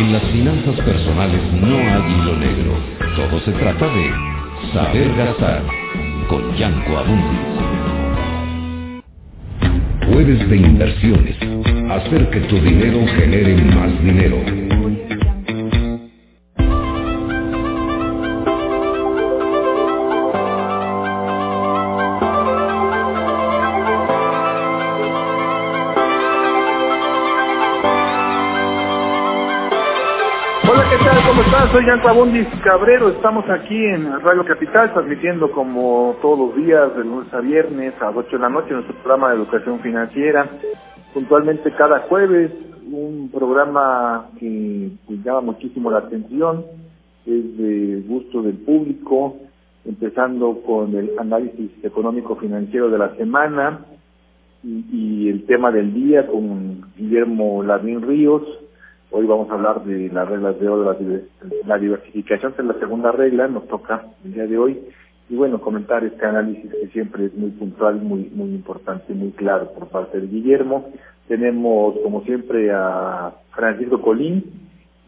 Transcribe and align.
En 0.00 0.12
las 0.12 0.22
finanzas 0.32 0.76
personales 0.76 1.40
no 1.60 1.76
hay 1.76 2.12
hilo 2.14 2.36
negro. 2.36 2.72
Todo 3.16 3.38
se 3.40 3.52
trata 3.52 3.86
de 3.86 4.10
saber 4.72 5.14
gastar 5.14 5.62
con 6.28 6.56
Yanko 6.56 6.98
Abundis. 6.98 7.40
Jueves 10.06 10.48
de 10.48 10.56
inversiones. 10.56 11.36
Hacer 11.90 12.30
que 12.30 12.40
tu 12.40 12.56
dinero 12.60 13.06
genere 13.16 13.56
más 13.74 14.02
dinero. 14.02 14.69
Soy 31.70 31.84
Jan 31.84 32.00
Abundis 32.00 32.48
Cabrero, 32.64 33.10
estamos 33.10 33.48
aquí 33.48 33.76
en 33.76 34.20
Radio 34.22 34.44
Capital 34.44 34.92
transmitiendo 34.92 35.48
como 35.52 36.16
todos 36.20 36.38
los 36.38 36.56
días, 36.56 36.96
de 36.96 37.04
lunes 37.04 37.32
a 37.32 37.40
viernes 37.40 37.94
a 38.00 38.06
las 38.06 38.16
8 38.16 38.28
de 38.32 38.38
la 38.38 38.48
noche, 38.48 38.72
nuestro 38.72 38.96
programa 38.96 39.30
de 39.30 39.36
educación 39.36 39.78
financiera. 39.80 40.50
Puntualmente 41.14 41.72
cada 41.76 42.00
jueves, 42.08 42.50
un 42.90 43.30
programa 43.32 44.30
que 44.40 44.90
pues, 45.06 45.22
llama 45.22 45.42
muchísimo 45.42 45.92
la 45.92 45.98
atención, 45.98 46.64
es 47.24 47.56
de 47.56 48.02
gusto 48.08 48.42
del 48.42 48.56
público, 48.56 49.36
empezando 49.84 50.60
con 50.66 50.96
el 50.96 51.12
análisis 51.20 51.70
económico 51.84 52.34
financiero 52.34 52.90
de 52.90 52.98
la 52.98 53.14
semana 53.14 53.86
y, 54.64 54.84
y 54.92 55.28
el 55.28 55.46
tema 55.46 55.70
del 55.70 55.94
día 55.94 56.26
con 56.26 56.82
Guillermo 56.96 57.62
Lavín 57.62 58.02
Ríos, 58.02 58.42
Hoy 59.12 59.26
vamos 59.26 59.50
a 59.50 59.54
hablar 59.54 59.82
de 59.84 60.08
las 60.10 60.28
reglas 60.28 60.60
de 60.60 60.68
oro, 60.68 60.96
la 61.66 61.78
diversificación 61.78 62.54
es 62.56 62.64
la 62.64 62.74
segunda 62.74 63.10
regla, 63.10 63.48
nos 63.48 63.66
toca 63.66 64.06
el 64.24 64.34
día 64.34 64.46
de 64.46 64.56
hoy. 64.56 64.80
Y 65.28 65.34
bueno, 65.34 65.60
comentar 65.60 66.04
este 66.04 66.24
análisis 66.24 66.70
que 66.70 66.86
siempre 66.92 67.24
es 67.26 67.34
muy 67.34 67.50
puntual, 67.50 67.96
muy, 67.96 68.30
muy 68.32 68.50
importante, 68.50 69.12
muy 69.12 69.32
claro 69.32 69.72
por 69.72 69.88
parte 69.88 70.20
de 70.20 70.28
Guillermo. 70.28 70.90
Tenemos, 71.26 71.98
como 72.04 72.22
siempre, 72.22 72.70
a 72.72 73.32
Francisco 73.52 74.00
Colín 74.00 74.44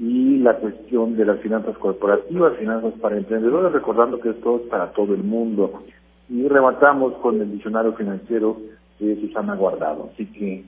y 0.01 0.39
la 0.39 0.57
cuestión 0.57 1.17
de 1.17 1.25
las 1.25 1.39
finanzas 1.39 1.79
corporativas, 1.79 2.57
finanzas 2.57 2.95
para 3.01 3.17
emprendedores, 3.17 3.73
recordando 3.73 4.19
que 4.19 4.31
esto 4.31 4.57
es 4.57 4.62
para 4.62 4.91
todo 4.93 5.15
el 5.15 5.23
mundo. 5.23 5.85
Y 6.29 6.49
rematamos 6.49 7.15
con 7.19 7.41
el 7.41 7.53
diccionario 7.53 7.93
financiero 7.93 8.57
de 8.99 9.15
Susana 9.21 9.55
Guardado. 9.55 10.11
Así 10.12 10.27
que 10.27 10.65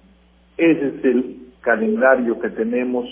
ese 0.57 0.87
es 0.87 1.05
el 1.05 1.44
calendario 1.65 2.39
que 2.39 2.51
tenemos 2.51 3.07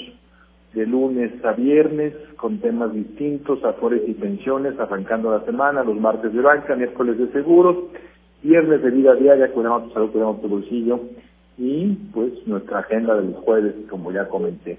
de 0.74 0.86
lunes 0.86 1.32
a 1.44 1.52
viernes 1.52 2.14
con 2.36 2.58
temas 2.58 2.92
distintos, 2.92 3.62
afores 3.64 4.02
y 4.06 4.14
pensiones, 4.14 4.78
arrancando 4.78 5.30
la 5.30 5.44
semana, 5.44 5.84
los 5.84 5.96
martes 5.96 6.32
de 6.32 6.40
banca, 6.40 6.74
miércoles 6.76 7.18
de 7.18 7.28
seguros, 7.32 7.76
viernes 8.42 8.82
de 8.82 8.90
vida 8.90 9.14
diaria, 9.14 9.52
cuidamos 9.52 9.88
tu 9.88 9.94
salud, 9.94 10.10
cuidamos 10.12 10.40
tu 10.40 10.48
bolsillo, 10.48 11.00
y 11.58 11.92
pues 12.12 12.46
nuestra 12.46 12.80
agenda 12.80 13.14
de 13.16 13.30
los 13.30 13.36
jueves, 13.44 13.74
como 13.90 14.12
ya 14.12 14.28
comenté. 14.28 14.78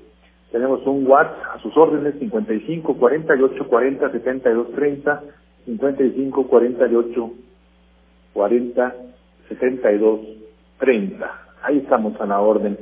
Tenemos 0.51 0.85
un 0.85 1.05
WhatsApp 1.07 1.55
a 1.55 1.59
sus 1.59 1.75
órdenes, 1.77 2.15
55 2.19 2.97
48 2.97 3.67
40 3.67 4.11
72 4.11 4.71
30, 4.73 5.23
55 5.65 6.47
48 6.47 7.31
40 8.33 8.95
72 9.49 10.19
30. 10.79 11.31
Ahí 11.63 11.77
estamos 11.77 12.19
a 12.19 12.25
la 12.25 12.39
orden. 12.39 12.77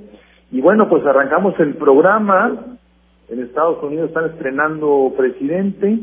Y 0.52 0.60
bueno, 0.60 0.90
pues 0.90 1.06
arrancamos 1.06 1.58
el 1.60 1.76
programa. 1.76 2.78
En 3.30 3.42
Estados 3.42 3.82
Unidos 3.82 4.10
están 4.10 4.26
estrenando 4.26 5.14
presidente 5.16 5.98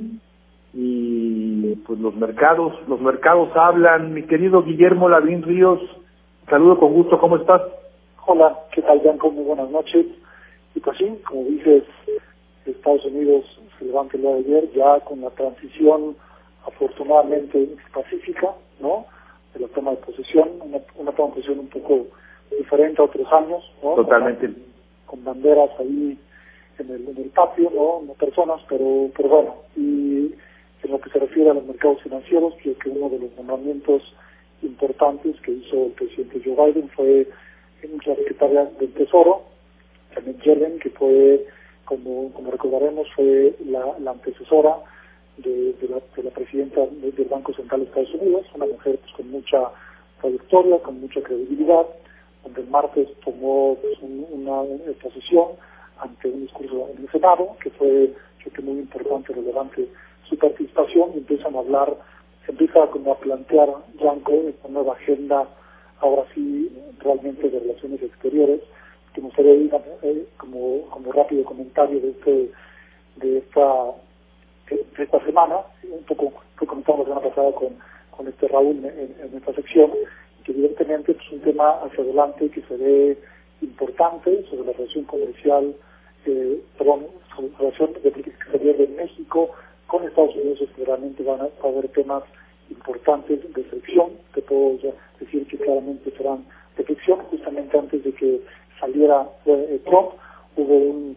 y 0.73 1.75
pues 1.87 1.99
los 1.99 2.15
mercados, 2.17 2.73
los 2.89 2.99
mercados 2.99 3.51
hablan. 3.55 4.15
Mi 4.15 4.23
querido 4.23 4.63
Guillermo 4.63 5.11
Lavín 5.11 5.43
Ríos, 5.43 5.81
saludo 6.49 6.79
con 6.79 6.95
gusto, 6.95 7.21
¿cómo 7.21 7.37
estás? 7.37 7.61
Hola, 8.25 8.59
¿qué 8.73 8.81
tal, 8.81 9.01
Bianco? 9.01 9.31
Muy 9.31 9.45
buenas 9.45 9.69
noches. 9.69 10.07
Y 10.75 10.81
pues 10.81 10.97
sí, 10.97 11.19
como 11.29 11.45
dices, 11.45 11.85
Estados 12.65 13.05
Unidos 13.05 13.45
se 13.79 13.85
levanta 13.85 14.17
el 14.17 14.23
día 14.23 14.31
de 14.31 14.39
ayer 14.39 14.73
ya 14.73 15.01
con 15.01 15.21
la 15.21 15.31
transición 15.31 16.17
afortunadamente 16.67 17.69
pacífica, 17.93 18.55
¿no? 18.81 19.05
De 19.53 19.61
la 19.61 19.69
toma 19.69 19.91
de 19.91 19.99
posesión, 19.99 20.49
una, 20.63 20.79
una 20.97 21.13
toma 21.13 21.29
de 21.29 21.35
posesión 21.35 21.59
un 21.59 21.69
poco 21.69 22.07
diferente 22.57 23.01
a 23.01 23.05
otros 23.05 23.27
años, 23.33 23.65
¿no? 23.83 23.95
Totalmente. 23.95 24.51
Con, 25.07 25.25
banderas 25.25 25.71
ahí 25.79 26.19
en 26.79 26.91
el, 26.91 27.09
en 27.09 27.17
el 27.17 27.31
patio, 27.31 27.71
¿no? 27.75 28.03
No 28.07 28.13
personas, 28.15 28.61
pero, 28.69 29.11
pero 29.17 29.29
bueno, 29.29 29.55
y 29.77 30.35
en 30.83 30.91
lo 30.91 31.01
que 31.01 31.11
se 31.11 31.19
refiere 31.19 31.51
a 31.51 31.55
los 31.55 31.65
mercados 31.65 32.03
financieros, 32.03 32.55
creo 32.63 32.79
que 32.79 32.91
uno 32.91 33.09
de 33.09 33.19
los 33.19 33.37
nombramientos 33.37 34.15
importantes 34.63 35.41
que 35.41 35.53
hizo 35.53 35.87
el 35.87 35.93
presidente 35.93 36.43
Joe 36.45 36.73
Biden 36.73 36.89
fue 36.91 37.29
en 37.83 37.99
la 38.05 38.15
secretaria 38.17 38.65
del 38.79 38.93
Tesoro, 38.93 39.43
Janet 40.15 40.41
Yellen, 40.43 40.79
que 40.79 40.91
fue, 40.91 41.47
como, 41.85 42.33
como 42.33 42.51
recordaremos, 42.51 43.07
fue 43.15 43.55
la, 43.67 43.99
la 44.01 44.13
antecesora 44.13 44.77
de, 45.37 45.73
de, 45.75 45.89
la, 45.89 46.01
de 46.17 46.23
la 46.23 46.31
presidenta 46.31 46.81
del 46.87 47.29
Banco 47.31 47.53
Central 47.55 47.81
de 47.81 47.87
Estados 47.87 48.15
Unidos, 48.15 48.47
una 48.55 48.67
mujer 48.67 48.99
pues, 48.99 49.13
con 49.13 49.31
mucha 49.31 49.71
trayectoria, 50.21 50.79
con 50.79 51.01
mucha 51.01 51.23
credibilidad, 51.23 51.87
donde 52.45 52.61
el 52.61 52.69
martes 52.69 53.09
tomó 53.25 53.77
pues, 53.81 53.99
una, 54.03 54.63
exposición 54.91 55.49
ante 55.99 56.29
un 56.29 56.43
discurso 56.43 56.89
en 56.95 57.03
el 57.03 57.11
Senado, 57.11 57.57
que 57.63 57.71
fue, 57.71 58.15
yo 58.45 58.51
creo, 58.53 58.67
muy 58.67 58.81
importante, 58.81 59.33
relevante 59.33 59.89
su 60.29 60.37
participación, 60.39 61.11
y 61.15 61.19
empiezan 61.19 61.55
a 61.57 61.61
hablar, 61.61 61.97
empieza 62.47 62.87
como 62.89 63.13
a 63.13 63.19
plantear 63.19 63.69
Yanko 64.01 64.33
esta 64.49 64.69
nueva 64.69 64.95
agenda, 64.95 65.49
ahora 66.01 66.25
sí, 66.35 66.71
realmente 67.01 67.49
de 67.49 67.61
relaciones 67.61 68.03
exteriores, 68.03 68.61
que 69.13 69.21
nos 69.21 69.35
gustaría 69.35 69.77
eh, 70.03 70.27
como, 70.37 70.83
como 70.91 71.13
rápido 71.13 71.45
comentario 71.45 72.01
de 72.01 72.11
este 72.11 72.51
de 73.17 73.39
esta 73.39 73.93
de 74.71 75.03
esta 75.03 75.25
semana, 75.25 75.61
un 75.91 76.05
poco 76.05 76.33
que 76.59 76.67
comentamos 76.67 77.09
la 77.09 77.15
semana 77.15 77.35
pasada 77.35 77.53
con, 77.53 77.71
con 78.11 78.29
este 78.29 78.49
Raúl 78.49 78.77
en, 78.85 79.17
en 79.21 79.37
esta 79.37 79.55
sección, 79.55 79.91
evidentemente 80.49 81.13
es 81.13 81.33
un 81.33 81.41
tema 81.41 81.81
hacia 81.83 82.03
adelante 82.05 82.51
que 82.51 82.63
se 82.63 82.77
ve 82.77 83.19
importante 83.61 84.45
sobre 84.49 84.67
la 84.67 84.73
relación 84.73 85.05
comercial, 85.05 85.75
eh, 86.27 86.61
perdón, 86.77 87.07
sobre 87.35 87.51
la 87.51 87.59
relación 87.59 87.93
de 87.95 88.11
política 88.11 88.37
exterior 88.43 88.77
de 88.77 88.89
México 88.89 89.51
con 89.87 90.05
Estados 90.05 90.35
Unidos, 90.37 90.61
realmente 90.85 91.23
van 91.23 91.41
a, 91.41 91.49
haber 91.67 91.89
temas 91.89 92.23
importantes 92.71 93.41
de 93.55 93.65
fricción, 93.65 94.11
te 94.35 94.43
puedo 94.43 94.79
decir 95.19 95.47
que 95.47 95.57
claramente 95.57 96.11
serán 96.17 96.45
de 96.77 96.85
fricción, 96.85 97.21
justamente 97.31 97.79
antes 97.79 98.05
de 98.05 98.13
que 98.13 98.41
saliera 98.79 99.27
eh, 99.47 99.81
Trump, 99.87 100.11
hubo 100.57 100.75
un 100.75 101.17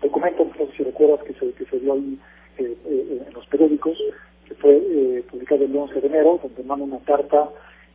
documento, 0.00 0.44
no 0.44 0.66
sé 0.66 0.76
si 0.76 0.82
recuerdas, 0.82 1.22
que 1.24 1.34
se, 1.34 1.52
que 1.52 1.64
se 1.66 1.78
dio 1.80 1.94
ahí 1.94 2.18
eh, 2.58 2.76
eh, 2.86 3.22
en 3.26 3.34
los 3.34 3.46
periódicos, 3.46 3.98
que 4.46 4.54
fue 4.54 4.76
eh, 4.76 5.24
publicado 5.30 5.64
el 5.64 5.76
11 5.76 6.00
de 6.00 6.06
enero, 6.06 6.38
donde 6.42 6.62
manda 6.62 6.84
una 6.84 6.98
carta 7.00 7.50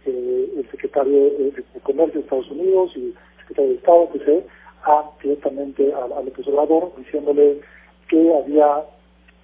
eh, 0.06 0.50
el 0.58 0.70
secretario 0.72 1.32
de, 1.32 1.64
Comercio 1.84 2.16
de 2.16 2.20
Estados 2.22 2.50
Unidos 2.52 2.92
y 2.96 3.08
el 3.08 3.16
secretario 3.40 3.72
de 3.72 3.78
Estado, 3.78 4.10
que 4.14 4.44
a, 4.84 5.12
directamente 5.22 5.94
al 5.94 6.12
Obrador, 6.48 6.92
diciéndole 6.98 7.60
que 8.08 8.34
había 8.36 8.84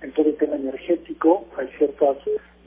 en 0.01 0.11
todo 0.13 0.27
el 0.27 0.37
tema 0.37 0.55
energético 0.55 1.45
hay 1.57 1.67
ciertas 1.77 2.17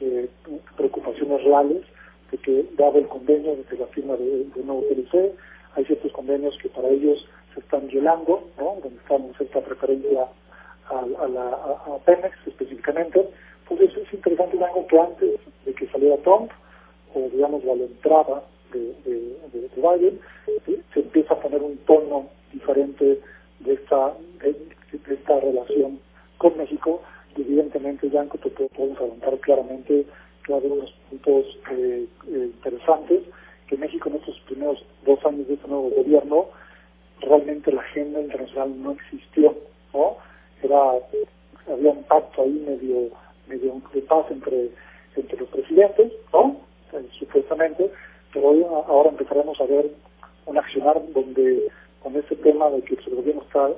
eh, 0.00 0.28
preocupaciones 0.76 1.42
reales 1.44 1.82
de 2.30 2.38
que 2.38 2.66
dado 2.76 2.98
el 2.98 3.08
convenio 3.08 3.56
desde 3.56 3.78
la 3.78 3.86
firma 3.86 4.16
de, 4.16 4.44
de 4.44 4.64
nuevo 4.64 4.82
PLC, 4.88 5.32
hay 5.74 5.84
ciertos 5.84 6.12
convenios 6.12 6.56
que 6.62 6.68
para 6.68 6.88
ellos 6.88 7.26
se 7.54 7.60
están 7.60 7.86
violando, 7.88 8.42
¿no? 8.58 8.76
donde 8.82 8.98
estamos 8.98 9.40
esta 9.40 9.60
preferencia 9.60 10.26
a, 10.90 10.98
a, 10.98 11.28
la, 11.28 11.50
a, 11.50 11.98
Pemex 12.04 12.34
específicamente. 12.46 13.28
Entonces 13.62 13.96
es 13.96 14.12
interesante 14.12 14.62
algo 14.62 14.86
que 14.86 14.98
antes 14.98 15.40
de 15.64 15.74
que 15.74 15.86
saliera 15.88 16.16
Trump, 16.18 16.50
o 17.14 17.28
digamos 17.30 17.62
a 17.64 17.74
la 17.74 17.84
entrada 17.84 18.42
de, 18.72 18.94
de, 19.04 19.36
de 19.52 19.68
Biden, 19.76 20.20
se 20.92 21.00
empieza 21.00 21.34
a 21.34 21.40
poner 21.40 21.62
un 21.62 21.76
tono 21.78 22.28
diferente 22.52 23.20
de 23.60 23.72
esta, 23.72 24.14
de, 24.42 24.56
esta 25.12 25.40
relación 25.40 25.98
con 26.38 26.56
México 26.56 27.02
y 27.36 27.42
evidentemente 27.42 28.10
ya 28.10 28.24
te 28.24 28.50
podemos 28.50 28.98
adelantar 28.98 29.38
claramente 29.38 30.06
que 30.44 30.52
va 30.52 30.58
a 30.58 30.60
haber 30.60 30.72
unos 30.72 30.92
puntos 31.10 31.58
eh, 31.70 32.06
eh, 32.28 32.50
interesantes 32.54 33.22
que 33.66 33.76
México 33.76 34.08
en 34.08 34.16
estos 34.16 34.38
primeros 34.40 34.84
dos 35.04 35.24
años 35.24 35.46
de 35.46 35.54
este 35.54 35.68
nuevo 35.68 35.90
gobierno 35.90 36.46
realmente 37.20 37.72
la 37.72 37.82
agenda 37.82 38.20
internacional 38.20 38.82
no 38.82 38.92
existió, 38.92 39.54
¿no? 39.92 40.16
Era, 40.62 40.92
había 41.72 41.90
un 41.90 42.02
pacto 42.04 42.42
ahí 42.42 42.64
medio, 42.66 43.10
medio 43.46 43.80
de 43.92 44.00
paz 44.02 44.26
entre, 44.30 44.70
entre 45.16 45.38
los 45.38 45.48
presidentes, 45.48 46.12
¿no? 46.32 46.56
Eh, 46.98 47.08
supuestamente, 47.18 47.90
pero 48.32 48.48
hoy, 48.48 48.64
ahora 48.64 49.10
empezaremos 49.10 49.60
a 49.60 49.66
ver 49.66 49.90
un 50.46 50.58
accionar 50.58 51.00
donde 51.12 51.68
con 52.02 52.16
este 52.16 52.36
tema 52.36 52.70
de 52.70 52.82
que 52.82 52.94
el 52.94 53.16
gobierno 53.16 53.42
está 53.42 53.68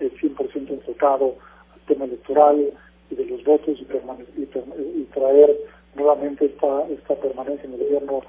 100% 0.00 0.70
enfocado 0.70 1.34
al 1.74 1.80
tema 1.86 2.04
electoral 2.04 2.72
y 3.10 3.14
de 3.14 3.24
los 3.24 3.42
votos 3.44 3.78
y, 3.78 4.42
y, 4.42 5.04
traer 5.14 5.56
nuevamente 5.94 6.46
esta, 6.46 7.14
permanencia 7.16 7.64
en 7.64 7.74
el 7.74 7.80
gobierno 7.80 8.20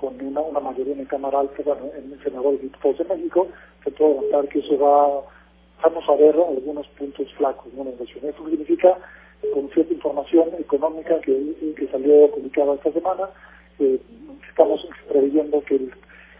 con 0.00 0.20
una, 0.20 0.60
mayoría 0.60 0.94
en 0.94 1.00
el 1.00 1.08
Cámara 1.08 1.40
Alta, 1.40 1.62
en 1.96 2.12
el 2.12 2.22
Senador 2.22 2.54
y 2.54 2.58
Diputados 2.58 2.98
de 2.98 3.04
México, 3.04 3.48
se 3.84 3.90
puede 3.92 4.18
adelantar 4.18 4.48
que 4.48 4.58
eso 4.58 4.78
va, 4.78 5.22
vamos 5.82 6.04
a 6.08 6.16
ver 6.16 6.34
algunos 6.34 6.86
puntos 6.88 7.32
flacos 7.34 7.72
¿no? 7.72 7.82
en 7.82 7.86
la 7.86 7.92
inversión. 7.92 8.24
Eso 8.24 8.48
significa, 8.48 8.98
con 9.54 9.70
cierta 9.70 9.94
información 9.94 10.50
económica 10.58 11.18
que, 11.20 11.74
que 11.76 11.88
salió 11.88 12.30
publicada 12.32 12.74
esta 12.74 12.92
semana, 12.92 13.28
estamos 14.48 14.86
previendo 15.08 15.62
que 15.62 15.76
el, 15.76 15.92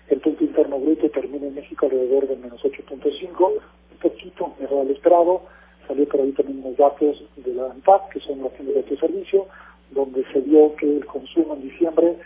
el 0.09 0.21
punto 0.21 0.45
interno 0.45 0.79
bruto 0.79 1.11
termine 1.11 1.49
en 1.49 1.55
México 1.55 1.87
alrededor 1.87 2.29
del 2.29 2.39
menos 2.39 2.63
8.5, 2.63 3.53
un 3.53 3.99
poquito 4.01 4.55
mejor 4.61 4.87
al 4.87 4.91
esperado, 4.91 5.43
salió 5.87 6.07
por 6.09 6.21
ahí 6.21 6.33
también 6.33 6.61
unos 6.65 6.77
datos 6.77 7.23
de 7.37 7.55
la 7.55 7.71
ANTAP, 7.71 8.11
que 8.11 8.21
son 8.21 8.43
las 8.43 8.53
tiendas 8.55 8.89
de 8.89 8.97
servicio, 8.97 9.47
donde 9.91 10.25
se 10.33 10.41
vio 10.41 10.75
que 10.77 10.97
el 10.97 11.07
consumo 11.07 11.55
en 11.55 11.63
diciembre 11.63 12.17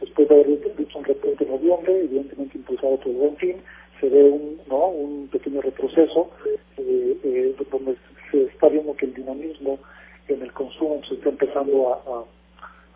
después 0.00 0.28
de 0.28 0.34
haber 0.34 0.46
visto 0.76 0.98
un 0.98 1.04
repunte 1.04 1.44
en 1.44 1.50
noviembre, 1.50 2.00
evidentemente 2.00 2.58
impulsado 2.58 2.96
por 2.98 3.08
el 3.08 3.16
buen 3.16 3.36
fin, 3.36 3.56
se 4.00 4.08
ve 4.08 4.24
un, 4.24 4.60
¿no? 4.68 4.88
un 4.88 5.28
pequeño 5.28 5.60
retroceso 5.60 6.30
eh, 6.76 7.18
eh, 7.24 7.54
donde 7.70 7.96
se 8.30 8.44
está 8.44 8.68
viendo 8.68 8.94
que 8.94 9.06
el 9.06 9.14
dinamismo 9.14 9.78
en 10.28 10.42
el 10.42 10.52
consumo 10.52 11.00
se 11.08 11.14
está 11.14 11.30
empezando 11.30 11.94
a, 11.94 12.24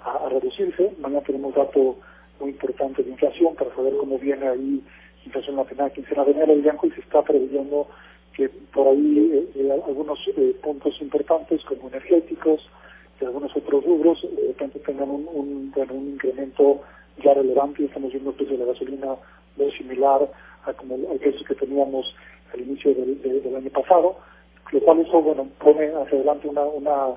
a 0.04 0.28
reducirse. 0.28 0.92
Mañana 0.98 1.22
tenemos 1.22 1.54
dato 1.54 1.96
muy 2.40 2.50
importante 2.50 3.02
de 3.02 3.10
inflación 3.10 3.54
para 3.54 3.74
saber 3.74 3.96
cómo 3.96 4.18
viene 4.18 4.48
ahí 4.48 4.82
inflación 5.24 5.56
la 5.56 5.64
primera 5.64 5.90
quincena 5.90 6.24
de 6.24 6.32
enero 6.32 6.54
y 6.54 6.90
se 6.90 7.00
está 7.00 7.22
preveyendo 7.22 7.86
que 8.34 8.48
por 8.48 8.88
ahí 8.88 9.30
eh, 9.32 9.48
eh 9.54 9.82
algunos 9.86 10.18
eh, 10.36 10.56
puntos 10.62 11.00
importantes 11.00 11.62
como 11.64 11.88
energéticos, 11.88 12.68
y 13.20 13.24
algunos 13.24 13.54
otros 13.56 13.84
rubros 13.84 14.20
de 14.22 14.48
repente 14.48 14.80
tengan 14.80 15.08
un, 15.08 15.28
un, 15.32 16.08
incremento 16.12 16.80
ya 17.22 17.34
relevante. 17.34 17.84
Estamos 17.84 18.10
viendo 18.10 18.30
el 18.30 18.36
precio 18.36 18.56
de 18.56 18.64
la 18.64 18.72
gasolina 18.72 19.14
muy 19.56 19.70
similar 19.72 20.28
a 20.64 20.72
como 20.72 20.94
al 20.94 21.18
precio 21.18 21.46
que 21.46 21.54
teníamos 21.54 22.14
al 22.52 22.60
inicio 22.60 22.94
del, 22.94 23.22
del 23.22 23.56
año 23.56 23.70
pasado, 23.70 24.16
lo 24.72 24.80
cual 24.80 25.00
eso 25.00 25.22
bueno 25.22 25.46
pone 25.58 25.86
hacia 25.88 26.18
adelante 26.18 26.48
una 26.48 26.62
una 26.62 27.14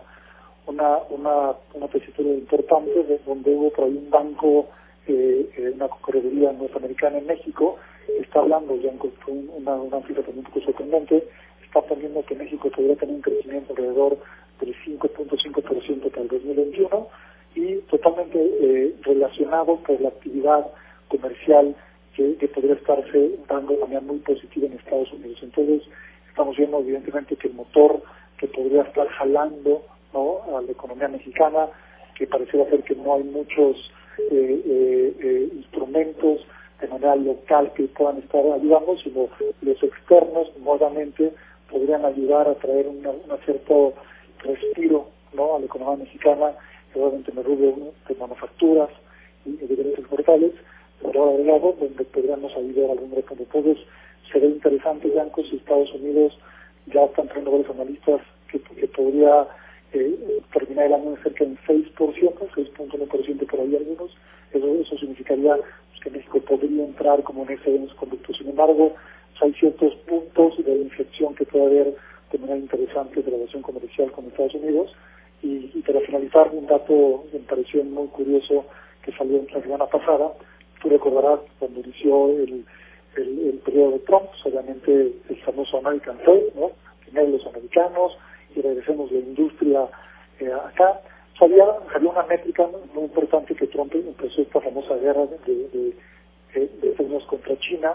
una 0.68 0.98
una, 1.10 1.54
una 1.74 1.88
tesitura 1.88 2.30
importante 2.30 3.04
de 3.04 3.20
donde 3.26 3.52
hubo 3.54 3.70
por 3.72 3.86
ahí 3.86 3.98
un 3.98 4.10
banco 4.10 4.68
eh, 5.08 5.50
eh 5.58 5.72
una 5.74 5.88
correduría 5.88 6.52
norteamericana 6.52 7.18
en 7.18 7.28
México 7.28 7.78
está 8.20 8.40
hablando 8.40 8.76
ya 8.76 8.92
con 8.98 9.50
una, 9.56 9.76
una 9.76 10.02
cifra 10.08 10.24
también 10.24 10.46
un 10.46 10.52
poco 10.52 10.66
sorprendente 10.66 11.28
está 11.64 11.82
poniendo 11.82 12.24
que 12.26 12.36
México 12.36 12.70
podría 12.70 12.96
tener 12.96 13.16
un 13.16 13.22
crecimiento 13.22 13.74
alrededor 13.74 14.18
del 14.62 14.76
5.5% 14.86 16.10
para 16.10 16.22
el 16.22 16.28
2021 16.30 17.08
y 17.56 17.76
totalmente 17.90 18.40
eh, 18.62 18.96
relacionado 19.02 19.78
por 19.78 20.00
la 20.00 20.10
actividad 20.10 20.68
comercial 21.10 21.76
que, 22.16 22.36
que, 22.38 22.48
podría 22.48 22.76
estarse 22.76 23.32
dando 23.48 23.74
de 23.74 23.80
manera 23.80 24.02
muy 24.02 24.20
positiva 24.20 24.68
en 24.68 24.74
Estados 24.74 25.12
Unidos. 25.12 25.40
Entonces, 25.42 25.84
estamos 26.30 26.56
viendo 26.56 26.80
evidentemente 26.80 27.36
que 27.36 27.48
el 27.48 27.54
motor 27.54 28.02
que 28.38 28.48
podría 28.48 28.84
estar 28.84 29.08
jalando 29.08 29.84
¿no? 30.16 30.58
a 30.58 30.62
la 30.62 30.72
economía 30.72 31.10
mexicana, 31.10 31.68
que 32.16 32.26
pareciera 32.26 32.70
ser 32.70 32.82
que 32.84 32.96
no 32.96 33.16
hay 33.16 33.24
muchos 33.24 33.92
eh, 34.32 34.62
eh, 34.66 35.14
eh 35.20 35.50
instrumentos 35.54 36.40
de 36.80 36.88
manera 36.88 37.16
local 37.18 37.72
que 37.76 37.84
puedan 37.90 38.20
estar 38.20 38.42
ayudando, 38.42 38.98
sino 38.98 39.28
los 39.62 39.84
externos 39.84 40.48
nuevamente 40.58 41.34
podrían 41.70 42.06
ayudar 42.06 42.48
a 42.48 42.56
traer 42.56 42.88
un 42.88 43.04
cierto 43.44 43.94
respiro 44.40 45.08
¿no? 45.34 45.56
a 45.56 45.60
la 45.60 45.66
economía 45.66 46.06
mexicana, 46.06 46.54
obviamente 46.94 47.32
en 47.32 47.38
el 47.38 47.44
rubro 47.44 47.94
de 48.08 48.16
manufacturas 48.16 48.90
y 49.46 49.52
de 49.52 49.68
diferentes 49.68 50.08
portales, 50.08 50.52
pero 51.02 51.30
agregado 51.30 51.76
donde 51.80 52.06
podríamos 52.06 52.56
ayudar 52.56 52.90
a 52.90 52.94
algún 52.94 53.12
reto. 53.12 53.36
Entonces, 53.38 53.78
sería 54.32 54.50
interesante, 54.50 55.12
Yanko, 55.14 55.44
si 55.44 55.58
Estados 55.58 55.94
Unidos 55.94 56.38
ya 56.88 57.04
están 57.04 57.28
trayendo 57.28 57.52
varios 57.52 57.70
analistas 57.72 58.22
que 58.50 58.88
podría 58.88 59.48
eh, 60.02 60.42
terminar 60.54 60.88
el 60.88 60.94
año 60.94 61.18
cerca 61.24 61.46
del 61.46 61.58
6%, 61.60 61.94
6.1% 61.96 63.48
por 63.48 63.60
ahí 63.60 63.76
algunos. 63.76 64.12
Eso, 64.52 64.76
eso 64.76 64.98
significaría 64.98 65.56
pues, 65.56 66.02
que 66.02 66.10
México 66.10 66.40
podría 66.42 66.86
entrar 66.86 67.24
como 67.24 67.44
en 67.44 67.52
ese 67.52 67.96
conducto. 67.96 68.34
Sin 68.34 68.50
embargo, 68.50 68.96
hay 69.42 69.54
ciertos 69.54 69.94
puntos 70.08 70.64
de 70.64 70.76
inflexión 70.76 71.36
que 71.36 71.46
puede 71.46 71.66
haber 71.66 71.96
de 72.32 72.38
manera 72.38 72.58
interesante 72.58 73.22
de 73.22 73.32
relación 73.32 73.62
comercial 73.62 74.12
con 74.12 74.26
Estados 74.26 74.56
Unidos. 74.56 74.96
Y, 75.42 75.82
para 75.86 76.00
finalizar, 76.02 76.50
un 76.52 76.66
dato 76.66 77.26
me 77.32 77.40
pareció 77.40 77.84
muy 77.84 78.08
curioso 78.08 78.66
que 79.04 79.12
salió 79.12 79.46
la 79.54 79.62
semana 79.62 79.86
pasada. 79.86 80.34
Tú 80.82 80.90
recordarás 80.90 81.42
cuando 81.60 81.82
inició 81.82 82.30
el, 82.30 82.66
el, 83.16 83.62
periodo 83.64 83.92
de 83.92 84.00
Trump, 84.00 84.26
obviamente 84.44 85.14
el 85.30 85.38
famoso 85.44 85.78
American 85.78 86.18
Trade, 86.20 86.52
¿no? 86.56 86.72
Primero 87.04 87.28
los 87.28 87.46
americanos 87.46 88.18
y 88.56 88.62
regresemos 88.62 89.12
la 89.12 89.20
industria 89.20 89.88
eh, 90.40 90.52
acá. 90.52 91.02
Había, 91.40 91.66
había 91.94 92.10
una 92.10 92.24
métrica 92.24 92.68
muy 92.94 93.04
importante 93.04 93.56
que 93.56 93.68
Trump 93.68 93.94
empezó 93.94 94.42
esta 94.42 94.62
famosa 94.62 94.96
guerra 94.96 95.26
de, 95.26 95.54
de, 95.54 95.94
de, 96.54 96.68
de 96.82 97.26
contra 97.28 97.58
China 97.60 97.94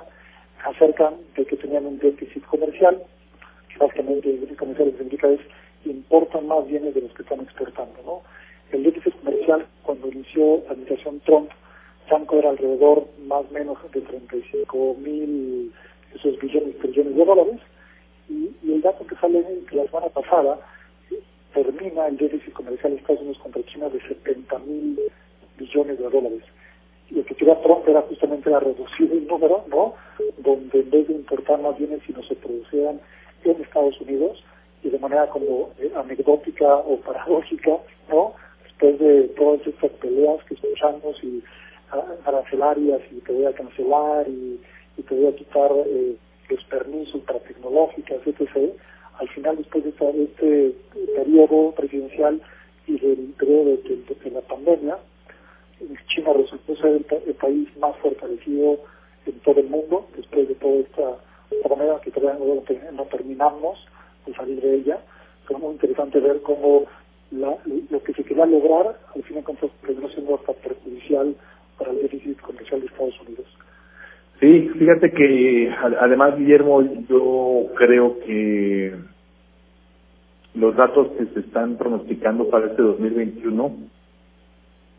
acerca 0.64 1.12
de 1.36 1.46
que 1.46 1.56
tenían 1.56 1.86
un 1.86 1.98
déficit 1.98 2.44
comercial, 2.44 3.02
que 3.68 3.78
básicamente 3.78 4.28
el 4.28 4.40
déficit 4.40 4.58
comercial 4.58 4.92
significa 4.98 5.28
es 5.28 5.40
importan 5.86 6.46
más 6.46 6.66
bienes 6.66 6.94
de 6.94 7.00
los 7.00 7.12
que 7.14 7.22
están 7.22 7.40
exportando. 7.40 7.94
¿no? 8.04 8.22
El 8.72 8.84
déficit 8.84 9.14
comercial, 9.20 9.66
cuando 9.82 10.08
inició 10.08 10.62
la 10.66 10.72
administración 10.72 11.20
Trump, 11.20 11.50
Trump 12.08 12.30
era 12.32 12.50
alrededor 12.50 13.06
más 13.26 13.44
o 13.48 13.52
menos 13.52 13.78
de 13.92 14.00
35 14.00 14.96
mil 14.98 15.72
esos 16.14 16.38
billones, 16.40 16.76
trillones 16.78 17.14
de 17.14 17.24
dólares, 17.24 17.60
y, 18.30 18.50
y, 18.62 18.72
el 18.72 18.80
dato 18.80 19.06
que 19.06 19.16
sale 19.16 19.44
la 19.72 19.84
semana 19.86 20.08
pasada 20.08 20.58
termina 21.52 22.06
el 22.06 22.16
déficit 22.16 22.52
comercial 22.52 22.92
de 22.92 22.98
Estados 22.98 23.20
Unidos 23.20 23.38
contra 23.42 23.62
China 23.64 23.88
de 23.88 24.00
70 24.00 24.58
mil 24.60 24.98
billones 25.58 25.98
de 25.98 26.08
dólares 26.08 26.42
y 27.10 27.14
lo 27.16 27.24
que 27.24 27.34
quería 27.34 27.60
Trump 27.60 27.86
era 27.88 28.02
justamente 28.02 28.50
la 28.50 28.60
reducir 28.60 29.10
el 29.10 29.26
número, 29.26 29.64
¿no? 29.68 29.94
Donde 30.38 30.80
en 30.80 30.90
vez 30.90 31.08
de 31.08 31.14
importar 31.14 31.60
más 31.60 31.76
bienes, 31.76 32.00
sino 32.06 32.22
se 32.22 32.36
producieran 32.36 33.00
en 33.44 33.60
Estados 33.60 34.00
Unidos 34.00 34.42
y 34.82 34.90
de 34.90 34.98
manera 34.98 35.28
como 35.28 35.70
eh, 35.78 35.90
anecdótica 35.96 36.76
o 36.76 36.96
paradójica, 37.00 37.78
¿no? 38.08 38.34
Después 38.62 38.98
de 38.98 39.22
todas 39.36 39.66
estas 39.66 39.90
peleas 39.92 40.42
que 40.44 40.54
escuchamos 40.54 41.22
y 41.24 41.42
arancelarias 42.24 43.00
y 43.10 43.16
te 43.20 43.32
voy 43.32 43.46
a 43.46 43.52
cancelar 43.52 44.28
y, 44.28 44.60
y 44.96 45.02
te 45.02 45.14
voy 45.14 45.26
a 45.26 45.34
quitar 45.34 45.72
eh, 45.86 46.14
los 46.50 46.64
permisos 46.64 47.22
para 47.22 47.38
tecnológicas, 47.40 48.18
etc. 48.26 48.72
Al 49.18 49.28
final, 49.28 49.56
después 49.56 49.84
de 49.84 50.24
este 50.24 50.74
periodo 51.14 51.72
presidencial 51.72 52.40
y 52.86 52.98
del 52.98 53.34
periodo 53.38 53.76
de 53.76 54.30
la 54.30 54.40
pandemia, 54.42 54.98
China 56.08 56.32
resultó 56.32 56.76
ser 56.76 57.04
el, 57.26 57.34
país 57.34 57.68
más 57.78 57.96
fortalecido 57.98 58.78
en 59.26 59.38
todo 59.40 59.60
el 59.60 59.68
mundo 59.68 60.06
después 60.16 60.48
de 60.48 60.54
toda 60.56 60.76
esta 60.80 61.16
de 61.50 61.68
manera 61.68 62.00
que 62.00 62.10
todavía 62.10 62.38
no, 62.92 63.04
terminamos 63.04 63.78
de 64.26 64.34
salir 64.34 64.60
de 64.60 64.76
ella, 64.76 65.00
es 65.48 65.58
muy 65.58 65.72
interesante 65.72 66.20
ver 66.20 66.40
cómo 66.42 66.86
lo 67.32 68.02
que 68.04 68.12
se 68.12 68.22
quería 68.22 68.46
lograr 68.46 68.98
al 69.14 69.22
fin 69.24 69.36
y 69.36 69.38
al 69.38 69.44
cabo 69.44 69.70
terminó 69.84 70.08
siendo 70.10 70.34
hasta 70.36 70.52
perjudicial 70.52 71.34
para 71.76 71.90
el 71.90 72.02
déficit 72.02 72.40
comercial 72.40 72.80
de 72.80 72.86
Estados 72.86 73.20
Unidos. 73.20 73.39
Sí, 74.50 74.68
fíjate 74.80 75.12
que 75.12 75.70
además, 76.00 76.36
Guillermo, 76.36 76.82
yo 77.08 77.66
creo 77.76 78.18
que 78.18 78.96
los 80.56 80.74
datos 80.74 81.06
que 81.12 81.26
se 81.26 81.38
están 81.38 81.76
pronosticando 81.76 82.50
para 82.50 82.66
este 82.66 82.82
2021 82.82 83.76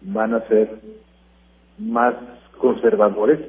van 0.03 0.35
a 0.35 0.47
ser 0.47 0.79
más 1.79 2.15
conservadores, 2.59 3.41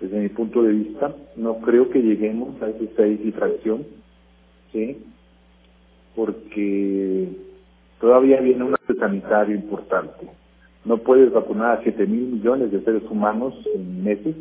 desde 0.00 0.18
mi 0.18 0.30
punto 0.30 0.62
de 0.62 0.72
vista. 0.72 1.14
No 1.36 1.58
creo 1.58 1.90
que 1.90 2.00
lleguemos 2.00 2.62
a 2.62 2.70
esa 2.70 2.94
seis 2.96 3.20
y 3.22 3.32
fracción, 3.32 3.84
¿sí? 4.72 4.96
Porque 6.16 7.28
todavía 8.00 8.40
viene 8.40 8.64
un 8.64 8.72
acto 8.72 8.94
sanitario 8.94 9.56
importante. 9.56 10.26
No 10.86 10.96
puedes 10.96 11.30
vacunar 11.30 11.78
a 11.78 11.82
7 11.82 12.06
mil 12.06 12.32
millones 12.32 12.72
de 12.72 12.82
seres 12.82 13.02
humanos 13.10 13.54
en 13.74 14.02
meses, 14.02 14.34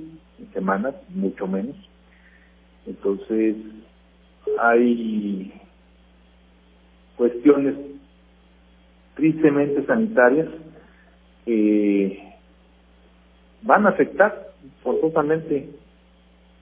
semanas, 0.54 0.96
mucho 1.10 1.48
menos. 1.48 1.76
Entonces, 2.86 3.56
hay 4.60 5.54
cuestiones 7.16 7.76
tristemente 9.16 9.86
sanitarias 9.86 10.48
que 11.46 12.32
van 13.62 13.86
a 13.86 13.90
afectar 13.90 14.48
forzosamente 14.84 15.70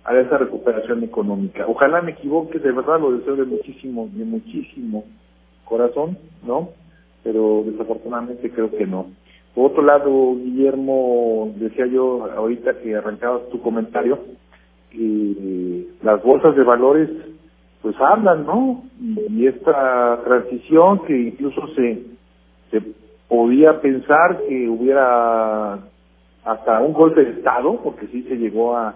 a 0.03 0.19
esa 0.19 0.37
recuperación 0.37 1.03
económica. 1.03 1.65
Ojalá 1.67 2.01
me 2.01 2.11
equivoque, 2.11 2.59
de 2.59 2.71
verdad 2.71 2.99
lo 2.99 3.17
deseo 3.17 3.35
de 3.35 3.45
muchísimo, 3.45 4.09
de 4.11 4.25
muchísimo 4.25 5.05
corazón, 5.65 6.17
¿no? 6.43 6.69
Pero 7.23 7.63
desafortunadamente 7.65 8.49
creo 8.51 8.71
que 8.71 8.85
no. 8.85 9.11
Por 9.55 9.71
otro 9.71 9.83
lado, 9.83 10.35
Guillermo, 10.35 11.53
decía 11.55 11.85
yo 11.87 12.25
ahorita 12.31 12.79
que 12.81 12.95
arrancabas 12.95 13.49
tu 13.49 13.61
comentario, 13.61 14.19
que 14.91 15.87
las 16.01 16.23
bolsas 16.23 16.55
de 16.55 16.63
valores 16.63 17.09
pues 17.81 17.95
hablan, 17.99 18.45
¿no? 18.45 18.83
Y, 18.99 19.47
esta 19.47 20.21
transición 20.23 20.99
que 21.05 21.17
incluso 21.17 21.67
se, 21.75 22.03
se 22.71 22.81
podía 23.27 23.79
pensar 23.79 24.41
que 24.47 24.67
hubiera 24.67 25.79
hasta 26.43 26.81
un 26.81 26.93
golpe 26.93 27.23
de 27.23 27.31
Estado, 27.31 27.79
porque 27.81 28.07
sí 28.07 28.23
se 28.23 28.35
llegó 28.35 28.75
a... 28.75 28.95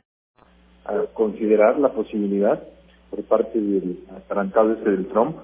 A 0.91 1.05
considerar 1.13 1.79
la 1.79 1.89
posibilidad 1.89 2.61
por 3.09 3.23
parte 3.23 3.59
del 3.59 3.99
atrancado 4.15 4.73
este 4.73 4.89
del 4.89 5.07
Trump, 5.07 5.37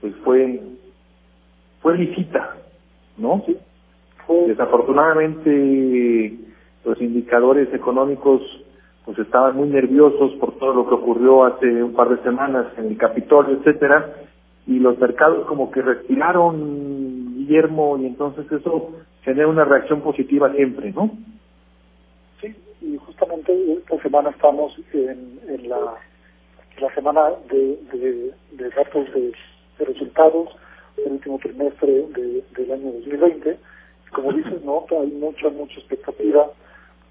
pues 0.00 0.14
fue, 0.24 0.60
fue 1.80 1.98
licita, 1.98 2.56
¿no? 3.18 3.42
Sí. 3.46 3.56
Desafortunadamente, 4.46 6.38
los 6.84 7.00
indicadores 7.00 7.72
económicos 7.74 8.40
pues 9.04 9.18
estaban 9.18 9.56
muy 9.56 9.68
nerviosos 9.68 10.32
por 10.34 10.56
todo 10.58 10.72
lo 10.72 10.88
que 10.88 10.94
ocurrió 10.94 11.44
hace 11.44 11.82
un 11.82 11.94
par 11.94 12.08
de 12.10 12.22
semanas 12.22 12.66
en 12.78 12.86
el 12.86 12.96
Capitolio, 12.96 13.58
etcétera, 13.58 14.14
y 14.66 14.78
los 14.78 14.98
mercados 14.98 15.46
como 15.46 15.70
que 15.70 15.82
respiraron 15.82 17.34
Guillermo 17.36 17.98
y 17.98 18.06
entonces 18.06 18.50
eso 18.52 18.92
genera 19.22 19.48
una 19.48 19.64
reacción 19.64 20.00
positiva 20.02 20.52
siempre, 20.52 20.92
¿no? 20.92 21.10
Sí, 22.40 22.54
y 22.80 22.96
justamente 22.96 23.72
esta 23.72 24.00
semana 24.02 24.30
estamos 24.30 24.74
en, 24.92 25.40
en 25.48 25.68
la, 25.68 25.96
semana 26.94 27.30
de, 27.50 27.78
de, 27.92 28.32
de 28.52 28.70
datos 28.70 29.06
de, 29.12 29.32
resultados 29.78 30.50
del 30.96 31.12
último 31.12 31.38
trimestre 31.38 32.06
del 32.12 32.72
año 32.72 32.92
2020. 32.92 33.58
Como 34.12 34.32
dices, 34.32 34.62
no, 34.62 34.84
hay 34.90 35.06
mucha, 35.08 35.48
mucha 35.50 35.78
expectativa 35.78 36.50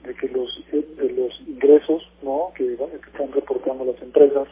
de 0.04 0.14
que 0.16 0.28
los 0.30 0.50
de 0.72 1.10
los 1.10 1.40
ingresos 1.48 2.04
¿no? 2.22 2.52
que, 2.56 2.74
están 2.74 3.32
reportando 3.32 3.86
las 3.86 4.02
empresas, 4.02 4.48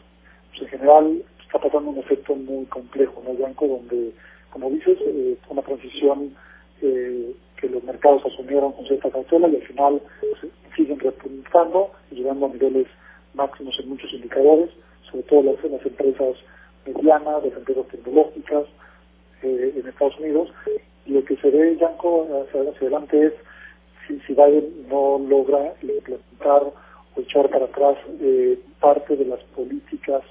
pues 0.50 0.62
en 0.64 0.68
general 0.68 1.24
está 1.42 1.60
pasando 1.60 1.92
un 1.92 2.00
efecto 2.00 2.36
muy 2.36 2.66
complejo, 2.66 3.22
¿no, 3.26 3.34
Blanco? 3.34 3.68
Donde, 3.68 4.14
como 4.52 4.70
dices, 4.70 4.98
eh, 5.02 5.38
una 5.50 5.62
transición 5.62 6.36
eh, 6.82 7.36
que 7.60 7.70
los 7.70 7.84
mercados 7.84 8.24
asumieron 8.26 8.72
con 8.74 8.86
cierta 8.86 9.10
cautela 9.10 9.48
y 9.48 9.56
al 9.56 9.62
final 9.64 10.02
siguen 10.76 11.00
repuntando 11.00 11.92
y 12.12 12.16
llegando 12.16 12.46
a 12.46 12.50
niveles 12.50 12.88
máximos 13.34 13.78
en 13.80 13.90
muchos 13.90 14.12
indicadores, 14.14 14.70
sobre 15.10 15.24
todo 15.24 15.44
las, 15.44 15.72
las 15.72 15.86
empresas 15.86 16.36
medianas, 16.86 17.44
las 17.44 17.54
empresas 17.54 17.88
tecnológicas 17.88 18.66
eh, 19.44 19.74
en 19.76 19.88
Estados 19.88 20.18
Unidos. 20.20 20.50
Y 21.06 21.12
lo 21.12 21.24
que 21.24 21.36
se 21.38 21.50
ve, 21.50 21.76
Blanco, 21.76 22.28
hacia 22.50 22.62
adelante 22.62 23.28
es 23.28 23.34
si, 24.08 24.20
si 24.22 24.34
Biden 24.34 24.88
no 24.90 25.20
logra 25.28 25.74
implementar 25.82 26.64
o 26.64 27.22
echar 27.22 27.50
para 27.50 27.66
atrás 27.66 27.98
eh, 28.22 28.60
parte 28.80 29.16
de 29.16 29.26
las 29.26 29.40
políticas 29.56 30.22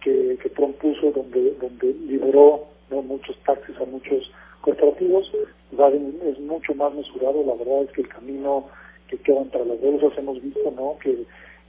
que, 0.00 0.38
que 0.42 0.48
propuso 0.50 1.10
donde, 1.12 1.52
donde 1.60 1.94
liberó 2.06 2.68
muchos 2.90 3.36
taxis 3.44 3.76
a 3.80 3.84
muchos 3.84 4.30
corporativos, 4.68 5.30
Biden 5.70 6.18
es 6.26 6.38
mucho 6.40 6.74
más 6.74 6.92
mesurado, 6.94 7.42
la 7.44 7.54
verdad 7.54 7.84
es 7.84 7.92
que 7.92 8.02
el 8.02 8.08
camino 8.08 8.66
que 9.08 9.16
queda 9.18 9.40
entre 9.40 9.64
las 9.64 9.80
bolsas 9.80 10.18
hemos 10.18 10.42
visto 10.42 10.70
¿no? 10.76 10.96
que, 11.02 11.24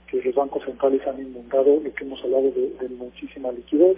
que 0.08 0.22
los 0.22 0.34
bancos 0.34 0.64
centrales 0.64 1.06
han 1.06 1.20
inundado 1.20 1.80
lo 1.82 1.94
que 1.94 2.04
hemos 2.04 2.22
hablado 2.22 2.50
de, 2.50 2.88
muchísima 2.90 3.50
liquidez, 3.52 3.96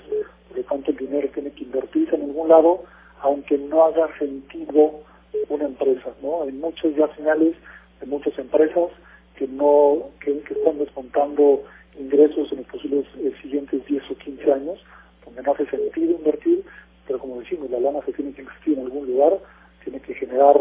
por 0.49 0.59
lo 0.59 0.65
tanto 0.65 0.91
el 0.93 0.97
dinero 0.97 1.29
tiene 1.35 1.51
que 1.51 1.65
invertirse 1.65 2.15
en 2.15 2.23
algún 2.23 2.49
lado, 2.49 2.83
aunque 3.21 3.59
no 3.59 3.85
haga 3.85 4.09
sentido 4.19 5.01
una 5.49 5.65
empresa, 5.65 6.13
¿no? 6.23 6.43
Hay 6.43 6.53
muchas 6.53 6.95
ya 6.95 7.09
señales 7.17 7.57
de 8.01 8.07
muchas 8.07 8.39
empresas 8.39 8.91
que 9.37 9.49
no 9.49 10.11
que, 10.21 10.43
están 10.51 10.79
descontando 10.79 11.65
ingresos 11.99 12.53
en 12.53 12.59
los 12.59 12.67
posibles 12.67 13.07
eh, 13.19 13.33
siguientes 13.43 13.85
10 13.87 14.11
o 14.11 14.15
15 14.15 14.53
años, 14.53 14.79
donde 15.25 15.43
no 15.43 15.53
hace 15.53 15.67
sentido 15.67 16.13
invertir, 16.13 16.65
pero 17.07 17.19
como 17.19 17.41
decimos, 17.41 17.71
la 17.71 17.81
lana 17.81 18.01
se 18.05 18.13
tiene 18.13 18.33
que 18.33 18.43
investir 18.43 18.79
en 18.79 18.85
algún 18.85 19.07
lugar, 19.07 19.39
tiene 19.85 20.01
que 20.01 20.15
generar 20.15 20.61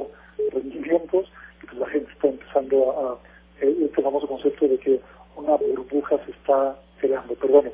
rendimientos, 0.51 1.31
y 1.61 1.65
pues 1.67 1.77
la 1.77 1.87
gente 1.87 2.11
está 2.11 2.27
empezando 2.27 2.91
a, 2.91 3.65
eh, 3.65 3.75
este 3.85 4.01
famoso 4.01 4.27
concepto 4.27 4.67
de 4.67 4.77
que 4.77 4.99
una 5.35 5.55
burbuja 5.55 6.17
se 6.25 6.31
está 6.31 6.75
creando. 6.99 7.35
Pero 7.39 7.53
bueno, 7.53 7.71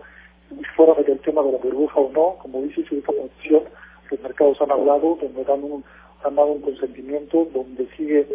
fuera 0.75 0.93
del 0.93 1.19
tema 1.19 1.41
de 1.43 1.51
la 1.51 1.57
burbuja 1.57 1.99
o 1.99 2.11
no, 2.11 2.35
como 2.41 2.61
dice 2.61 2.81
esta 2.81 3.11
posición, 3.11 3.63
los 4.11 4.21
mercados 4.21 4.61
han 4.61 4.71
hablado, 4.71 5.17
donde 5.21 5.43
dan 5.43 5.63
un, 5.63 5.83
han 6.23 6.35
dado 6.35 6.51
un 6.51 6.61
consentimiento 6.61 7.47
donde 7.53 7.87
sigue 7.97 8.27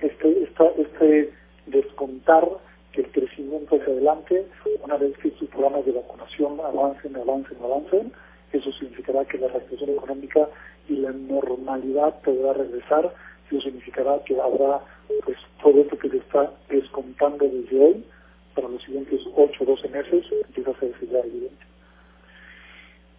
este, 0.00 0.42
esta, 0.44 0.66
este 0.78 1.32
descontar 1.66 2.48
que 2.92 3.02
el 3.02 3.10
crecimiento 3.10 3.76
hacia 3.76 3.92
adelante, 3.92 4.46
una 4.82 4.96
vez 4.96 5.16
que 5.18 5.30
sus 5.32 5.48
programas 5.50 5.84
de 5.84 5.92
vacunación 5.92 6.60
avancen, 6.60 7.16
avancen, 7.16 7.58
avancen, 7.62 8.12
eso 8.52 8.72
significará 8.72 9.24
que 9.24 9.38
la 9.38 9.48
reactivación 9.48 9.90
económica 9.90 10.48
y 10.88 10.96
la 10.96 11.12
normalidad 11.12 12.20
podrá 12.22 12.52
regresar, 12.52 13.12
eso 13.50 13.60
significará 13.60 14.18
que 14.24 14.40
habrá 14.40 14.80
pues 15.24 15.36
todo 15.62 15.80
esto 15.80 15.98
que 15.98 16.08
se 16.08 16.18
está 16.18 16.50
descontando 16.68 17.44
desde 17.48 17.78
hoy, 17.78 18.04
para 18.54 18.68
los 18.68 18.82
siguientes 18.82 19.20
8 19.34 19.64
o 19.64 19.66
12 19.66 19.88
meses, 19.88 20.24
empieza 20.46 20.70
a 20.70 20.74
hacerse 20.74 21.06
ya 21.06 21.18
evidente. 21.20 21.70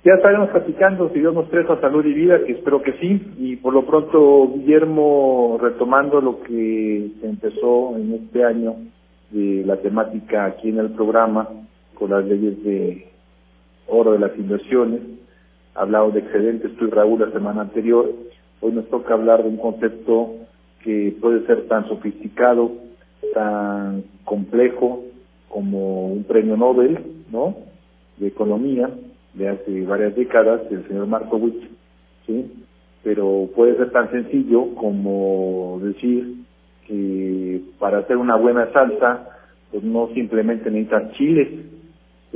Ya 0.04 0.14
estaremos 0.16 0.50
platicando, 0.50 1.10
si 1.10 1.20
Dios 1.20 1.34
nos 1.34 1.48
presta 1.50 1.80
salud 1.80 2.04
y 2.04 2.14
vida, 2.14 2.44
que 2.44 2.54
espero 2.54 2.82
que 2.82 2.94
sí. 2.94 3.22
Y 3.38 3.58
por 3.58 3.72
lo 3.72 3.86
pronto, 3.86 4.52
Guillermo, 4.56 5.60
retomando 5.62 6.20
lo 6.20 6.42
que 6.42 7.12
se 7.22 7.28
empezó 7.28 7.96
en 7.96 8.14
este 8.16 8.44
año 8.44 8.78
de 9.30 9.64
la 9.64 9.78
temática 9.78 10.46
aquí 10.46 10.70
en 10.70 10.80
el 10.80 10.90
programa, 10.90 11.48
con 11.94 12.10
las 12.10 12.26
leyes 12.26 12.64
de 12.64 13.11
oro 13.88 14.14
de 14.14 14.20
las 14.20 14.38
inversiones, 14.38 15.02
hablado 15.76 16.12
de 16.12 16.20
excedentes, 16.20 16.76
tú 16.78 16.86
y 16.86 16.90
Raúl 16.90 17.20
la 17.20 17.32
semana 17.32 17.62
anterior. 17.62 18.12
Hoy 18.62 18.72
nos 18.72 18.88
toca 18.90 19.14
hablar 19.14 19.44
de 19.44 19.50
un 19.50 19.58
concepto 19.58 20.36
que 20.84 21.16
puede 21.20 21.46
ser 21.46 21.68
tan 21.68 21.88
sofisticado, 21.88 22.72
tan 23.34 24.04
complejo 24.24 25.04
como 25.50 26.08
un 26.08 26.24
premio 26.24 26.58
Nobel, 26.58 27.00
¿no? 27.32 27.56
De 28.18 28.28
economía, 28.28 28.90
de 29.34 29.50
hace 29.50 29.86
varias 29.86 30.16
décadas, 30.16 30.70
del 30.70 30.88
señor 30.88 31.08
Markowitz, 31.08 31.68
¿sí? 32.26 32.52
Pero 33.04 33.50
puede 33.56 33.76
ser 33.78 33.92
tan 33.92 34.12
sencillo 34.12 34.76
como 34.76 35.80
decir 35.82 36.36
que 36.88 37.62
para 37.80 38.00
hacer 38.00 38.18
una 38.18 38.36
buena 38.36 38.72
salsa, 38.72 39.28
pues 39.72 39.84
no 39.84 40.10
simplemente 40.14 40.70
necesitan 40.70 41.12
chiles, 41.14 41.50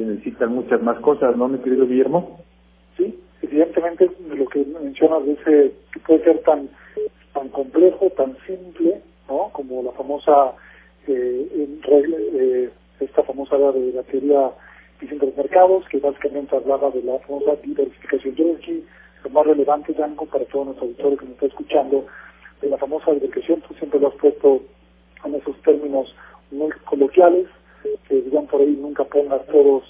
necesitan 0.04 0.54
muchas 0.54 0.82
más 0.82 1.00
cosas, 1.00 1.36
¿no, 1.38 1.48
mi 1.48 1.60
querido 1.60 1.88
Guillermo? 1.88 2.40
Sí, 2.98 3.18
evidentemente 3.42 4.10
lo 4.28 4.46
que 4.48 4.66
mencionas 4.66 5.26
dice 5.26 5.74
que 5.94 6.00
puede 6.00 6.24
ser 6.24 6.40
tan 6.44 6.70
tan 7.34 7.50
complejo, 7.50 8.10
tan 8.12 8.36
simple, 8.48 9.02
¿no? 9.28 9.50
Como 9.52 9.84
la 9.84 9.92
famosa 9.92 10.54
eh, 11.08 11.68
regla, 11.84 12.18
eh, 12.34 12.70
esta 13.00 13.24
famosa 13.24 13.58
de 13.58 13.92
la 13.94 14.04
teoría 14.04 14.52
de 15.02 15.16
los 15.18 15.38
mercados, 15.38 15.86
que 15.90 16.00
básicamente 16.00 16.56
hablaba 16.56 16.90
de 16.90 17.04
la 17.04 17.20
famosa 17.20 17.56
diversificación. 17.62 18.36
Yo 18.36 18.56
aquí 18.56 18.84
lo 19.24 19.30
más 19.30 19.46
relevante, 19.46 19.94
Yanko, 19.94 20.26
para 20.26 20.46
todo 20.46 20.66
nuestro 20.66 20.86
auditorio 20.86 21.18
que 21.18 21.26
nos 21.26 21.34
está 21.34 21.46
escuchando, 21.48 22.06
de 22.62 22.70
la 22.70 22.78
famosa 22.78 23.12
diversificación, 23.12 23.62
tú 23.62 23.74
siempre 23.76 24.00
lo 24.00 24.08
has 24.08 24.16
puesto 24.16 24.62
en 25.26 25.36
esos 25.36 25.62
términos 25.62 26.16
muy 26.52 26.72
coloquiales, 26.86 27.48
que 28.08 28.22
digan 28.22 28.48
por 28.48 28.62
ahí 28.62 28.78
nunca 28.80 29.04
pongas 29.06 29.46
todos, 29.48 29.84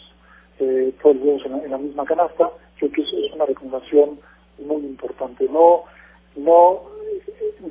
eh, 0.59 0.93
todos 1.01 1.15
los 1.17 1.45
en, 1.45 1.71
la 1.71 1.77
misma 1.77 2.05
canasta. 2.05 2.51
Creo 2.77 2.91
que 2.91 3.01
eso 3.01 3.17
es 3.17 3.33
una 3.33 3.45
recomendación 3.45 4.19
muy 4.59 4.83
importante. 4.83 5.47
No, 5.49 5.83
no, 6.35 6.81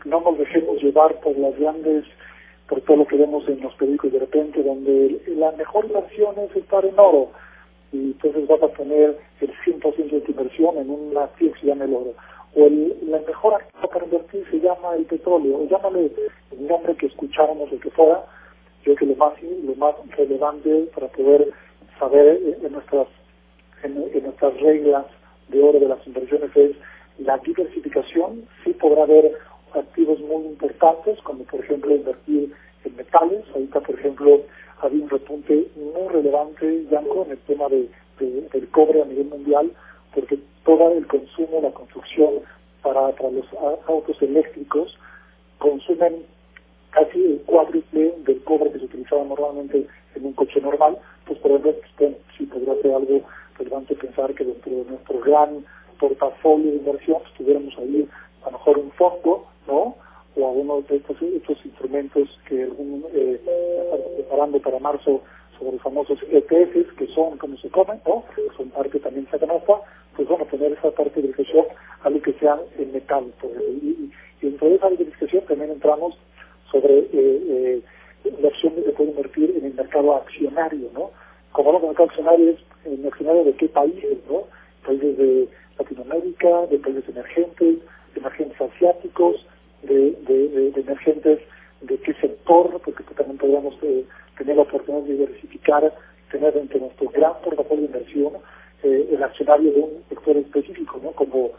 no 0.05 0.21
nos 0.21 0.39
dejemos 0.39 0.83
llevar 0.83 1.21
por 1.21 1.37
las 1.39 1.59
grandes 1.59 2.05
por 2.69 2.81
todo 2.83 2.99
lo 2.99 3.07
que 3.07 3.17
vemos 3.17 3.47
en 3.49 3.61
los 3.61 3.75
periódicos 3.75 4.13
de 4.13 4.19
repente, 4.19 4.63
donde 4.63 5.21
la 5.37 5.53
mejor 5.53 5.85
inversión 5.85 6.35
es 6.39 6.57
estar 6.57 6.85
en 6.85 6.99
oro, 6.99 7.29
y 7.93 8.13
entonces 8.13 8.47
vas 8.49 8.63
a 8.63 8.69
poner 8.69 9.19
el 9.41 9.53
100% 9.65 10.11
de 10.11 10.21
tu 10.23 10.33
inversión 10.33 10.79
en 10.79 10.91
una 10.91 11.25
acción 11.25 11.53
que 11.53 11.67
llama 11.67 11.85
el 11.85 11.95
oro. 11.95 12.15
O 12.57 12.67
el, 12.67 12.97
la 13.07 13.21
mejor 13.21 13.55
activo 13.55 13.89
para 13.89 14.05
invertir 14.05 14.45
se 14.51 14.61
llama 14.61 14.97
el 14.97 15.05
petróleo, 15.05 15.59
o 15.59 15.69
llámale 15.69 16.11
el 16.53 16.67
nombre 16.67 16.97
que 16.97 17.07
escucháramos, 17.07 17.71
el 17.71 17.81
que 17.81 17.91
fuera, 17.91 18.25
creo 18.85 18.97
que 18.97 19.07
lo 19.07 19.17
más, 19.17 19.33
lo 19.43 19.75
más 19.77 19.95
relevante 20.17 20.89
para 20.95 21.09
poder 21.09 21.51
saber 21.99 22.39
en 22.63 22.73
nuestras, 22.73 23.09
en 23.83 23.95
nuestras 23.95 24.61
reglas 24.61 25.07
de 25.49 25.63
oro 25.63 25.81
de 25.81 25.89
las 25.89 26.07
inversiones 26.07 26.55
es 26.55 26.77
la 27.19 27.39
diversificación, 27.39 28.47
sí 28.63 28.73
podrá 28.73 29.05
haber 29.05 29.33
activos 29.75 30.21
muy 30.21 30.47
importantes, 30.47 31.21
como 31.23 31.45
por 31.45 31.61
ejemplo 31.61 31.95
invertir 31.95 32.53
en 32.85 32.97
metales. 32.97 33.45
Ahorita, 33.55 33.81
por 33.81 33.99
ejemplo, 33.99 34.41
había 34.81 35.03
un 35.03 35.11
repunte 35.11 35.67
muy 35.77 36.09
relevante, 36.13 36.85
Yanko, 36.91 37.25
en 37.25 37.33
el 37.33 37.39
tema 37.39 37.69
de, 37.69 37.89
del 38.19 38.69
cobre 38.71 39.03
a 39.03 39.07
nivel 39.07 39.27
mundial, 39.27 39.71
porque 40.15 40.39
todo 40.65 40.93
el 40.93 41.07
consumo, 41.07 41.61
la 41.63 41.71
construcción 41.71 42.41
para, 42.83 43.13
para 43.13 43.31
los 43.31 43.47
autos 43.87 44.21
eléctricos 44.23 44.97
consumen 45.59 46.25
casi 46.95 47.19
el 47.19 47.43
cuádruple 47.47 48.15
del 48.25 48.43
cobre 48.45 48.71
que 48.73 48.79
se 48.79 48.85
utilizaba 48.85 49.25
normalmente 49.25 49.87
en 50.15 50.27
un 50.27 50.33
coche 50.33 50.61
normal, 50.61 50.97
pues 51.27 51.39
por 51.41 51.51
ejemplo, 51.51 51.75
pues, 51.99 52.15
si 52.39 52.47
podría 52.47 52.81
ser 52.83 52.95
algo 52.95 53.21
relevante 53.59 53.95
pensar 53.95 54.35
que 54.35 54.45
dentro 54.45 54.73
de 54.73 54.85
nuestro 54.85 55.21
gran 55.21 55.65
portafolio 55.99 56.71
de 56.71 56.77
inversión 56.77 57.19
pues, 57.23 57.35
tuviéramos 57.35 57.77
ahí 57.79 58.09
a 58.43 58.47
lo 58.47 58.59
mejor 58.59 58.79
un 58.79 58.91
fondo 58.93 59.47
¿no? 59.67 59.97
O 60.37 60.49
algunos 60.49 60.87
de 60.89 60.97
estos, 60.97 61.17
instrumentos 61.65 62.29
que 62.49 62.65
algún, 62.65 63.05
eh, 63.13 63.41
están 63.41 64.01
preparando 64.17 64.61
para 64.61 64.79
marzo 64.81 65.23
sobre 65.59 65.73
los 65.73 65.83
famosos 65.83 66.19
ETFs, 66.29 66.93
que 66.97 67.07
son 67.15 67.39
como 67.39 67.57
se 67.59 67.71
comen, 67.71 68.01
¿no? 68.07 68.25
Son 68.57 68.69
parte 68.71 68.99
también 68.99 69.25
de 69.25 69.29
esa 69.29 69.39
canasta, 69.39 69.75
pues 70.17 70.29
a 70.29 70.45
tener 70.47 70.73
esa 70.73 70.91
parte 70.91 71.21
de 71.21 71.29
diversificación, 71.29 71.67
algo 72.03 72.21
que 72.21 72.33
sea 72.35 72.59
en 72.79 72.93
metal. 72.93 73.33
Y, 73.83 73.87
y, 73.87 74.13
dentro 74.43 74.69
de 74.69 74.75
esa 74.75 74.91
diversificación 74.91 75.45
también 75.47 75.71
entramos 75.71 76.19
sobre 76.75 76.99
eh, 76.99 77.07
eh, 77.13 77.83
la 78.41 78.49
opción 78.49 78.75
de 78.75 78.91
poder 78.93 79.11
invertir 79.11 79.55
en 79.57 79.67
el 79.67 79.75
mercado 79.75 80.17
accionario, 80.17 80.91
¿no? 80.93 81.11
Como 81.53 81.69
hablamos 81.69 81.83
del 81.83 81.89
mercado 81.91 82.09
accionario, 82.09 82.51
es 82.51 82.59
el 82.85 83.07
accionario 83.07 83.45
de 83.45 83.53
qué 83.55 83.69
países, 83.69 84.19
¿no? 84.29 84.45
Países 84.85 85.17
de 85.17 85.49
Latinoamérica, 85.79 86.67
de 86.67 86.79
países 86.79 87.09
emergentes, 87.09 87.79
de 88.15 88.21
emergentes 88.21 88.61
asiáticos, 88.61 89.47
de, 89.83 90.73
emergentes 90.77 91.41
de 91.83 91.99
qué 91.99 92.15
sector, 92.15 92.81
porque 92.85 93.05
también 93.15 93.39
podríamos 93.39 93.77
eh, 93.83 94.05
tener 94.37 94.57
la 94.57 94.63
oportunidad 94.63 95.05
de 95.05 95.13
diversificar, 95.13 95.95
tener 96.31 96.57
entre 96.57 96.81
nuestro 96.81 97.09
gran 97.11 97.35
portafolio 97.45 97.83
de 97.83 97.99
inversión 97.99 98.33
eh, 98.83 99.09
el 99.13 99.23
accionario 99.23 99.73
de 99.73 99.81
un 99.81 100.05
sector 100.09 100.37
específico, 100.37 101.01
¿no? 101.03 101.13
como 101.13 101.51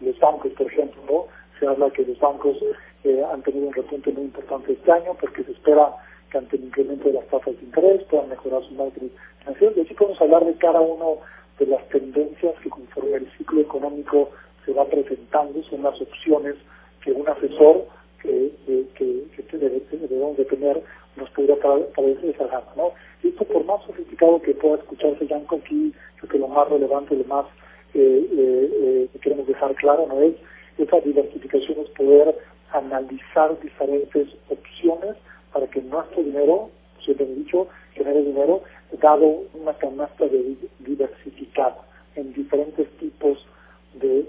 los 0.00 0.18
bancos, 0.18 0.52
por 0.52 0.66
ejemplo, 0.66 1.00
¿no? 1.08 1.43
Se 1.58 1.66
habla 1.66 1.90
que 1.90 2.04
los 2.04 2.18
bancos 2.18 2.56
eh, 3.04 3.22
han 3.32 3.42
tenido 3.42 3.68
un 3.68 3.74
repunte 3.74 4.12
muy 4.12 4.24
importante 4.24 4.72
este 4.72 4.92
año 4.92 5.16
porque 5.20 5.44
se 5.44 5.52
espera 5.52 5.94
que 6.30 6.38
ante 6.38 6.56
el 6.56 6.64
incremento 6.64 7.08
de 7.08 7.14
las 7.14 7.26
tasas 7.26 7.56
de 7.56 7.64
interés 7.64 8.02
puedan 8.04 8.28
mejorar 8.28 8.62
su 8.64 8.74
margen 8.74 9.10
financiero. 9.40 9.72
Y 9.76 9.80
así 9.80 9.94
podemos 9.94 10.20
hablar 10.20 10.44
de 10.44 10.54
cada 10.54 10.80
uno 10.80 11.18
de 11.58 11.66
las 11.66 11.88
tendencias 11.88 12.54
que 12.62 12.70
conforme 12.70 13.16
el 13.16 13.30
ciclo 13.38 13.60
económico 13.60 14.30
se 14.64 14.72
va 14.72 14.84
presentando, 14.86 15.62
son 15.64 15.82
las 15.82 16.00
opciones 16.00 16.56
que 17.02 17.12
un 17.12 17.28
asesor 17.28 17.86
que, 18.20 18.50
que, 18.66 18.84
que, 18.96 19.58
debemos 19.58 20.36
de 20.36 20.44
tener 20.46 20.82
nos 21.16 21.30
podría 21.30 21.56
parecer 21.56 22.30
esa 22.30 22.46
gama, 22.46 22.72
¿no? 22.76 22.92
Esto 23.22 23.44
por 23.44 23.64
más 23.64 23.84
sofisticado 23.84 24.40
que 24.42 24.54
pueda 24.54 24.76
escucharse 24.76 25.26
Yanko 25.26 25.56
aquí, 25.56 25.92
creo 26.16 26.30
que 26.30 26.38
lo 26.38 26.48
más 26.48 26.68
relevante, 26.68 27.14
lo 27.14 27.24
más 27.24 27.46
eh, 27.94 28.26
eh, 28.32 29.08
que 29.12 29.18
queremos 29.20 29.46
dejar 29.46 29.74
claro, 29.76 30.06
¿no? 30.08 30.20
Es 30.22 30.34
esa 30.78 31.00
diversificación 31.00 31.78
es 31.80 31.90
poder 31.90 32.34
analizar 32.72 33.58
diferentes 33.60 34.28
opciones 34.48 35.16
para 35.52 35.66
que 35.68 35.80
nuestro 35.82 36.22
dinero, 36.22 36.70
siempre 37.00 37.26
he 37.26 37.34
dicho, 37.34 37.68
genere 37.92 38.22
dinero, 38.22 38.62
dado 39.00 39.44
una 39.54 39.72
canasta 39.74 40.26
de 40.26 40.56
diversificada 40.80 41.76
en 42.16 42.32
diferentes 42.32 42.88
tipos 42.98 43.46
de, 43.94 44.24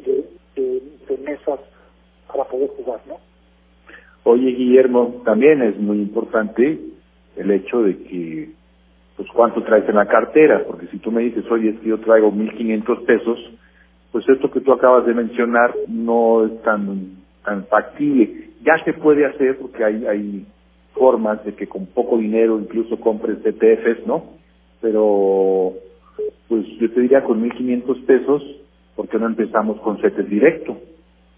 de, 0.55 1.17
mesas 1.23 1.59
para 2.27 2.43
poder 2.43 2.69
jugar, 2.77 2.99
¿no? 3.07 3.17
Oye, 4.23 4.51
Guillermo, 4.51 5.21
también 5.25 5.61
es 5.63 5.77
muy 5.77 5.97
importante 5.97 6.79
el 7.35 7.51
hecho 7.51 7.81
de 7.81 7.97
que, 8.03 8.49
pues, 9.15 9.27
cuánto 9.33 9.63
traes 9.63 9.87
en 9.89 9.95
la 9.95 10.07
cartera, 10.07 10.63
porque 10.67 10.87
si 10.87 10.97
tú 10.97 11.11
me 11.11 11.23
dices, 11.23 11.45
oye, 11.49 11.69
es 11.69 11.79
que 11.79 11.89
yo 11.89 11.99
traigo 11.99 12.31
1.500 12.31 13.05
pesos, 13.05 13.39
pues 14.15 14.29
esto 14.29 14.49
que 14.49 14.61
tú 14.61 14.71
acabas 14.71 15.05
de 15.05 15.13
mencionar 15.13 15.75
no 15.89 16.45
es 16.45 16.61
tan, 16.61 17.17
tan 17.43 17.65
factible. 17.65 18.51
Ya 18.63 18.81
se 18.85 18.93
puede 18.93 19.25
hacer 19.25 19.57
porque 19.57 19.83
hay, 19.83 20.05
hay 20.05 20.45
formas 20.93 21.43
de 21.43 21.53
que 21.53 21.67
con 21.67 21.85
poco 21.87 22.17
dinero 22.17 22.57
incluso 22.57 22.97
compres 22.97 23.39
ETFs, 23.45 24.07
¿no? 24.07 24.23
Pero, 24.79 25.73
pues 26.47 26.65
yo 26.79 26.89
te 26.93 27.01
diría 27.01 27.25
con 27.25 27.43
1.500 27.43 28.05
pesos, 28.05 28.41
¿por 28.95 29.09
qué 29.09 29.19
no 29.19 29.25
empezamos 29.25 29.81
con 29.81 29.97
CETES 29.97 30.29
directo, 30.29 30.77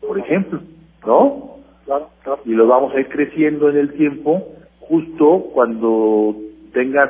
por 0.08 0.20
ejemplo? 0.20 0.60
¿no? 1.04 1.56
Claro, 1.84 2.10
claro. 2.22 2.42
Y 2.46 2.52
lo 2.52 2.68
vamos 2.68 2.94
a 2.94 3.00
ir 3.00 3.10
creciendo 3.10 3.70
en 3.72 3.78
el 3.78 3.94
tiempo, 3.94 4.50
justo 4.82 5.46
cuando 5.52 6.36
tengas 6.74 7.10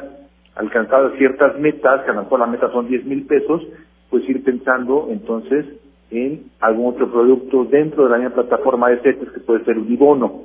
alcanzado 0.56 1.12
ciertas 1.18 1.60
metas, 1.60 2.06
que 2.06 2.12
a 2.12 2.14
lo 2.14 2.24
mejor 2.24 2.40
la 2.40 2.48
meta 2.48 2.72
son 2.72 2.88
10 2.88 3.04
mil 3.04 3.28
pesos, 3.28 3.64
pues 4.10 4.28
ir 4.30 4.44
pensando 4.44 5.08
entonces 5.10 5.66
en 6.12 6.52
algún 6.60 6.94
otro 6.94 7.12
producto 7.12 7.66
dentro 7.66 8.06
de 8.06 8.10
la 8.12 8.18
misma 8.18 8.36
plataforma 8.36 8.90
de 8.90 9.00
CETES, 9.02 9.32
que 9.32 9.40
puede 9.42 9.66
ser 9.66 9.78
un 9.78 9.92
ibono, 9.92 10.42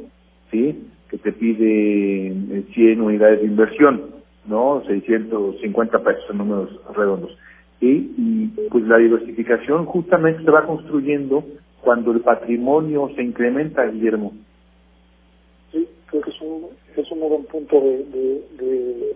¿sí? 0.51 0.88
Que 1.09 1.18
te 1.18 1.33
pide 1.33 2.64
100 2.75 2.98
eh, 2.98 3.01
unidades 3.01 3.40
de 3.40 3.46
inversión, 3.46 4.03
¿no? 4.46 4.83
650 4.87 5.98
pesos 6.01 6.25
en 6.31 6.38
números 6.38 6.81
redondos. 6.94 7.37
Y, 7.81 8.46
pues 8.70 8.85
la 8.85 8.98
diversificación 8.98 9.87
justamente 9.87 10.44
se 10.44 10.51
va 10.51 10.66
construyendo 10.66 11.44
cuando 11.81 12.12
el 12.12 12.20
patrimonio 12.20 13.11
se 13.16 13.22
incrementa, 13.22 13.85
Guillermo. 13.87 14.33
Sí, 15.72 15.88
creo 16.07 16.22
que 16.22 16.31
es 16.31 16.40
un, 16.40 16.66
es 16.96 17.11
un 17.11 17.20
buen 17.20 17.44
punto 17.46 17.81
de, 17.81 18.05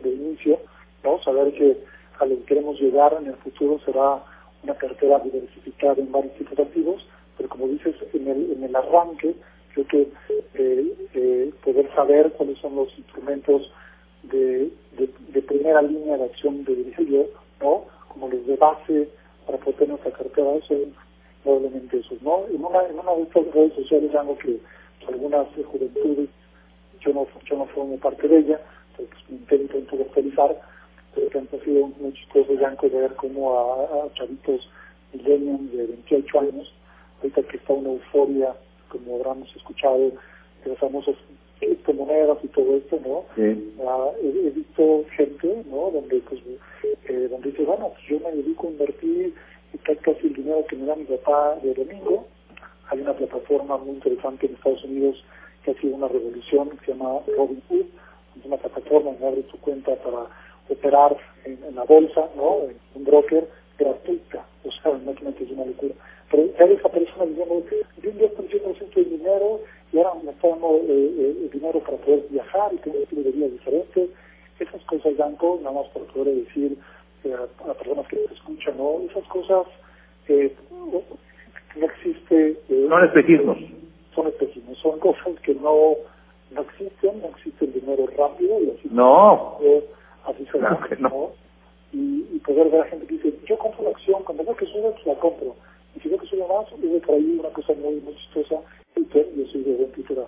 de, 0.03 0.11
inicio, 0.13 0.59
¿no? 1.05 1.23
Saber 1.23 1.53
que 1.55 1.77
a 2.19 2.27
lo 2.27 2.37
que 2.39 2.43
queremos 2.43 2.81
llegar 2.81 3.17
en 3.21 3.29
el 3.29 3.37
futuro 3.37 3.79
será 3.85 4.21
una 4.67 4.75
cartera 4.75 5.21
diversificada 5.21 5.95
en 5.99 6.11
varios 6.11 6.35
tipos 6.35 6.57
de 6.57 6.63
activos, 6.65 7.07
pero 7.37 7.49
como 7.49 7.69
dices, 7.69 7.95
en 8.13 8.27
el, 8.27 8.53
en 8.53 8.65
el 8.65 8.75
arranque, 8.75 9.35
creo 9.73 9.87
que 9.87 10.09
eh, 10.55 11.09
eh, 11.15 11.53
poder 11.65 11.89
saber 11.95 12.33
cuáles 12.33 12.59
son 12.59 12.75
los 12.75 12.89
instrumentos 12.99 13.71
de, 14.25 14.71
de, 14.99 15.43
primera 15.43 15.81
línea 15.83 16.17
de 16.17 16.25
acción 16.25 16.65
de 16.65 16.93
yo, 17.09 17.27
¿no? 17.61 17.85
Como 18.09 18.29
los 18.29 18.45
de 18.47 18.57
base 18.57 19.09
para 19.47 19.59
poder 19.59 19.77
tener 19.77 19.91
nuestra 19.91 20.11
cartera, 20.11 20.51
son 20.67 20.93
probablemente 21.45 21.99
esos, 21.99 22.21
¿no? 22.23 22.45
En 22.53 22.65
una, 22.65 22.83
en 22.87 22.99
una 22.99 23.13
de 23.15 23.23
estas 23.23 23.47
redes 23.53 23.75
sociales, 23.75 24.15
algo 24.15 24.37
que 24.39 24.59
algunas 25.07 25.47
juventudes, 25.71 26.29
yo 27.01 27.13
no, 27.13 27.27
yo 27.49 27.57
no 27.57 27.67
formo 27.67 27.97
parte 27.99 28.27
de 28.27 28.39
ella, 28.39 28.61
pues 28.97 29.09
intento 29.29 29.79
intelectualizar, 29.79 30.61
que 31.31 31.39
han 31.39 31.49
sido 31.65 31.87
muy 31.99 32.13
chistoso 32.13 32.55
ya 32.55 32.77
ver 32.83 33.15
cómo 33.17 33.59
a, 33.59 34.13
chavitos 34.15 34.69
millennials 35.13 35.73
de 35.73 35.87
28 35.87 36.41
años, 36.41 36.73
ahorita 37.19 37.43
que 37.43 37.57
está 37.57 37.73
una 37.73 37.91
euforia, 37.91 38.55
como 38.89 39.17
habremos 39.17 39.55
escuchado, 39.57 39.99
de 39.99 40.71
los 40.71 40.79
famosos 40.79 41.17
criptomonedas 41.59 42.39
y 42.43 42.49
todo 42.49 42.77
esto, 42.77 43.01
¿no? 43.05 43.25
Ah, 43.87 44.11
he, 44.23 44.51
visto 44.51 45.05
gente, 45.17 45.65
¿no? 45.71 45.91
Donde, 45.91 46.21
pues, 46.21 46.41
eh, 47.09 47.29
donde 47.31 47.51
dice, 47.51 47.65
bueno, 47.65 47.91
pues 47.91 48.03
yo 48.09 48.21
me 48.21 48.37
dedico 48.37 48.67
a 48.67 48.71
invertir 48.71 49.35
y 49.73 49.79
casi 49.79 50.27
el 50.27 50.35
dinero 50.35 50.65
que 50.69 50.77
me 50.77 50.87
da 50.87 50.97
mi 50.97 51.05
papá 51.05 51.57
de 51.63 51.75
domingo. 51.75 52.27
Hay 52.89 53.01
una 53.01 53.15
plataforma 53.15 53.77
muy 53.79 53.97
interesante 53.97 54.47
en 54.47 54.55
Estados 54.55 54.85
Unidos 54.85 55.25
que 55.65 55.73
ha 55.73 55.81
sido 55.81 55.97
una 55.97 56.09
revolución 56.09 56.71
que 56.71 56.87
se 56.87 56.93
llama 56.93 57.21
Robinhood, 57.37 57.87
es 58.39 58.45
una 58.45 58.57
plataforma 58.57 59.11
donde 59.11 59.27
abres 59.27 59.47
tu 59.49 59.59
cuenta 59.59 59.95
para 59.97 60.27
operar 60.69 61.17
en, 61.45 61.75
la 61.75 61.85
bolsa, 61.85 62.29
¿no? 62.37 62.63
En 62.69 62.77
un 62.95 63.05
broker 63.05 63.49
gratuita. 63.79 64.45
O 64.65 64.71
sea, 64.71 64.93
imagínate, 64.93 65.45
es 65.45 65.51
una 65.51 65.65
locura. 65.67 65.95
Pero 66.31 66.47
ya 66.59 66.65
esa 66.65 66.89
persona 66.89 67.25
diciendo, 67.27 67.63
yo 68.03 68.11
invierto 68.11 68.43
el 68.43 68.51
100% 68.51 68.95
de 68.95 69.05
dinero 69.05 69.61
y 69.93 69.99
ahora 69.99 70.13
dando 70.43 70.77
eh, 70.89 71.15
eh, 71.19 71.51
dinero 71.53 71.81
para 71.81 71.97
poder 71.99 72.27
viajar 72.31 72.73
y 72.75 72.79
tengo 72.79 72.97
un 72.97 73.03
estilo 73.05 73.23
de 73.23 73.31
vida 73.31 73.49
diferente. 73.49 74.09
Esas 74.59 74.83
cosas, 74.85 75.17
Danco, 75.17 75.59
nada 75.63 75.77
más 75.77 75.89
para 75.89 76.07
poder 76.07 76.35
decir 76.35 76.79
eh, 77.25 77.35
a, 77.35 77.67
las 77.67 77.77
personas 77.77 78.07
que 78.09 78.25
escuchan, 78.33 78.77
¿no? 78.79 79.01
Esas 79.11 79.25
cosas 79.29 79.67
eh, 80.29 80.55
no 81.77 81.87
existe... 81.87 82.59
Eh, 82.69 82.87
son 82.89 83.05
espejismos. 83.05 83.59
Son 84.15 84.27
espejismos, 84.27 84.79
son 84.79 84.99
cosas 84.99 85.39
que 85.43 85.55
no, 85.55 85.95
no 86.53 86.63
existen, 86.63 87.21
no 87.21 87.29
existe 87.29 87.67
el 87.67 87.73
dinero 87.73 88.07
rápido 88.17 88.61
y 88.61 88.71
así... 88.71 88.89
No. 88.91 89.59
Se 90.35 90.45
claro 90.45 90.81
no. 90.99 91.31
Y, 91.93 92.27
y, 92.33 92.39
poder 92.41 92.69
ver 92.71 92.81
a 92.83 92.85
gente 92.85 93.07
que 93.07 93.15
dice, 93.15 93.33
yo 93.47 93.57
compro 93.59 93.83
una 93.83 93.91
acción, 93.91 94.23
cuando 94.25 94.45
veo 94.45 94.57
que 94.57 94.67
sube, 94.67 94.91
pues 94.91 95.07
la 95.07 95.15
compro. 95.15 95.55
Y 95.95 96.01
si 96.01 96.09
veo 96.09 96.19
que 96.19 96.27
sube 96.27 96.41
más, 96.41 96.67
hubo 96.73 97.01
por 97.01 97.15
ahí 97.15 97.37
una 97.39 97.49
cosa 97.51 97.73
muy, 97.75 97.95
muy 98.01 98.15
chistosa, 98.17 98.57
Twitter, 98.95 99.27
yo 99.37 99.47
soy 99.47 99.63
de 99.63 99.85
Twitter 99.87 100.19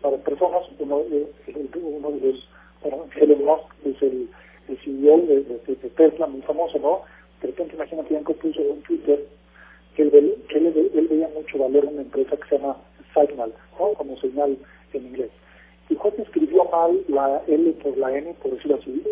para 0.00 0.16
personas, 0.18 0.62
uno, 0.78 1.00
eh, 1.10 1.26
uno 1.82 2.10
de 2.10 2.32
los, 2.32 2.48
bueno, 2.82 3.04
Elon 3.16 3.44
Musk 3.44 3.64
es 3.84 4.02
el, 4.02 4.28
el 4.68 4.78
CEO 4.78 5.18
de, 5.18 5.42
de, 5.42 5.60
de, 5.66 5.90
Tesla, 5.90 6.26
muy 6.26 6.42
famoso, 6.42 6.78
¿no? 6.78 7.02
De 7.40 7.48
repente 7.48 7.74
imagínate, 7.74 8.22
que 8.24 8.34
puso 8.34 8.60
en 8.60 8.82
Twitter 8.82 9.26
que 9.96 10.02
él, 10.02 10.44
que 10.48 10.58
él, 10.58 10.90
él, 10.94 11.08
veía 11.08 11.28
mucho 11.34 11.58
valor 11.58 11.84
en 11.84 11.94
una 11.94 12.02
empresa 12.02 12.36
que 12.36 12.48
se 12.48 12.58
llama 12.58 12.76
Signal, 13.14 13.52
¿no? 13.78 13.94
como 13.94 14.16
señal 14.18 14.58
en 14.92 15.06
inglés. 15.06 15.30
Y 15.88 15.94
Juan 15.94 16.14
escribió 16.18 16.64
mal 16.64 17.00
la 17.08 17.42
L 17.46 17.72
por 17.82 17.96
la 17.96 18.16
N, 18.16 18.34
por 18.42 18.52
decirlo 18.52 18.76
así. 18.76 19.02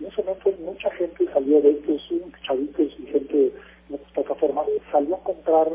En 0.00 0.06
ese 0.06 0.22
momento 0.22 0.52
mucha 0.60 0.90
gente 0.92 1.26
salió 1.32 1.60
de 1.60 1.70
estos 1.70 2.02
chavitos 2.42 2.92
y 2.98 3.06
gente 3.06 3.52
en 3.88 3.94
otras 3.94 4.12
plataformas, 4.12 4.66
salió 4.92 5.14
a 5.16 5.22
comprar 5.22 5.68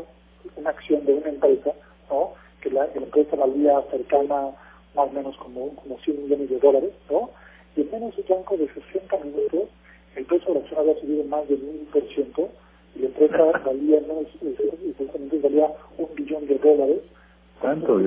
una 0.56 0.70
acción 0.70 1.04
de 1.04 1.14
una 1.14 1.28
empresa, 1.28 1.72
¿no? 2.10 2.32
que 2.60 2.70
la, 2.70 2.86
empresa 2.94 3.36
valía 3.36 3.82
cercana 3.90 4.50
más 4.94 5.08
o 5.08 5.12
menos 5.12 5.36
como, 5.38 5.74
como 5.76 5.98
100 5.98 6.22
millones 6.22 6.50
de 6.50 6.58
dólares, 6.58 6.92
¿no? 7.10 7.30
y 7.76 7.80
en 7.80 7.90
menos 7.90 8.14
de 8.16 8.22
un 8.32 8.58
de 8.58 8.68
60 8.72 9.16
minutos 9.24 9.68
el 10.16 10.26
precio 10.26 10.48
de 10.48 10.54
la 10.54 10.60
acción 10.60 10.80
había 10.80 11.00
subido 11.00 11.24
más 11.24 11.48
del 11.48 11.60
1000%, 11.90 12.48
y 12.94 12.98
la 12.98 13.06
empresa 13.06 13.58
valía 13.64 14.00
menos, 14.00 14.26
supuestamente 14.38 15.38
valía 15.38 15.72
un 15.98 16.08
billón 16.14 16.46
de 16.46 16.58
dólares. 16.58 17.00
¿Cuánto? 17.60 18.00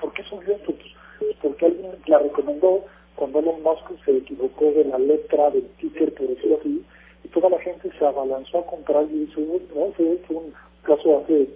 ¿Por 0.00 0.12
qué 0.14 0.22
subió 0.24 0.54
esto? 0.54 0.72
Pues 1.18 1.36
porque 1.42 1.66
alguien 1.66 1.90
la 2.06 2.18
recomendó 2.18 2.84
cuando 3.16 3.40
Elon 3.40 3.62
Musk 3.62 4.04
se 4.04 4.16
equivocó 4.16 4.72
de 4.72 4.84
la 4.84 4.98
letra 4.98 5.50
del 5.50 5.66
ticker, 5.78 6.12
por 6.14 6.28
decirlo 6.28 6.58
así, 6.60 6.82
y 7.24 7.28
toda 7.28 7.50
la 7.50 7.58
gente 7.60 7.90
se 7.98 8.04
abalanzó 8.04 8.58
a 8.58 8.66
comprar 8.66 9.04
y 9.10 9.24
eso 9.30 9.40
¿no? 9.40 9.92
fue, 9.92 10.18
un 10.30 10.52
caso 10.82 11.18
hace 11.18 11.48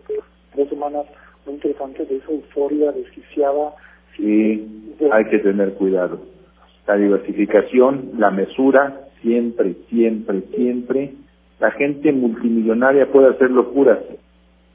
tres 0.55 0.69
semanas 0.69 1.07
muy 1.45 1.55
interesante 1.55 2.05
de 2.05 2.17
esa 2.17 2.31
euforia 2.31 2.93
desquiciada. 2.93 3.75
Sí, 4.17 4.95
hay 5.11 5.25
que 5.27 5.39
tener 5.41 5.75
cuidado. 5.75 6.21
La 6.87 6.97
diversificación, 6.97 8.13
la 8.19 8.31
mesura, 8.31 9.09
siempre, 9.21 9.75
siempre, 9.89 10.43
siempre 10.55 11.13
la 11.59 11.71
gente 11.71 12.13
multimillonaria 12.13 13.11
puede 13.11 13.31
hacer 13.31 13.51
locuras. 13.51 13.99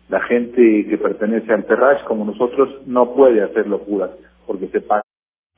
La 0.09 0.19
gente 0.21 0.87
que 0.89 0.97
pertenece 0.97 1.53
al 1.53 1.65
Terrash, 1.65 2.03
como 2.05 2.25
nosotros, 2.25 2.69
no 2.85 3.13
puede 3.13 3.43
hacer 3.43 3.67
locuras 3.67 4.09
porque 4.47 4.67
se 4.67 4.81
paga. 4.81 5.00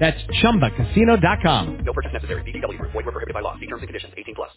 That's 0.00 0.16
ChumbaCasino.com. 0.40 1.84
No 1.84 1.92
purchase 1.92 2.14
necessary. 2.14 2.40
BGW. 2.42 2.80
Void 2.80 3.04
were 3.04 3.12
prohibited 3.12 3.34
by 3.34 3.42
law. 3.42 3.54
See 3.60 3.66
terms 3.66 3.82
and 3.82 3.88
conditions. 3.88 4.14
18 4.16 4.34
plus. 4.34 4.50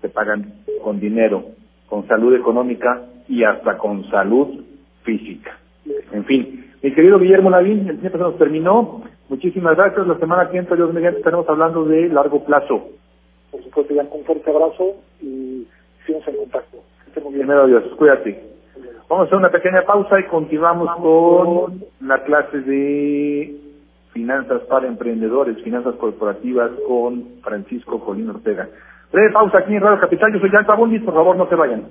Se 0.00 0.08
pagan 0.08 0.64
con 0.82 0.98
dinero, 0.98 1.44
con 1.88 2.08
salud 2.08 2.34
económica 2.34 3.02
y 3.28 3.44
hasta 3.44 3.76
con 3.76 4.08
salud 4.10 4.64
física. 5.04 5.58
En 6.10 6.24
fin, 6.24 6.72
mi 6.82 6.92
querido 6.94 7.18
Guillermo 7.18 7.50
Lavín, 7.50 7.88
el 7.88 8.00
tiempo 8.00 8.16
se 8.16 8.24
nos 8.24 8.38
terminó. 8.38 9.02
Muchísimas 9.28 9.76
gracias. 9.76 10.06
La 10.06 10.18
semana 10.18 10.50
que 10.50 10.56
entra, 10.56 10.74
Dios 10.74 10.92
mediante, 10.92 11.18
estaremos 11.18 11.46
hablando 11.48 11.84
de 11.84 12.08
largo 12.08 12.42
plazo. 12.44 12.88
Por 13.50 13.62
supuesto, 13.62 13.94
ya 13.94 14.02
un 14.10 14.24
fuerte 14.24 14.50
abrazo 14.50 14.96
y 15.20 15.66
sigamos 16.06 16.26
en 16.28 16.36
contacto. 16.36 16.78
Primero 17.14 17.66
Dios, 17.66 17.84
cuídate. 17.98 18.42
Vamos 19.08 19.24
a 19.24 19.26
hacer 19.26 19.38
una 19.38 19.50
pequeña 19.50 19.82
pausa 19.84 20.18
y 20.18 20.24
continuamos 20.28 20.88
con 20.96 21.84
la 22.00 22.24
clase 22.24 22.58
de 22.60 23.61
finanzas 24.12 24.62
para 24.62 24.86
emprendedores, 24.86 25.62
finanzas 25.62 25.94
corporativas 25.96 26.70
con 26.86 27.40
Francisco 27.42 28.00
Colín 28.00 28.30
Ortega. 28.30 28.68
Breve 29.12 29.32
pausa 29.32 29.58
aquí 29.58 29.74
en 29.74 29.82
Radio 29.82 30.00
Capital. 30.00 30.32
Yo 30.32 30.40
soy 30.40 30.50
Jan 30.50 30.64
Abundis. 30.68 31.02
Por 31.02 31.14
favor, 31.14 31.36
no 31.36 31.48
se 31.48 31.54
vayan. 31.54 31.84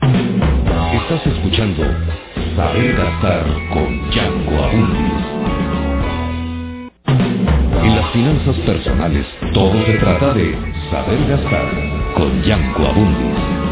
Estás 0.00 1.26
escuchando 1.26 1.82
Saber 2.56 2.96
Gastar 2.96 3.44
con 3.72 4.10
Yanko 4.10 4.62
Abundis. 4.62 5.34
En 7.82 7.96
las 7.96 8.10
finanzas 8.12 8.56
personales, 8.60 9.26
todo 9.52 9.74
se 9.84 9.98
trata 9.98 10.32
de 10.32 10.54
saber 10.90 11.28
gastar 11.28 11.68
con 12.14 12.42
Yanko 12.42 12.82
Abundis. 12.86 13.63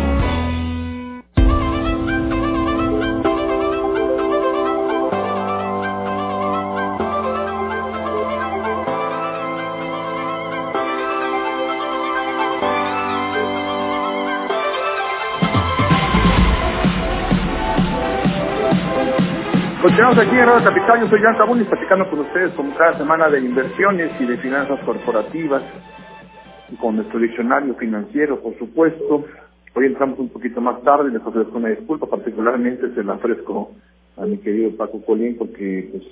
Continuamos 19.82 20.16
aquí 20.16 20.36
en 20.36 20.46
Radio 20.46 20.62
Capital, 20.62 21.00
yo 21.00 21.08
soy 21.08 21.20
Jan 21.20 21.36
Cabunis, 21.36 21.66
platicando 21.66 22.08
con 22.08 22.20
ustedes 22.20 22.52
como 22.52 22.72
cada 22.76 22.96
semana 22.98 23.28
de 23.28 23.40
inversiones 23.40 24.12
y 24.20 24.26
de 24.26 24.36
finanzas 24.36 24.78
corporativas, 24.84 25.60
y 26.70 26.76
con 26.76 26.94
nuestro 26.94 27.18
diccionario 27.18 27.74
financiero, 27.74 28.40
por 28.40 28.56
supuesto. 28.60 29.24
Hoy 29.74 29.86
entramos 29.86 30.20
un 30.20 30.28
poquito 30.28 30.60
más 30.60 30.80
tarde, 30.84 31.10
les 31.10 31.20
ofrezco 31.26 31.58
una 31.58 31.70
disculpa, 31.70 32.06
particularmente 32.06 32.94
se 32.94 33.02
la 33.02 33.14
ofrezco 33.14 33.72
a 34.18 34.24
mi 34.24 34.38
querido 34.38 34.70
Paco 34.76 35.04
Colín, 35.04 35.36
porque 35.36 35.88
pues, 35.90 36.04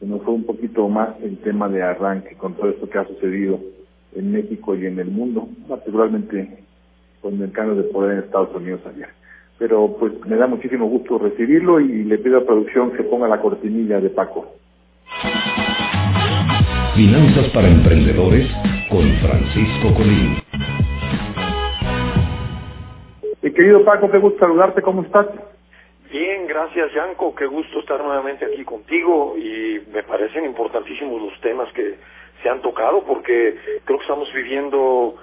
se 0.00 0.06
nos 0.06 0.22
fue 0.22 0.32
un 0.32 0.46
poquito 0.46 0.88
más 0.88 1.10
el 1.22 1.36
tema 1.40 1.68
de 1.68 1.82
arranque 1.82 2.34
con 2.36 2.54
todo 2.54 2.70
esto 2.70 2.88
que 2.88 2.98
ha 2.98 3.04
sucedido 3.04 3.60
en 4.14 4.32
México 4.32 4.74
y 4.74 4.86
en 4.86 4.98
el 4.98 5.08
mundo, 5.08 5.46
particularmente 5.68 6.64
con 7.20 7.42
el 7.42 7.52
cambio 7.52 7.74
de 7.74 7.90
poder 7.90 8.12
en 8.12 8.24
Estados 8.24 8.56
Unidos 8.56 8.80
ayer 8.86 9.10
pero 9.58 9.96
pues 9.98 10.12
me 10.26 10.36
da 10.36 10.46
muchísimo 10.46 10.86
gusto 10.86 11.18
recibirlo 11.18 11.80
y 11.80 12.04
le 12.04 12.18
pido 12.18 12.38
a 12.38 12.44
producción 12.44 12.92
que 12.92 13.02
ponga 13.02 13.28
la 13.28 13.40
cortinilla 13.40 14.00
de 14.00 14.10
Paco. 14.10 14.54
Finanzas 16.94 17.48
para 17.52 17.68
emprendedores 17.68 18.50
con 18.90 19.02
Francisco 19.18 19.94
Colín. 19.94 20.36
Mi 23.42 23.52
querido 23.52 23.84
Paco, 23.84 24.10
qué 24.10 24.18
gusto 24.18 24.38
saludarte, 24.40 24.82
¿cómo 24.82 25.02
estás? 25.02 25.26
Bien, 26.10 26.46
gracias 26.46 26.92
Yanko, 26.94 27.34
qué 27.34 27.46
gusto 27.46 27.80
estar 27.80 28.02
nuevamente 28.02 28.44
aquí 28.44 28.64
contigo 28.64 29.36
y 29.36 29.80
me 29.92 30.02
parecen 30.02 30.44
importantísimos 30.44 31.20
los 31.20 31.40
temas 31.40 31.72
que 31.72 31.96
se 32.42 32.48
han 32.48 32.62
tocado 32.62 33.02
porque 33.04 33.56
creo 33.84 33.98
que 33.98 34.04
estamos 34.04 34.32
viviendo 34.32 35.16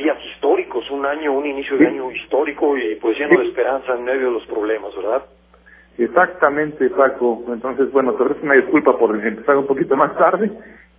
días 0.00 0.18
históricos, 0.24 0.90
un 0.90 1.04
año, 1.04 1.32
un 1.32 1.46
inicio 1.46 1.76
de 1.76 1.86
año 1.86 2.10
histórico 2.10 2.76
y 2.76 2.96
pues 2.96 3.18
lleno 3.18 3.38
de 3.38 3.46
esperanza 3.46 3.94
en 3.94 4.04
medio 4.04 4.26
de 4.26 4.32
los 4.32 4.46
problemas, 4.46 4.96
¿verdad? 4.96 5.24
Exactamente, 5.98 6.88
Paco. 6.90 7.44
Entonces, 7.48 7.92
bueno, 7.92 8.14
te 8.14 8.22
ofrezco 8.22 8.46
una 8.46 8.54
disculpa 8.54 8.96
por 8.96 9.14
empezar 9.14 9.56
un 9.56 9.66
poquito 9.66 9.96
más 9.96 10.16
tarde 10.16 10.50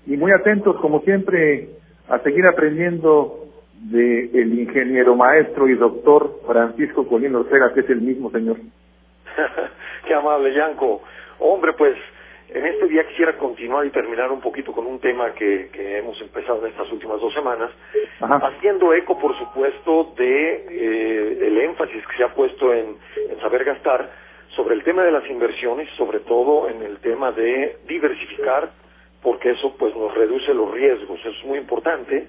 y 0.06 0.16
muy 0.18 0.32
atentos, 0.32 0.80
como 0.80 1.02
siempre, 1.02 1.70
a 2.08 2.20
seguir 2.20 2.46
aprendiendo 2.46 3.48
de 3.74 4.30
el 4.34 4.60
ingeniero 4.60 5.16
maestro 5.16 5.68
y 5.68 5.74
doctor 5.74 6.40
Francisco 6.46 7.08
Colín 7.08 7.36
Ortega, 7.36 7.74
que 7.74 7.80
es 7.80 7.90
el 7.90 8.02
mismo 8.02 8.30
señor. 8.30 8.58
Qué 10.08 10.14
amable, 10.14 10.54
Yanko. 10.54 11.02
Hombre, 11.40 11.74
pues 11.74 11.96
en 12.54 12.66
este 12.66 12.88
día 12.88 13.08
quisiera 13.08 13.38
continuar 13.38 13.86
y 13.86 13.92
terminar 13.92 14.32
un 14.32 14.42
poquito 14.42 14.74
con 14.74 14.86
un 14.86 15.00
tema 15.00 15.34
que, 15.34 15.70
hemos 15.98 16.20
empezado 16.22 16.66
en 16.66 16.72
estas 16.72 16.92
últimas 16.92 17.22
dos 17.22 17.34
semanas, 17.34 17.72
haciendo 18.20 18.94
eco, 18.94 19.18
por 19.18 19.38
supuesto, 19.38 20.14
de 20.18 20.66
eh, 20.70 21.48
el 21.48 21.58
énfasis 21.60 22.06
que 22.08 22.18
se 22.18 22.24
ha 22.24 22.34
puesto 22.34 22.74
en, 22.74 22.98
saber 23.42 23.64
gastar 23.64 24.12
sobre 24.50 24.76
el 24.76 24.84
tema 24.84 25.04
de 25.04 25.12
las 25.12 25.28
inversiones, 25.30 25.90
sobre 25.96 26.20
todo 26.20 26.68
en 26.70 26.82
el 26.82 26.98
tema 26.98 27.32
de 27.32 27.78
diversificar, 27.88 28.72
porque 29.22 29.52
eso 29.52 29.76
pues 29.78 29.96
nos 29.96 30.14
reduce 30.14 30.54
los 30.54 30.72
riesgos, 30.72 31.20
eso 31.22 31.30
es 31.30 31.46
muy 31.46 31.58
importante. 31.58 32.28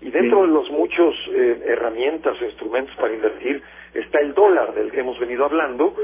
Y 0.00 0.10
dentro 0.10 0.42
de 0.42 0.48
los 0.48 0.70
muchos 0.70 1.14
eh, 1.32 1.62
herramientas 1.66 2.40
o 2.40 2.44
instrumentos 2.44 2.94
para 2.96 3.14
invertir 3.14 3.62
está 3.94 4.20
el 4.20 4.34
dólar 4.34 4.74
del 4.74 4.92
que 4.92 5.00
hemos 5.00 5.18
venido 5.18 5.44
hablando, 5.44 5.94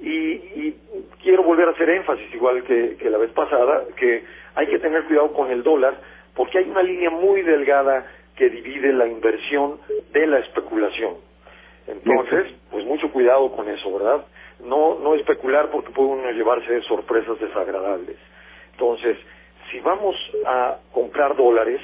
y, 0.00 0.74
quiero 1.22 1.42
volver 1.42 1.68
a 1.68 1.72
hacer 1.72 1.88
énfasis, 1.88 2.34
igual 2.34 2.62
que, 2.64 2.98
la 3.08 3.18
vez 3.18 3.30
pasada, 3.32 3.84
que 3.96 4.24
hay 4.54 4.66
que 4.66 4.78
tener 4.78 5.04
cuidado 5.04 5.32
con 5.32 5.50
el 5.50 5.62
dólar, 5.62 5.98
porque 6.34 6.58
hay 6.58 6.68
una 6.68 6.82
línea 6.82 7.10
muy 7.10 7.42
delgada 7.42 8.06
que 8.36 8.50
divide 8.50 8.92
la 8.92 9.06
inversión 9.06 9.78
de 10.12 10.26
la 10.26 10.40
especulación. 10.40 11.14
Entonces, 11.86 12.52
pues 12.70 12.84
mucho 12.84 13.10
cuidado 13.10 13.52
con 13.52 13.68
eso, 13.68 13.92
¿verdad? 13.92 14.26
No, 14.60 14.98
no 14.98 15.14
especular 15.14 15.70
porque 15.70 15.92
puede 15.92 16.08
uno 16.08 16.30
llevarse 16.30 16.82
sorpresas 16.82 17.38
desagradables. 17.38 18.16
Entonces, 18.72 19.16
si 19.70 19.80
vamos 19.80 20.16
a 20.46 20.76
comprar 20.92 21.36
dólares, 21.36 21.80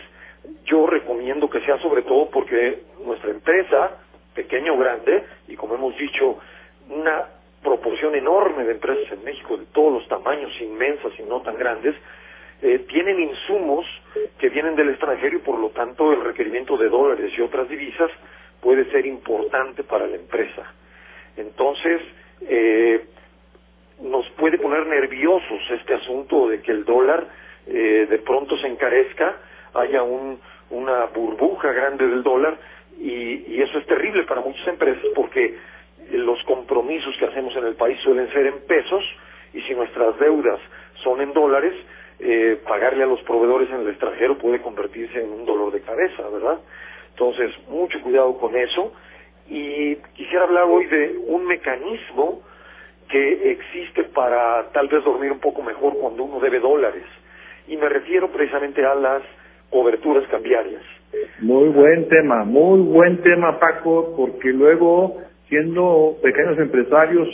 yo 0.64 0.86
recomiendo 0.86 1.48
que 1.48 1.60
sea 1.60 1.78
sobre 1.78 2.02
todo 2.02 2.30
porque 2.30 2.82
nuestra 3.04 3.30
empresa, 3.30 3.98
pequeña 4.34 4.72
o 4.72 4.78
grande, 4.78 5.24
y 5.48 5.56
como 5.56 5.74
hemos 5.74 5.96
dicho, 5.96 6.38
una 6.88 7.26
proporción 7.62 8.14
enorme 8.14 8.64
de 8.64 8.72
empresas 8.72 9.12
en 9.12 9.24
México 9.24 9.56
de 9.56 9.66
todos 9.66 9.92
los 9.92 10.08
tamaños, 10.08 10.50
inmensas 10.60 11.12
y 11.18 11.22
no 11.22 11.42
tan 11.42 11.56
grandes, 11.56 11.94
eh, 12.62 12.80
tienen 12.88 13.20
insumos 13.20 13.86
que 14.38 14.48
vienen 14.48 14.76
del 14.76 14.90
extranjero 14.90 15.36
y 15.36 15.40
por 15.40 15.58
lo 15.58 15.70
tanto 15.70 16.12
el 16.12 16.22
requerimiento 16.22 16.76
de 16.76 16.88
dólares 16.88 17.32
y 17.36 17.40
otras 17.40 17.68
divisas 17.68 18.10
puede 18.60 18.90
ser 18.90 19.06
importante 19.06 19.82
para 19.82 20.06
la 20.06 20.16
empresa. 20.16 20.72
Entonces, 21.36 22.02
eh, 22.42 23.04
nos 24.02 24.28
puede 24.30 24.58
poner 24.58 24.86
nerviosos 24.86 25.60
este 25.70 25.94
asunto 25.94 26.48
de 26.48 26.60
que 26.60 26.72
el 26.72 26.84
dólar 26.84 27.28
eh, 27.66 28.06
de 28.08 28.18
pronto 28.18 28.56
se 28.58 28.66
encarezca, 28.66 29.36
haya 29.74 30.02
una 30.02 31.04
burbuja 31.06 31.72
grande 31.72 32.06
del 32.06 32.22
dólar 32.22 32.58
y 32.98 33.62
eso 33.62 33.78
es 33.78 33.86
terrible 33.86 34.24
para 34.24 34.42
muchas 34.42 34.66
empresas 34.68 35.02
porque 35.14 35.56
los 36.18 36.42
compromisos 36.44 37.16
que 37.18 37.26
hacemos 37.26 37.54
en 37.56 37.66
el 37.66 37.74
país 37.74 37.98
suelen 38.00 38.30
ser 38.32 38.46
en 38.46 38.60
pesos 38.66 39.04
y 39.52 39.60
si 39.62 39.74
nuestras 39.74 40.18
deudas 40.18 40.60
son 41.02 41.20
en 41.20 41.32
dólares, 41.32 41.74
eh, 42.18 42.60
pagarle 42.66 43.02
a 43.04 43.06
los 43.06 43.20
proveedores 43.22 43.70
en 43.70 43.80
el 43.80 43.88
extranjero 43.88 44.36
puede 44.38 44.60
convertirse 44.60 45.22
en 45.22 45.30
un 45.30 45.46
dolor 45.46 45.72
de 45.72 45.80
cabeza, 45.80 46.28
¿verdad? 46.28 46.58
Entonces, 47.10 47.50
mucho 47.68 48.00
cuidado 48.02 48.36
con 48.38 48.56
eso. 48.56 48.92
Y 49.48 49.96
quisiera 50.14 50.44
hablar 50.44 50.64
hoy 50.64 50.86
de 50.86 51.18
un 51.26 51.46
mecanismo 51.46 52.42
que 53.08 53.50
existe 53.50 54.04
para 54.04 54.70
tal 54.72 54.88
vez 54.88 55.02
dormir 55.04 55.32
un 55.32 55.40
poco 55.40 55.62
mejor 55.62 55.96
cuando 55.98 56.22
uno 56.22 56.40
debe 56.40 56.60
dólares. 56.60 57.04
Y 57.66 57.76
me 57.76 57.88
refiero 57.88 58.30
precisamente 58.30 58.84
a 58.84 58.94
las 58.94 59.22
coberturas 59.70 60.26
cambiarias. 60.28 60.82
Muy 61.40 61.68
buen 61.70 62.08
tema, 62.08 62.44
muy 62.44 62.80
buen 62.80 63.22
tema 63.22 63.58
Paco, 63.58 64.14
porque 64.16 64.48
luego 64.50 65.16
siendo 65.50 66.16
pequeños 66.22 66.58
empresarios 66.58 67.28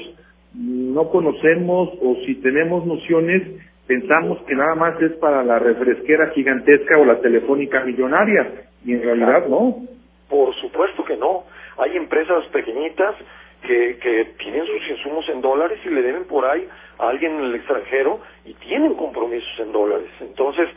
no 0.55 1.09
conocemos 1.11 1.91
o 2.01 2.17
si 2.25 2.35
tenemos 2.37 2.85
nociones 2.87 3.43
pensamos 3.87 4.39
que 4.49 4.55
nada 4.55 4.75
más 4.75 5.01
es 5.01 5.13
para 5.19 5.45
la 5.45 5.59
refresquera 5.59 6.31
gigantesca 6.31 6.99
o 6.99 7.05
la 7.05 7.21
telefónica 7.21 7.85
millonaria 7.85 8.65
y 8.85 8.95
en 8.95 9.03
realidad 9.03 9.47
no. 9.47 9.85
Por 10.29 10.55
supuesto 10.57 11.05
que 11.05 11.17
no. 11.17 11.45
Hay 11.79 11.97
empresas 11.97 12.47
pequeñitas 12.47 13.15
que, 13.63 13.99
que 13.99 14.25
tienen 14.39 14.67
sus 14.67 14.91
insumos 14.91 15.29
en 15.29 15.41
dólares 15.41 15.79
y 15.85 15.91
le 15.91 16.03
deben 16.03 16.25
por 16.25 16.45
ahí 16.47 16.67
a 16.99 17.09
alguien 17.09 17.39
en 17.39 17.45
el 17.45 17.55
extranjero 17.55 18.21
y 18.45 18.55
tienen 18.55 18.95
compromisos 18.95 19.61
en 19.61 19.73
dólares. 19.73 20.09
Entonces, 20.21 20.69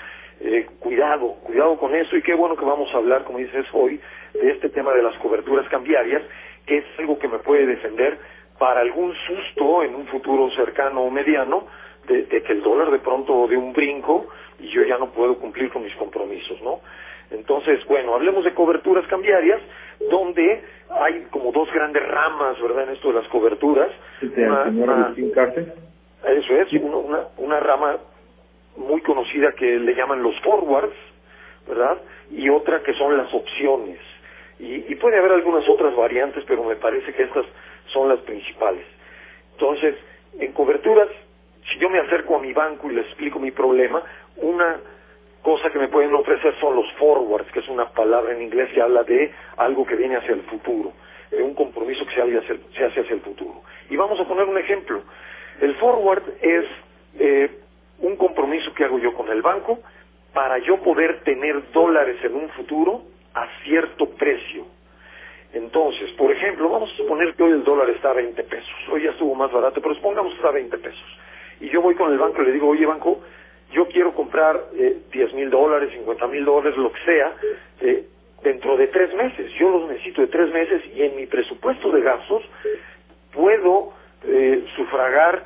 eh, 0.41 0.67
cuidado, 0.79 1.35
cuidado 1.43 1.77
con 1.77 1.95
eso 1.95 2.15
y 2.15 2.21
qué 2.21 2.33
bueno 2.33 2.55
que 2.55 2.65
vamos 2.65 2.93
a 2.93 2.97
hablar, 2.97 3.23
como 3.23 3.39
dices 3.39 3.65
hoy, 3.73 3.99
de 4.33 4.51
este 4.51 4.69
tema 4.69 4.93
de 4.93 5.03
las 5.03 5.17
coberturas 5.17 5.67
cambiarias 5.69 6.21
es 6.67 6.83
algo 6.97 7.17
que 7.19 7.27
me 7.27 7.39
puede 7.39 7.65
defender 7.65 8.17
para 8.57 8.81
algún 8.81 9.13
susto 9.25 9.83
en 9.83 9.95
un 9.95 10.05
futuro 10.07 10.49
cercano 10.51 11.01
o 11.01 11.09
mediano 11.09 11.65
de, 12.07 12.27
que 12.27 12.53
el 12.53 12.61
dólar 12.61 12.91
de 12.91 12.99
pronto 12.99 13.47
dé 13.47 13.57
un 13.57 13.73
brinco 13.73 14.27
y 14.59 14.67
yo 14.69 14.83
ya 14.83 14.97
no 14.97 15.11
puedo 15.11 15.37
cumplir 15.37 15.69
con 15.71 15.83
mis 15.83 15.95
compromisos, 15.95 16.61
¿no? 16.61 16.81
Entonces, 17.31 17.85
bueno, 17.85 18.15
hablemos 18.15 18.43
de 18.43 18.53
coberturas 18.53 19.05
cambiarias, 19.07 19.61
donde 20.09 20.63
hay 20.89 21.27
como 21.29 21.51
dos 21.51 21.71
grandes 21.71 22.05
ramas, 22.07 22.59
¿verdad?, 22.61 22.85
en 22.85 22.89
esto 22.95 23.09
de 23.09 23.13
las 23.15 23.27
coberturas. 23.27 23.89
una, 24.67 25.13
eso 26.25 26.53
es, 26.55 26.73
una, 26.73 27.19
una 27.37 27.59
rama 27.59 27.97
muy 28.77 29.01
conocida 29.01 29.51
que 29.53 29.77
le 29.77 29.93
llaman 29.93 30.23
los 30.23 30.39
forwards, 30.41 30.95
¿verdad? 31.67 32.01
Y 32.31 32.49
otra 32.49 32.81
que 32.81 32.93
son 32.93 33.15
las 33.15 33.31
opciones. 33.33 33.99
Y, 34.59 34.95
puede 34.95 35.17
haber 35.17 35.31
algunas 35.31 35.67
otras 35.69 35.95
variantes, 35.95 36.43
pero 36.45 36.63
me 36.65 36.75
parece 36.75 37.13
que 37.13 37.23
estas 37.23 37.45
son 37.87 38.09
las 38.09 38.19
principales. 38.19 38.85
Entonces, 39.53 39.95
en 40.37 40.51
coberturas, 40.51 41.07
si 41.71 41.79
yo 41.79 41.89
me 41.89 41.99
acerco 41.99 42.35
a 42.35 42.39
mi 42.39 42.51
banco 42.51 42.91
y 42.91 42.95
le 42.95 43.01
explico 43.01 43.39
mi 43.39 43.51
problema, 43.51 44.03
una 44.35 44.77
cosa 45.41 45.69
que 45.69 45.79
me 45.79 45.87
pueden 45.87 46.13
ofrecer 46.13 46.53
son 46.59 46.75
los 46.75 46.91
forwards, 46.93 47.49
que 47.53 47.59
es 47.59 47.69
una 47.69 47.89
palabra 47.91 48.33
en 48.33 48.41
inglés 48.41 48.69
que 48.73 48.81
habla 48.81 49.03
de 49.03 49.31
algo 49.55 49.85
que 49.85 49.95
viene 49.95 50.17
hacia 50.17 50.33
el 50.33 50.41
futuro, 50.41 50.91
un 51.31 51.53
compromiso 51.53 52.05
que 52.05 52.15
se, 52.15 52.83
hace 52.83 52.99
hacia 52.99 53.13
el 53.13 53.21
futuro. 53.21 53.61
Y 53.89 53.95
vamos 53.95 54.19
a 54.19 54.27
poner 54.27 54.43
un 54.43 54.57
ejemplo. 54.57 55.03
El 55.61 55.75
forward 55.75 56.23
es 56.41 56.65
eh, 57.17 57.59
un 57.99 58.17
compromiso 58.17 58.73
que 58.73 58.83
hago 58.83 58.99
yo 58.99 59.13
con 59.13 59.29
el 59.29 59.41
banco 59.41 59.79
para 60.33 60.57
yo 60.59 60.81
poder 60.81 61.21
tener 61.23 61.71
dólares 61.71 62.17
en 62.23 62.35
un 62.35 62.49
futuro 62.49 63.03
a 63.43 63.63
cierto 63.63 64.09
precio. 64.11 64.65
Entonces, 65.53 66.11
por 66.11 66.31
ejemplo, 66.31 66.69
vamos 66.69 66.91
a 66.91 66.97
suponer 66.97 67.33
que 67.33 67.43
hoy 67.43 67.51
el 67.51 67.63
dólar 67.63 67.89
está 67.89 68.11
a 68.11 68.13
20 68.13 68.43
pesos. 68.43 68.75
Hoy 68.91 69.03
ya 69.03 69.11
estuvo 69.11 69.33
más 69.33 69.51
barato, 69.51 69.81
pero 69.81 69.95
supongamos 69.95 70.31
que 70.31 70.37
está 70.37 70.49
a 70.49 70.53
20 70.53 70.77
pesos. 70.77 71.19
Y 71.59 71.69
yo 71.69 71.81
voy 71.81 71.95
con 71.95 72.11
el 72.11 72.19
banco 72.19 72.41
y 72.41 72.45
le 72.45 72.51
digo, 72.51 72.67
oye 72.67 72.85
banco, 72.85 73.21
yo 73.71 73.87
quiero 73.87 74.13
comprar 74.13 74.65
eh, 74.75 74.97
10 75.11 75.33
mil 75.33 75.49
dólares, 75.49 75.91
50 75.93 76.27
mil 76.27 76.45
dólares, 76.45 76.77
lo 76.77 76.91
que 76.91 76.99
sea, 77.03 77.33
eh, 77.81 78.05
dentro 78.43 78.77
de 78.77 78.87
tres 78.87 79.13
meses. 79.15 79.51
Yo 79.59 79.69
los 79.69 79.89
necesito 79.89 80.21
de 80.21 80.27
tres 80.27 80.51
meses 80.51 80.83
y 80.95 81.01
en 81.03 81.15
mi 81.15 81.25
presupuesto 81.25 81.91
de 81.91 82.01
gastos 82.01 82.43
puedo 83.33 83.93
eh, 84.25 84.65
sufragar 84.75 85.45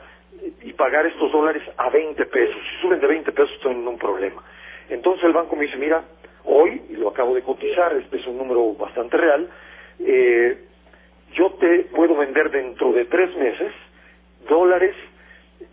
y 0.62 0.74
pagar 0.74 1.06
estos 1.06 1.32
dólares 1.32 1.64
a 1.78 1.90
20 1.90 2.26
pesos. 2.26 2.56
Si 2.70 2.82
suben 2.82 3.00
de 3.00 3.08
20 3.08 3.32
pesos 3.32 3.52
estoy 3.54 3.74
en 3.74 3.88
un 3.88 3.98
problema. 3.98 4.44
Entonces 4.90 5.24
el 5.24 5.34
banco 5.34 5.56
me 5.56 5.64
dice, 5.66 5.78
mira, 5.78 6.04
hoy, 6.44 6.82
acabo 7.14 7.34
de 7.34 7.44
cotizar, 7.44 7.94
este 7.94 8.18
es 8.18 8.28
un 8.28 8.38
número 8.38 8.74
bastante 8.74 9.16
real, 9.18 9.50
eh, 10.00 10.58
yo 11.34 11.52
te 11.54 11.86
puedo 11.96 12.16
vender 12.16 12.52
dentro 12.52 12.92
de 12.92 13.06
tres 13.06 13.36
meses 13.38 13.72
dólares, 14.50 14.96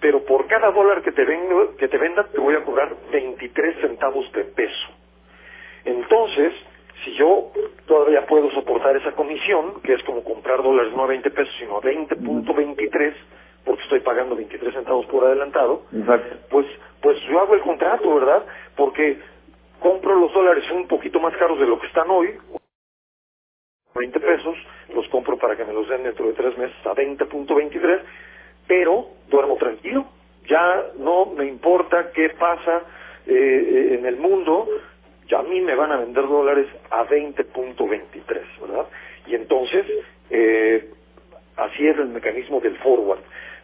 pero 0.00 0.24
por 0.24 0.46
cada 0.46 0.70
dólar 0.70 1.02
que 1.02 1.12
te, 1.12 1.24
vendo, 1.24 1.76
que 1.76 1.88
te 1.88 1.98
venda 1.98 2.24
te 2.24 2.38
voy 2.38 2.54
a 2.54 2.62
cobrar 2.62 2.94
23 3.12 3.80
centavos 3.80 4.30
de 4.32 4.44
peso. 4.44 4.88
Entonces, 5.84 6.52
si 7.04 7.12
yo 7.14 7.50
todavía 7.86 8.26
puedo 8.26 8.50
soportar 8.52 8.96
esa 8.96 9.12
comisión, 9.12 9.80
que 9.82 9.94
es 9.94 10.02
como 10.04 10.22
comprar 10.22 10.62
dólares 10.62 10.92
no 10.94 11.04
a 11.04 11.08
20 11.08 11.30
pesos, 11.30 11.54
sino 11.58 11.78
a 11.78 11.80
20.23, 11.80 13.14
porque 13.64 13.82
estoy 13.82 14.00
pagando 14.00 14.36
23 14.36 14.74
centavos 14.74 15.06
por 15.06 15.24
adelantado, 15.24 15.82
pues 16.50 16.66
pues 17.00 17.18
yo 17.30 17.40
hago 17.40 17.54
el 17.54 17.62
contrato, 17.62 18.14
¿verdad? 18.14 18.44
Porque 18.76 19.18
compro 19.80 20.14
los 20.14 20.32
dólares 20.32 20.64
un 20.70 20.86
poquito 20.86 21.18
más 21.20 21.36
caros 21.36 21.58
de 21.58 21.66
lo 21.66 21.80
que 21.80 21.86
están 21.88 22.08
hoy, 22.10 22.36
20 23.94 24.20
pesos, 24.20 24.56
los 24.94 25.08
compro 25.08 25.36
para 25.36 25.56
que 25.56 25.64
me 25.64 25.72
los 25.72 25.88
den 25.88 26.04
dentro 26.04 26.26
de 26.26 26.34
tres 26.34 26.56
meses 26.56 26.76
a 26.86 26.94
20.23, 26.94 28.00
pero 28.68 29.08
duermo 29.28 29.56
tranquilo, 29.56 30.06
ya 30.46 30.86
no 30.98 31.26
me 31.26 31.46
importa 31.46 32.12
qué 32.12 32.30
pasa 32.30 32.82
eh, 33.26 33.32
eh, 33.34 33.94
en 33.98 34.06
el 34.06 34.16
mundo, 34.16 34.68
ya 35.26 35.40
a 35.40 35.42
mí 35.42 35.60
me 35.60 35.74
van 35.74 35.92
a 35.92 35.96
vender 35.96 36.26
dólares 36.26 36.66
a 36.90 37.06
20.23, 37.06 38.60
¿verdad? 38.60 38.86
Y 39.26 39.34
entonces, 39.34 39.86
eh, 40.30 40.90
así 41.56 41.86
es 41.86 41.98
el 41.98 42.08
mecanismo 42.08 42.60
del 42.60 42.76
forward, 42.78 43.20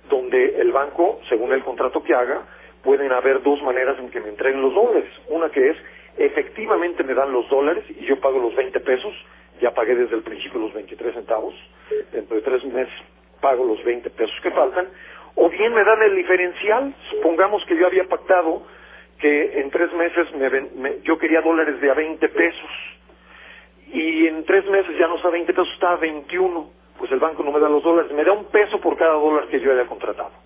donde 0.09 0.61
el 0.61 0.72
banco, 0.72 1.20
según 1.29 1.52
el 1.52 1.64
contrato 1.64 2.02
que 2.02 2.14
haga, 2.14 2.42
pueden 2.83 3.11
haber 3.11 3.42
dos 3.42 3.61
maneras 3.62 3.98
en 3.98 4.11
que 4.11 4.20
me 4.20 4.29
entreguen 4.29 4.62
los 4.62 4.74
dólares. 4.74 5.11
Una 5.29 5.50
que 5.50 5.70
es, 5.70 5.76
efectivamente 6.16 7.05
me 7.05 7.14
dan 7.14 7.33
los 7.33 7.48
dólares 7.48 7.85
y 7.88 8.05
yo 8.07 8.18
pago 8.20 8.38
los 8.38 8.55
20 8.55 8.81
pesos, 8.81 9.14
ya 9.61 9.72
pagué 9.72 9.94
desde 9.94 10.16
el 10.16 10.22
principio 10.22 10.61
los 10.61 10.72
23 10.72 11.14
centavos, 11.14 11.55
dentro 12.12 12.37
de 12.37 12.42
tres 12.42 12.64
meses 12.64 12.94
pago 13.40 13.64
los 13.64 13.83
20 13.85 14.09
pesos 14.11 14.35
que 14.42 14.50
faltan, 14.50 14.88
o 15.35 15.48
bien 15.50 15.74
me 15.74 15.85
dan 15.85 16.02
el 16.02 16.16
diferencial, 16.16 16.94
supongamos 17.11 17.64
que 17.66 17.76
yo 17.76 17.87
había 17.87 18.05
pactado 18.05 18.66
que 19.18 19.61
en 19.61 19.70
tres 19.70 19.92
meses 19.92 20.26
me, 20.35 21.00
yo 21.02 21.18
quería 21.18 21.40
dólares 21.42 21.81
de 21.81 21.90
a 21.90 21.94
20 21.94 22.29
pesos, 22.31 22.70
y 23.92 24.26
en 24.26 24.44
tres 24.44 24.66
meses 24.68 24.96
ya 24.98 25.07
no 25.07 25.16
está 25.16 25.29
a 25.29 25.33
20 25.33 25.52
pesos, 25.52 25.72
está 25.74 25.92
a 25.92 25.96
21, 25.96 26.70
pues 26.98 27.12
el 27.12 27.18
banco 27.18 27.42
no 27.42 27.52
me 27.52 27.61
da 27.61 27.68
los 27.68 27.83
dólares, 27.83 28.11
me 28.12 28.24
da 28.24 28.33
un 28.33 28.46
peso 28.46 28.81
por 28.81 28.96
cada 28.96 29.14
dólar 29.14 29.48
que 29.48 29.61
yo 29.61 29.72
haya 29.72 29.87
contratado 29.87 30.45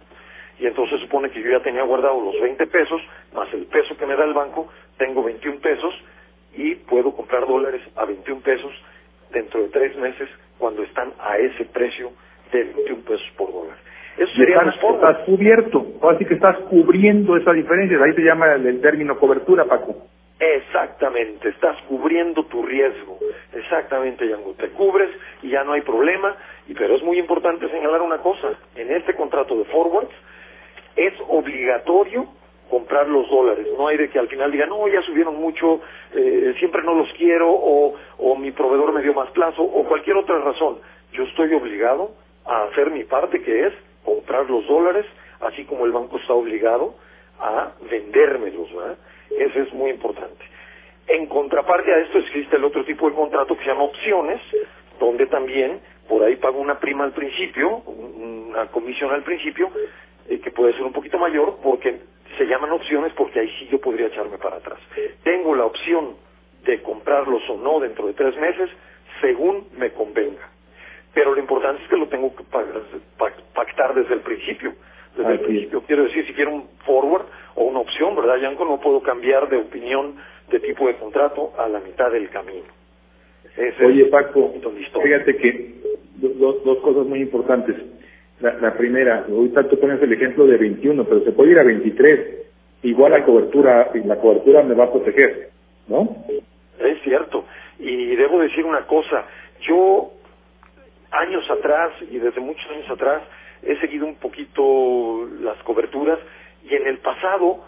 y 0.61 0.67
entonces 0.67 1.01
supone 1.01 1.31
que 1.31 1.43
yo 1.43 1.51
ya 1.51 1.61
tenía 1.61 1.83
guardado 1.83 2.21
los 2.21 2.39
20 2.41 2.67
pesos, 2.67 3.01
más 3.35 3.53
el 3.55 3.65
peso 3.65 3.97
que 3.97 4.07
me 4.07 4.15
da 4.15 4.25
el 4.25 4.35
banco, 4.35 4.69
tengo 4.99 5.23
21 5.23 5.59
pesos 5.61 5.95
y 6.55 6.75
puedo 6.75 7.13
comprar 7.13 7.47
dólares 7.47 7.81
a 7.97 8.05
21 8.05 8.43
pesos 8.43 8.73
dentro 9.33 9.63
de 9.63 9.69
tres 9.69 9.97
meses 9.97 10.29
cuando 10.59 10.83
están 10.83 11.15
a 11.19 11.39
ese 11.39 11.65
precio 11.65 12.13
de 12.53 12.65
21 12.65 13.03
pesos 13.05 13.27
por 13.39 13.51
dólar. 13.51 13.77
Eso 14.19 14.35
sería 14.35 14.59
estás, 14.59 14.75
estás 14.77 15.19
cubierto, 15.25 15.87
así 16.03 16.27
que 16.27 16.35
estás 16.35 16.59
cubriendo 16.69 17.37
esa 17.39 17.53
diferencia, 17.53 17.97
ahí 18.05 18.13
se 18.13 18.23
llama 18.23 18.53
el, 18.53 18.81
término 18.83 19.19
cobertura, 19.19 19.65
Paco. 19.65 19.97
Exactamente, 20.39 21.49
estás 21.49 21.81
cubriendo 21.89 22.45
tu 22.45 22.63
riesgo. 22.63 23.19
Exactamente, 23.55 24.29
Yango. 24.29 24.53
Te 24.55 24.69
cubres 24.71 25.11
y 25.43 25.51
ya 25.51 25.65
no 25.65 25.73
hay 25.73 25.83
problema. 25.83 26.35
Y 26.67 26.75
pero 26.75 26.95
es 26.95 27.03
muy 27.03 27.19
importante 27.19 27.69
señalar 27.69 28.01
una 28.01 28.19
cosa. 28.19 28.49
En 28.75 28.91
este 28.91 29.15
contrato 29.15 29.57
de 29.57 29.65
forwards, 29.67 30.13
es 30.97 31.13
obligatorio 31.29 32.27
comprar 32.71 33.09
los 33.09 33.29
dólares. 33.29 33.67
No 33.77 33.89
hay 33.89 33.97
de 33.97 34.09
que 34.09 34.19
al 34.19 34.29
final 34.29 34.53
digan, 34.53 34.69
no, 34.69 34.87
ya 34.89 35.03
subieron 35.03 35.37
mucho, 35.37 35.81
eh, 36.15 36.55
siempre 36.59 36.83
no 36.85 36.95
los 36.95 37.13
quiero, 37.15 37.51
o, 37.51 37.95
o 38.19 38.37
mi 38.37 38.53
proveedor 38.53 38.93
me 38.93 39.03
dio 39.03 39.13
más 39.13 39.31
plazo, 39.31 39.63
o 39.63 39.85
cualquier 39.85 40.17
otra 40.17 40.39
razón. 40.39 40.79
Yo 41.13 41.25
estoy 41.25 41.53
obligado 41.55 42.13
a 42.47 42.65
hacer 42.65 42.91
mi 42.91 43.05
parte, 43.05 43.43
que 43.43 43.67
es 43.67 43.75
comprar 44.05 44.49
los 44.49 44.67
dólares, 44.69 45.05
así 45.41 45.65
como 45.65 45.85
el 45.85 45.93
banco 45.93 46.19
está 46.19 46.33
obligado 46.33 46.95
a 47.41 47.73
vendérmelos. 47.91 48.73
¿verdad? 48.73 48.99
Eso 49.37 49.61
es 49.61 49.73
muy 49.75 49.91
importante. 49.91 50.45
En 51.09 51.27
contraparte 51.27 51.93
a 51.93 51.99
esto 51.99 52.19
existe 52.19 52.57
el 52.57 52.65
otro 52.65 52.85
tipo 52.85 53.11
de 53.11 53.17
contrato 53.17 53.57
que 53.57 53.65
se 53.65 53.71
llama 53.71 53.83
opciones, 53.83 54.41
donde 55.01 55.27
también 55.27 55.81
por 56.09 56.23
ahí 56.23 56.37
pago 56.37 56.61
una 56.61 56.79
prima 56.79 57.05
al 57.05 57.13
principio, 57.13 57.79
una 57.87 58.67
comisión 58.67 59.11
al 59.11 59.23
principio, 59.25 59.71
eh, 60.29 60.41
que 60.41 60.51
puede 60.51 60.73
ser 60.75 60.83
un 60.83 60.93
poquito 60.93 61.19
mayor 61.19 61.59
porque 61.63 62.01
se 62.39 62.47
llaman 62.47 62.73
opciones 62.73 63.13
porque 63.15 63.41
ahí 63.41 63.49
sí 63.59 63.69
yo 63.71 63.81
podría 63.81 64.07
echarme 64.07 64.39
para 64.39 64.57
atrás. 64.57 64.79
Tengo 65.23 65.55
la 65.55 65.65
opción 65.65 66.17
de 66.65 66.83
comprarlos 66.83 67.43
o 67.49 67.57
no 67.57 67.81
dentro 67.81 68.07
de 68.07 68.15
tres 68.15 68.37
meses 68.37 68.71
según 69.21 69.67
me 69.77 69.91
convenga. 69.93 70.49
Pero 71.13 71.35
lo 71.35 71.41
importante 71.41 71.83
es 71.83 71.89
que 71.89 71.97
lo 71.97 72.09
tengo 72.09 72.35
que 72.35 72.45
pactar 73.55 73.95
desde 73.95 74.15
el 74.15 74.21
principio. 74.21 74.75
Desde 75.17 75.33
el 75.33 75.41
principio. 75.41 75.83
Quiero 75.83 76.05
decir, 76.05 76.25
si 76.27 76.33
quiero 76.33 76.55
un 76.55 76.69
forward 76.87 77.27
o 77.57 77.65
una 77.65 77.81
opción, 77.81 78.15
¿verdad, 78.15 78.37
Yanko? 78.37 78.65
No 78.65 78.81
puedo 78.81 79.03
cambiar 79.03 79.49
de 79.49 79.57
opinión 79.57 80.17
de 80.51 80.61
tipo 80.61 80.87
de 80.87 80.95
contrato 80.97 81.53
a 81.59 81.69
la 81.69 81.81
mitad 81.81 82.11
del 82.13 82.31
camino. 82.31 82.67
Oye, 83.85 84.05
Paco, 84.07 84.55
fíjate 85.03 85.37
que 85.37 85.75
dos 86.17 86.79
cosas 86.79 87.07
muy 87.07 87.21
importantes. 87.21 87.77
La, 88.41 88.75
primera, 88.75 89.27
ahorita 89.29 89.69
tú 89.69 89.79
pones 89.79 90.01
el 90.03 90.13
ejemplo 90.13 90.47
de 90.47 90.57
21, 90.57 91.05
pero 91.05 91.23
se 91.25 91.33
puede 91.33 91.53
ir 91.53 91.59
a 91.59 91.63
23. 91.63 92.39
Igual 92.83 93.13
la 93.13 93.25
cobertura, 93.25 93.91
la 94.05 94.17
cobertura 94.17 94.63
me 94.63 94.75
va 94.75 94.85
a 94.85 94.93
proteger, 94.93 95.51
¿no? 95.87 96.25
Es 96.79 97.03
cierto. 97.03 97.45
Y 97.79 98.17
debo 98.17 98.41
decir 98.41 98.65
una 98.65 98.87
cosa, 98.87 99.27
yo 99.61 100.13
años 101.11 101.51
atrás 101.51 101.93
y 102.11 102.19
desde 102.19 102.41
muchos 102.41 102.71
años 102.71 102.89
atrás 102.89 103.23
he 103.63 103.77
seguido 103.77 104.07
un 104.07 104.17
poquito 104.17 105.29
las 105.43 105.59
coberturas 105.65 106.19
y 106.65 106.75
en 106.75 106.87
el 106.87 106.99
pasado 106.99 107.65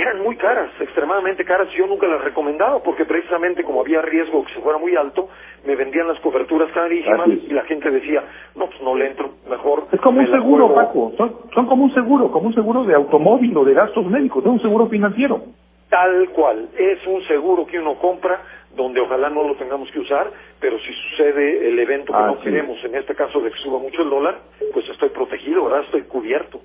eran 0.00 0.22
muy 0.22 0.36
caras, 0.36 0.70
extremadamente 0.80 1.44
caras, 1.44 1.68
yo 1.72 1.86
nunca 1.86 2.06
las 2.06 2.22
recomendaba 2.22 2.82
porque 2.82 3.04
precisamente 3.04 3.64
como 3.64 3.80
había 3.80 4.02
riesgo 4.02 4.44
que 4.44 4.54
se 4.54 4.60
fuera 4.60 4.78
muy 4.78 4.94
alto, 4.96 5.28
me 5.66 5.76
vendían 5.76 6.08
las 6.08 6.20
coberturas 6.20 6.70
carísimas 6.72 7.28
y 7.28 7.52
la 7.52 7.64
gente 7.64 7.90
decía, 7.90 8.22
no, 8.54 8.66
pues 8.66 8.80
no 8.82 8.94
le 8.94 9.06
entro, 9.06 9.32
mejor... 9.48 9.86
Es 9.92 10.00
como 10.00 10.20
un 10.20 10.26
seguro, 10.26 10.74
Paco, 10.74 11.12
son, 11.16 11.36
son 11.54 11.66
como 11.66 11.84
un 11.84 11.94
seguro, 11.94 12.30
como 12.30 12.48
un 12.48 12.54
seguro 12.54 12.84
de 12.84 12.94
automóvil 12.94 13.56
o 13.56 13.64
de 13.64 13.74
gastos 13.74 14.06
médicos, 14.06 14.44
no 14.44 14.52
un 14.52 14.60
seguro 14.60 14.86
financiero. 14.86 15.42
Tal 15.88 16.28
cual, 16.30 16.68
es 16.76 17.06
un 17.06 17.22
seguro 17.22 17.66
que 17.66 17.78
uno 17.78 17.94
compra 17.94 18.42
donde 18.76 19.00
ojalá 19.00 19.30
no 19.30 19.46
lo 19.46 19.56
tengamos 19.56 19.90
que 19.90 20.00
usar, 20.00 20.30
pero 20.60 20.78
si 20.78 20.92
sucede 20.92 21.68
el 21.68 21.78
evento 21.78 22.12
que 22.12 22.18
no 22.18 22.40
queremos, 22.40 22.84
en 22.84 22.94
este 22.94 23.14
caso 23.14 23.40
de 23.40 23.50
que 23.50 23.58
suba 23.58 23.78
mucho 23.78 24.02
el 24.02 24.10
dólar, 24.10 24.38
pues 24.72 24.88
estoy 24.88 25.08
protegido, 25.08 25.64
¿verdad? 25.64 25.82
Estoy 25.84 26.02
cubierto. 26.02 26.60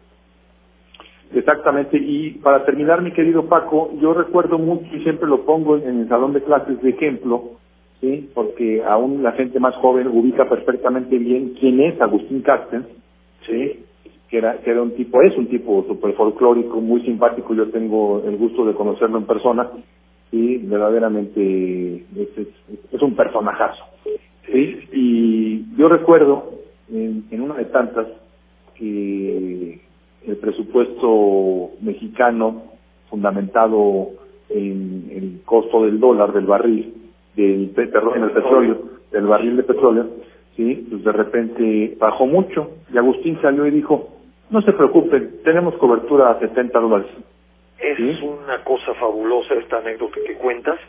Exactamente, 1.33 1.97
y 1.97 2.31
para 2.43 2.63
terminar, 2.63 3.01
mi 3.01 3.11
querido 3.11 3.47
Paco, 3.47 3.91
yo 3.99 4.13
recuerdo 4.13 4.59
mucho 4.59 4.85
y 4.95 5.01
siempre 5.01 5.27
lo 5.27 5.45
pongo 5.45 5.77
en 5.77 6.01
el 6.01 6.07
salón 6.07 6.31
de 6.33 6.43
clases 6.43 6.79
de 6.81 6.91
ejemplo, 6.91 7.53
¿sí? 7.99 8.29
porque 8.35 8.83
aún 8.87 9.23
la 9.23 9.31
gente 9.31 9.59
más 9.59 9.75
joven 9.77 10.07
ubica 10.07 10.47
perfectamente 10.47 11.17
bien 11.17 11.55
quién 11.59 11.79
es 11.79 11.99
Agustín 11.99 12.41
Carsten, 12.41 12.85
¿sí? 13.47 13.83
que, 14.29 14.37
era, 14.37 14.59
que 14.59 14.69
era 14.69 14.83
un 14.83 14.91
tipo, 14.91 15.23
es 15.23 15.35
un 15.35 15.47
tipo 15.47 15.83
súper 15.87 16.13
folclórico, 16.13 16.79
muy 16.79 17.01
simpático, 17.01 17.55
yo 17.55 17.71
tengo 17.71 18.21
el 18.25 18.37
gusto 18.37 18.63
de 18.65 18.75
conocerlo 18.75 19.17
en 19.17 19.25
persona, 19.25 19.71
y 20.31 20.57
verdaderamente 20.57 22.05
es, 22.15 23.01
un 23.01 23.15
personajazo. 23.15 23.83
¿sí? 24.45 24.79
Y 24.91 25.75
yo 25.77 25.89
recuerdo 25.89 26.51
en, 26.91 27.25
en 27.31 27.41
una 27.41 27.55
de 27.55 27.65
tantas 27.65 28.07
que 28.75 29.81
el 30.27 30.37
presupuesto 30.37 31.71
mexicano 31.81 32.63
fundamentado 33.09 34.09
en 34.49 35.09
el 35.11 35.41
costo 35.45 35.83
del 35.85 35.99
dólar, 35.99 36.33
del 36.33 36.45
barril, 36.45 36.93
del 37.35 37.69
perdón, 37.69 38.21
del 38.21 38.31
petróleo, 38.31 38.81
del 39.11 39.25
barril 39.25 39.57
de 39.57 39.63
petróleo, 39.63 40.07
sí, 40.55 40.87
pues 40.89 41.03
de 41.03 41.11
repente 41.11 41.97
bajó 41.99 42.25
mucho 42.25 42.71
y 42.93 42.97
Agustín 42.97 43.39
salió 43.41 43.65
y 43.65 43.71
dijo, 43.71 44.09
no 44.49 44.61
se 44.61 44.73
preocupen, 44.73 45.41
tenemos 45.43 45.75
cobertura 45.75 46.31
a 46.31 46.39
70 46.39 46.79
dólares. 46.79 47.07
Es 47.79 48.21
una 48.21 48.63
cosa 48.63 48.93
fabulosa 48.93 49.55
esta 49.55 49.77
anécdota 49.77 50.15
que 50.25 50.35
cuentas. 50.35 50.79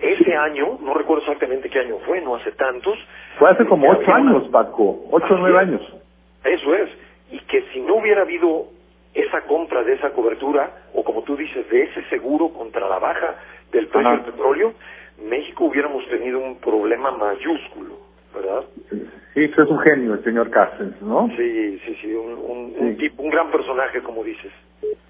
Ese 0.00 0.34
año, 0.34 0.78
no 0.80 0.94
recuerdo 0.94 1.22
exactamente 1.22 1.68
qué 1.68 1.80
año 1.80 1.96
fue, 2.06 2.22
no 2.22 2.36
hace 2.36 2.52
tantos. 2.52 2.98
Fue 3.38 3.50
hace 3.50 3.66
como 3.66 3.90
ocho 3.90 4.10
años, 4.10 4.48
Paco, 4.48 5.04
ocho 5.10 5.34
o 5.34 5.38
nueve 5.38 5.58
años. 5.58 5.82
Eso 6.44 6.74
es. 6.74 6.88
Y 7.30 7.38
que 7.40 7.64
si 7.72 7.80
no 7.80 7.96
hubiera 7.96 8.22
habido 8.22 8.66
esa 9.14 9.42
compra 9.42 9.82
de 9.82 9.94
esa 9.94 10.10
cobertura, 10.10 10.70
o 10.94 11.04
como 11.04 11.22
tú 11.22 11.36
dices, 11.36 11.68
de 11.68 11.82
ese 11.84 12.02
seguro 12.08 12.50
contra 12.50 12.88
la 12.88 12.98
baja 12.98 13.36
del 13.72 13.88
precio 13.88 14.10
del 14.10 14.20
petróleo, 14.20 14.74
México 15.22 15.64
hubiéramos 15.64 16.06
tenido 16.08 16.38
un 16.38 16.56
problema 16.56 17.10
mayúsculo, 17.10 17.98
¿verdad? 18.34 18.64
Sí, 19.34 19.44
es 19.44 19.58
un 19.58 19.78
genio 19.80 20.14
el 20.14 20.24
señor 20.24 20.50
Cárcel, 20.50 20.94
¿no? 21.00 21.28
Sí, 21.36 21.78
sí, 21.84 21.96
sí, 22.00 22.12
un, 22.14 22.74
un, 22.78 22.96
tipo, 22.96 23.22
un 23.22 23.30
gran 23.30 23.50
personaje, 23.50 24.00
como 24.02 24.24
dices. 24.24 24.52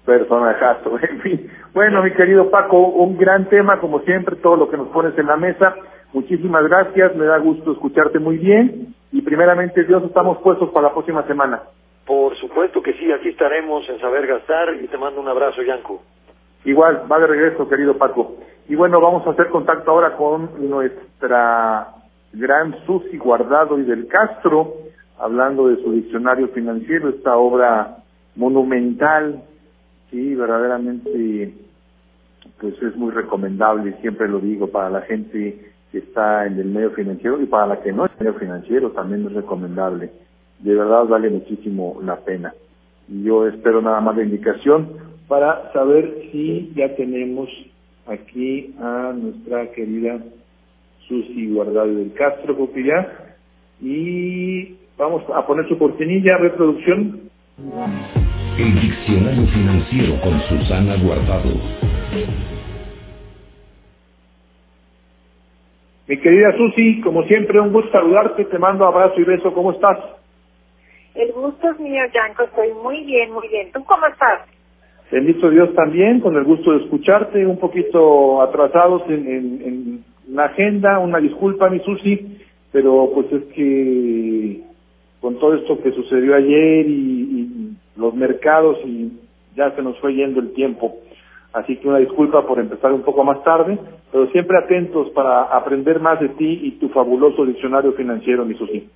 Personajazo, 0.05 0.99
en 1.01 1.21
fin. 1.21 1.51
Bueno, 1.73 2.03
mi 2.03 2.11
querido 2.11 2.49
Paco, 2.49 2.77
un 2.77 3.17
gran 3.17 3.49
tema, 3.49 3.79
como 3.79 4.01
siempre, 4.01 4.35
todo 4.35 4.57
lo 4.57 4.69
que 4.69 4.77
nos 4.77 4.89
pones 4.89 5.17
en 5.17 5.27
la 5.27 5.37
mesa. 5.37 5.75
Muchísimas 6.13 6.63
gracias, 6.67 7.15
me 7.15 7.25
da 7.25 7.37
gusto 7.37 7.71
escucharte 7.71 8.19
muy 8.19 8.37
bien. 8.37 8.93
Y 9.11 9.21
primeramente, 9.21 9.83
Dios, 9.85 10.03
estamos 10.03 10.37
puestos 10.39 10.69
para 10.71 10.87
la 10.87 10.93
próxima 10.93 11.25
semana. 11.25 11.61
Por 12.05 12.35
supuesto 12.37 12.81
que 12.81 12.93
sí, 12.93 13.11
aquí 13.11 13.29
estaremos 13.29 13.87
en 13.89 13.99
Saber 13.99 14.27
Gastar 14.27 14.75
y 14.81 14.87
te 14.87 14.97
mando 14.97 15.21
un 15.21 15.27
abrazo, 15.27 15.61
Yanko. 15.61 16.01
Igual, 16.65 17.03
va 17.11 17.19
de 17.19 17.27
regreso, 17.27 17.67
querido 17.67 17.97
Paco. 17.97 18.37
Y 18.67 18.75
bueno, 18.75 19.01
vamos 19.01 19.25
a 19.25 19.31
hacer 19.31 19.49
contacto 19.49 19.91
ahora 19.91 20.15
con 20.15 20.69
nuestra 20.69 21.95
gran 22.33 22.75
Susi 22.85 23.17
Guardado 23.17 23.79
y 23.79 23.83
del 23.83 24.07
Castro, 24.07 24.75
hablando 25.19 25.67
de 25.67 25.81
su 25.83 25.91
diccionario 25.91 26.47
financiero, 26.49 27.09
esta 27.09 27.35
obra 27.37 27.97
monumental, 28.35 29.43
sí, 30.09 30.35
verdaderamente, 30.35 31.53
pues 32.59 32.81
es 32.81 32.95
muy 32.95 33.11
recomendable, 33.11 33.97
siempre 34.01 34.27
lo 34.27 34.39
digo, 34.39 34.67
para 34.67 34.89
la 34.89 35.01
gente 35.01 35.71
que 35.91 35.97
está 35.97 36.45
en 36.45 36.59
el 36.59 36.67
medio 36.67 36.91
financiero 36.91 37.41
y 37.41 37.45
para 37.45 37.67
la 37.67 37.81
que 37.81 37.91
no 37.91 38.05
es 38.05 38.11
medio 38.19 38.35
financiero 38.35 38.91
también 38.91 39.25
es 39.25 39.33
recomendable. 39.33 40.11
De 40.61 40.75
verdad 40.75 41.05
vale 41.05 41.29
muchísimo 41.29 41.99
la 42.03 42.17
pena. 42.17 42.53
Y 43.07 43.23
yo 43.23 43.47
espero 43.47 43.81
nada 43.81 43.99
más 43.99 44.15
la 44.15 44.23
indicación 44.23 44.89
para 45.27 45.71
saber 45.73 46.29
si 46.31 46.71
ya 46.75 46.95
tenemos 46.95 47.49
aquí 48.05 48.75
a 48.79 49.13
nuestra 49.15 49.71
querida 49.71 50.19
Susi 51.07 51.49
Guardado 51.49 51.93
del 51.93 52.13
Castro 52.13 52.55
Copilla 52.57 53.07
y 53.81 54.75
vamos 54.97 55.23
a 55.33 55.45
poner 55.47 55.67
su 55.67 55.77
cortinilla, 55.77 56.37
reproducción. 56.37 57.21
El 58.57 58.81
diccionario 58.81 59.47
financiero 59.47 60.21
con 60.21 60.39
Susana 60.41 60.95
Guardado. 61.03 61.49
Mi 66.07 66.17
querida 66.17 66.55
Susi, 66.57 67.01
como 67.01 67.23
siempre, 67.23 67.59
un 67.59 67.71
gusto 67.71 67.91
saludarte, 67.91 68.45
te 68.45 68.59
mando 68.59 68.85
abrazo 68.85 69.19
y 69.19 69.23
beso, 69.23 69.53
¿cómo 69.53 69.71
estás? 69.71 69.97
El 71.15 71.31
gusto 71.33 71.69
es 71.71 71.79
mío, 71.79 72.03
Yanko, 72.13 72.43
estoy 72.43 72.69
muy 72.83 73.03
bien, 73.03 73.31
muy 73.31 73.47
bien. 73.49 73.71
¿Tú 73.73 73.83
cómo 73.83 74.05
estás? 74.07 74.41
Bendito 75.11 75.49
Dios 75.49 75.73
también, 75.75 76.21
con 76.21 76.37
el 76.37 76.45
gusto 76.45 76.71
de 76.71 76.85
escucharte, 76.85 77.45
un 77.45 77.57
poquito 77.57 78.41
atrasados 78.41 79.03
en, 79.09 79.27
en, 79.27 80.05
la 80.29 80.45
agenda, 80.45 80.99
una 80.99 81.19
disculpa 81.19 81.69
mi 81.69 81.79
Susi, 81.81 82.37
pero 82.71 83.11
pues 83.13 83.29
es 83.33 83.43
que 83.53 84.61
con 85.19 85.37
todo 85.37 85.55
esto 85.55 85.81
que 85.81 85.91
sucedió 85.91 86.35
ayer 86.35 86.87
y, 86.87 87.75
los 87.97 88.15
mercados 88.15 88.77
y 88.85 89.11
ya 89.55 89.75
se 89.75 89.81
nos 89.81 89.99
fue 89.99 90.15
yendo 90.15 90.39
el 90.39 90.53
tiempo. 90.53 90.95
Así 91.51 91.75
que 91.75 91.89
una 91.89 91.97
disculpa 91.97 92.47
por 92.47 92.57
empezar 92.57 92.93
un 92.93 93.01
poco 93.01 93.25
más 93.25 93.43
tarde, 93.43 93.77
pero 94.11 94.27
siempre 94.31 94.57
atentos 94.57 95.09
para 95.09 95.43
aprender 95.43 95.99
más 95.99 96.19
de 96.21 96.29
ti 96.29 96.61
y 96.63 96.71
tu 96.79 96.87
fabuloso 96.89 97.45
diccionario 97.45 97.91
financiero, 97.91 98.45
mi 98.45 98.55
Susi. 98.55 98.89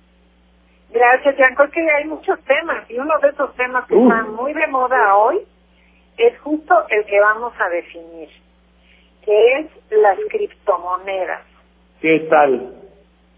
Gracias, 0.96 1.36
Yanko, 1.36 1.68
que 1.68 1.90
hay 1.90 2.06
muchos 2.06 2.40
temas 2.44 2.90
y 2.90 2.98
uno 2.98 3.18
de 3.20 3.28
esos 3.28 3.54
temas 3.54 3.86
que 3.86 3.94
están 3.94 4.34
muy 4.34 4.54
de 4.54 4.66
moda 4.68 5.14
hoy 5.16 5.42
es 6.16 6.38
justo 6.40 6.74
el 6.88 7.04
que 7.04 7.20
vamos 7.20 7.52
a 7.58 7.68
definir, 7.68 8.30
que 9.22 9.58
es 9.58 9.66
las 9.90 10.18
criptomonedas. 10.30 11.42
¿Qué 12.00 12.20
tal? 12.30 12.76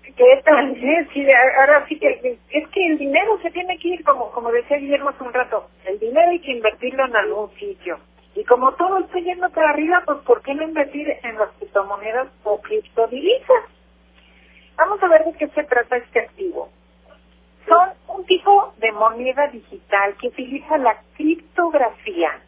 ¿Qué 0.04 0.42
tal? 0.44 0.76
Sí, 1.12 1.26
ahora 1.58 1.84
sí 1.88 1.98
que 1.98 2.38
es 2.50 2.68
que 2.68 2.86
el 2.86 2.98
dinero 2.98 3.40
se 3.42 3.50
tiene 3.50 3.76
que 3.78 3.88
ir, 3.88 4.04
como, 4.04 4.30
como 4.30 4.52
decía 4.52 4.76
Guillermo 4.76 5.08
hace 5.08 5.24
un 5.24 5.32
rato, 5.32 5.68
el 5.84 5.98
dinero 5.98 6.30
hay 6.30 6.38
que 6.38 6.52
invertirlo 6.52 7.06
en 7.06 7.16
algún 7.16 7.50
sitio. 7.56 7.98
Y 8.36 8.44
como 8.44 8.72
todo 8.74 8.98
está 9.00 9.18
yendo 9.18 9.50
para 9.50 9.70
arriba, 9.70 10.04
pues 10.06 10.18
¿por 10.18 10.42
qué 10.42 10.54
no 10.54 10.62
invertir 10.62 11.08
en 11.24 11.36
las 11.36 11.50
criptomonedas 11.58 12.28
o 12.44 12.60
criptodivisas? 12.60 13.64
Vamos 14.76 15.02
a 15.02 15.08
ver 15.08 15.24
de 15.24 15.32
qué 15.32 15.48
se 15.48 15.64
trata 15.64 15.96
este 15.96 16.20
activo. 16.20 16.70
Son 17.68 17.88
un 18.08 18.24
tipo 18.24 18.72
de 18.78 18.90
moneda 18.92 19.48
digital 19.48 20.14
que 20.20 20.28
utiliza 20.28 20.78
la 20.78 20.96
criptografía 21.16 22.40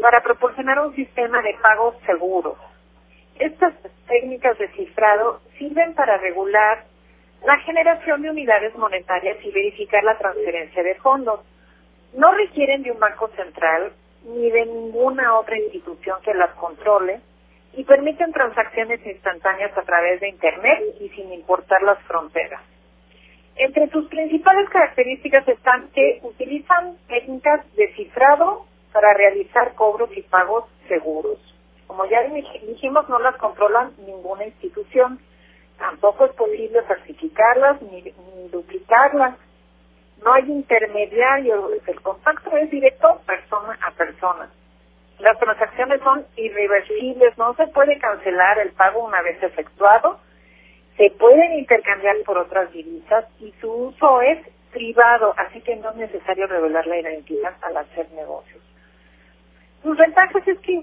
para 0.00 0.22
proporcionar 0.22 0.78
un 0.80 0.94
sistema 0.94 1.42
de 1.42 1.54
pagos 1.60 1.96
seguros. 2.06 2.56
Estas 3.38 3.74
técnicas 4.06 4.56
de 4.58 4.68
cifrado 4.68 5.40
sirven 5.58 5.94
para 5.94 6.18
regular 6.18 6.84
la 7.44 7.58
generación 7.60 8.22
de 8.22 8.30
unidades 8.30 8.76
monetarias 8.76 9.38
y 9.42 9.50
verificar 9.50 10.04
la 10.04 10.18
transferencia 10.18 10.82
de 10.82 10.94
fondos. 10.96 11.40
No 12.14 12.32
requieren 12.32 12.82
de 12.82 12.92
un 12.92 12.98
banco 12.98 13.28
central 13.34 13.92
ni 14.24 14.50
de 14.50 14.66
ninguna 14.66 15.38
otra 15.38 15.58
institución 15.58 16.20
que 16.22 16.34
las 16.34 16.50
controle 16.54 17.20
y 17.72 17.84
permiten 17.84 18.32
transacciones 18.32 19.04
instantáneas 19.06 19.76
a 19.76 19.82
través 19.82 20.20
de 20.20 20.28
Internet 20.28 20.80
y 21.00 21.08
sin 21.10 21.32
importar 21.32 21.82
las 21.82 21.98
fronteras. 22.02 22.60
Entre 23.60 23.90
sus 23.90 24.08
principales 24.08 24.70
características 24.70 25.46
están 25.46 25.90
que 25.90 26.18
utilizan 26.22 26.96
técnicas 27.08 27.60
de 27.76 27.92
cifrado 27.92 28.64
para 28.90 29.12
realizar 29.12 29.74
cobros 29.74 30.08
y 30.16 30.22
pagos 30.22 30.64
seguros. 30.88 31.36
Como 31.86 32.06
ya 32.06 32.22
dijimos, 32.22 33.06
no 33.10 33.18
las 33.18 33.36
controlan 33.36 33.92
ninguna 34.06 34.46
institución. 34.46 35.18
Tampoco 35.78 36.24
es 36.24 36.32
posible 36.32 36.80
falsificarlas 36.84 37.82
ni, 37.82 38.02
duplicarlas. 38.50 39.36
No 40.24 40.32
hay 40.32 40.50
intermediario, 40.50 41.68
el 41.86 42.00
contacto 42.00 42.56
es 42.56 42.70
directo 42.70 43.20
persona 43.26 43.78
a 43.86 43.90
persona. 43.90 44.48
Las 45.18 45.38
transacciones 45.38 46.00
son 46.00 46.24
irreversibles, 46.36 47.36
no 47.36 47.52
se 47.56 47.66
puede 47.66 47.98
cancelar 47.98 48.58
el 48.60 48.70
pago 48.70 49.04
una 49.04 49.20
vez 49.20 49.42
efectuado, 49.42 50.18
se 51.00 51.10
pueden 51.12 51.54
intercambiar 51.54 52.14
por 52.26 52.36
otras 52.36 52.70
divisas 52.72 53.24
y 53.38 53.50
su 53.58 53.72
uso 53.72 54.20
es 54.20 54.38
privado, 54.70 55.32
así 55.38 55.62
que 55.62 55.74
no 55.76 55.88
es 55.92 55.96
necesario 55.96 56.46
revelar 56.46 56.86
la 56.86 57.00
identidad 57.00 57.54
al 57.62 57.78
hacer 57.78 58.10
negocios. 58.10 58.62
Sus 59.82 59.96
ventajas 59.96 60.46
es 60.46 60.58
que 60.58 60.82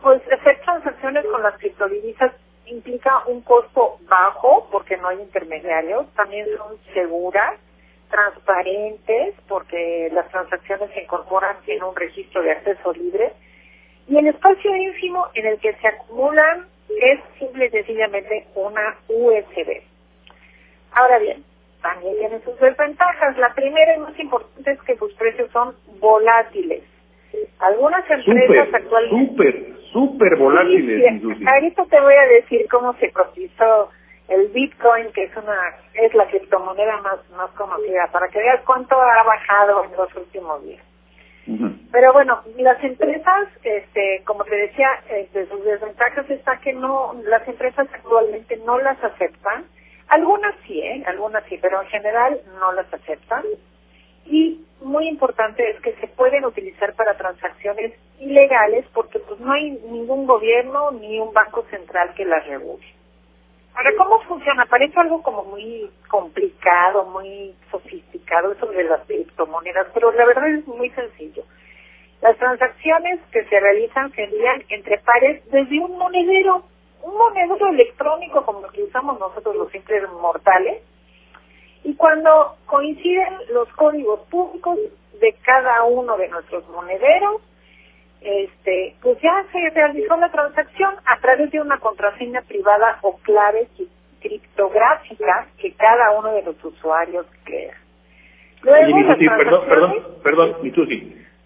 pues 0.00 0.22
hacer 0.32 0.58
transacciones 0.64 1.26
con 1.26 1.42
las 1.42 1.54
criptodivisas 1.58 2.32
implica 2.64 3.26
un 3.26 3.42
costo 3.42 3.98
bajo 4.08 4.66
porque 4.72 4.96
no 4.96 5.08
hay 5.08 5.20
intermediarios, 5.20 6.06
también 6.14 6.46
son 6.56 6.78
seguras, 6.94 7.60
transparentes 8.08 9.34
porque 9.48 10.08
las 10.14 10.30
transacciones 10.30 10.90
se 10.92 11.02
incorporan 11.02 11.58
en 11.66 11.82
un 11.82 11.94
registro 11.94 12.42
de 12.42 12.52
acceso 12.52 12.94
libre 12.94 13.34
y 14.06 14.16
el 14.16 14.28
espacio 14.28 14.74
ínfimo 14.74 15.26
en 15.34 15.46
el 15.46 15.60
que 15.60 15.74
se 15.74 15.88
acumulan 15.88 16.68
es 16.88 17.20
simple 17.38 17.66
y 17.66 17.70
sencillamente 17.70 18.46
una 18.54 18.96
USB. 19.08 19.82
Ahora 20.92 21.18
bien, 21.18 21.44
también 21.82 22.16
tiene 22.18 22.40
sus 22.40 22.58
desventajas. 22.58 23.36
La 23.38 23.54
primera 23.54 23.96
y 23.96 24.00
más 24.00 24.18
importante 24.18 24.70
es 24.70 24.80
que 24.82 24.96
sus 24.96 25.12
precios 25.14 25.50
son 25.52 25.74
volátiles. 26.00 26.82
Algunas 27.60 28.08
empresas 28.10 28.68
actualmente... 28.72 29.28
Súper, 29.28 29.76
súper 29.92 30.36
volátiles. 30.36 31.22
ahorita 31.46 31.84
te 31.86 32.00
voy 32.00 32.14
a 32.14 32.26
decir 32.26 32.66
cómo 32.70 32.94
se 32.94 33.10
cotizó 33.12 33.90
el 34.28 34.48
Bitcoin, 34.48 35.10
que 35.12 35.24
es 35.24 35.36
una 35.36 35.56
es 35.94 36.14
la 36.14 36.26
criptomoneda 36.26 36.98
más, 36.98 37.18
más 37.30 37.50
conocida, 37.52 38.08
para 38.12 38.28
que 38.28 38.38
veas 38.38 38.60
cuánto 38.64 38.94
ha 39.00 39.22
bajado 39.22 39.84
en 39.84 39.92
los 39.92 40.14
últimos 40.16 40.62
días. 40.64 40.82
Pero 41.90 42.12
bueno, 42.12 42.42
las 42.58 42.82
empresas, 42.84 43.48
este, 43.62 44.22
como 44.24 44.44
te 44.44 44.54
decía, 44.54 44.88
de 45.32 45.46
sus 45.48 45.64
desventajas 45.64 46.28
está 46.28 46.58
que 46.58 46.74
no, 46.74 47.14
las 47.24 47.46
empresas 47.48 47.88
actualmente 47.92 48.56
no 48.58 48.78
las 48.78 49.02
aceptan. 49.02 49.64
Algunas 50.08 50.54
sí, 50.66 50.80
¿eh? 50.80 51.02
Algunas 51.06 51.44
sí, 51.44 51.58
pero 51.60 51.80
en 51.82 51.88
general 51.88 52.40
no 52.60 52.72
las 52.72 52.92
aceptan 52.92 53.44
y 54.28 54.64
muy 54.82 55.08
importante 55.08 55.70
es 55.70 55.80
que 55.80 55.94
se 55.94 56.06
pueden 56.08 56.44
utilizar 56.44 56.94
para 56.94 57.16
transacciones 57.16 57.94
ilegales 58.20 58.84
porque 58.92 59.18
pues 59.20 59.40
no 59.40 59.52
hay 59.52 59.70
ningún 59.70 60.26
gobierno 60.26 60.90
ni 60.92 61.18
un 61.18 61.32
banco 61.32 61.64
central 61.70 62.14
que 62.14 62.24
las 62.24 62.46
regule. 62.46 62.84
Ahora, 63.78 63.92
¿cómo 63.96 64.20
funciona? 64.22 64.66
Parece 64.66 64.98
algo 64.98 65.22
como 65.22 65.44
muy 65.44 65.88
complicado, 66.08 67.04
muy 67.04 67.54
sofisticado 67.70 68.52
de 68.52 68.82
las 68.82 69.06
criptomonedas, 69.06 69.86
pero 69.94 70.10
la 70.10 70.26
verdad 70.26 70.48
es 70.48 70.66
muy 70.66 70.90
sencillo. 70.90 71.44
Las 72.20 72.36
transacciones 72.38 73.20
que 73.30 73.44
se 73.44 73.60
realizan 73.60 74.10
se 74.14 74.24
envían 74.24 74.64
entre 74.70 74.98
pares 74.98 75.48
desde 75.52 75.78
un 75.78 75.96
monedero, 75.96 76.64
un 77.04 77.16
monedero 77.16 77.68
electrónico 77.68 78.44
como 78.44 78.66
el 78.66 78.72
que 78.72 78.82
usamos 78.82 79.20
nosotros 79.20 79.54
los 79.54 79.70
simples 79.70 80.10
mortales, 80.10 80.82
y 81.84 81.94
cuando 81.94 82.56
coinciden 82.66 83.32
los 83.52 83.68
códigos 83.74 84.18
públicos 84.28 84.76
de 85.20 85.34
cada 85.44 85.84
uno 85.84 86.16
de 86.16 86.26
nuestros 86.26 86.68
monederos, 86.70 87.42
este, 88.20 88.94
pues 89.02 89.18
ya 89.20 89.44
se 89.52 89.70
realizó 89.70 90.16
la 90.16 90.30
transacción 90.30 90.94
a 91.06 91.18
través 91.20 91.50
de 91.50 91.60
una 91.60 91.78
contraseña 91.78 92.42
privada 92.42 92.98
o 93.02 93.16
clave 93.18 93.68
criptográfica 94.20 95.46
que 95.58 95.72
cada 95.72 96.18
uno 96.18 96.32
de 96.32 96.42
los 96.42 96.64
usuarios 96.64 97.26
crea. 97.44 97.74
Luego, 98.62 99.06
perdón, 99.36 99.62
perdón, 99.68 99.92
perdón, 100.22 100.56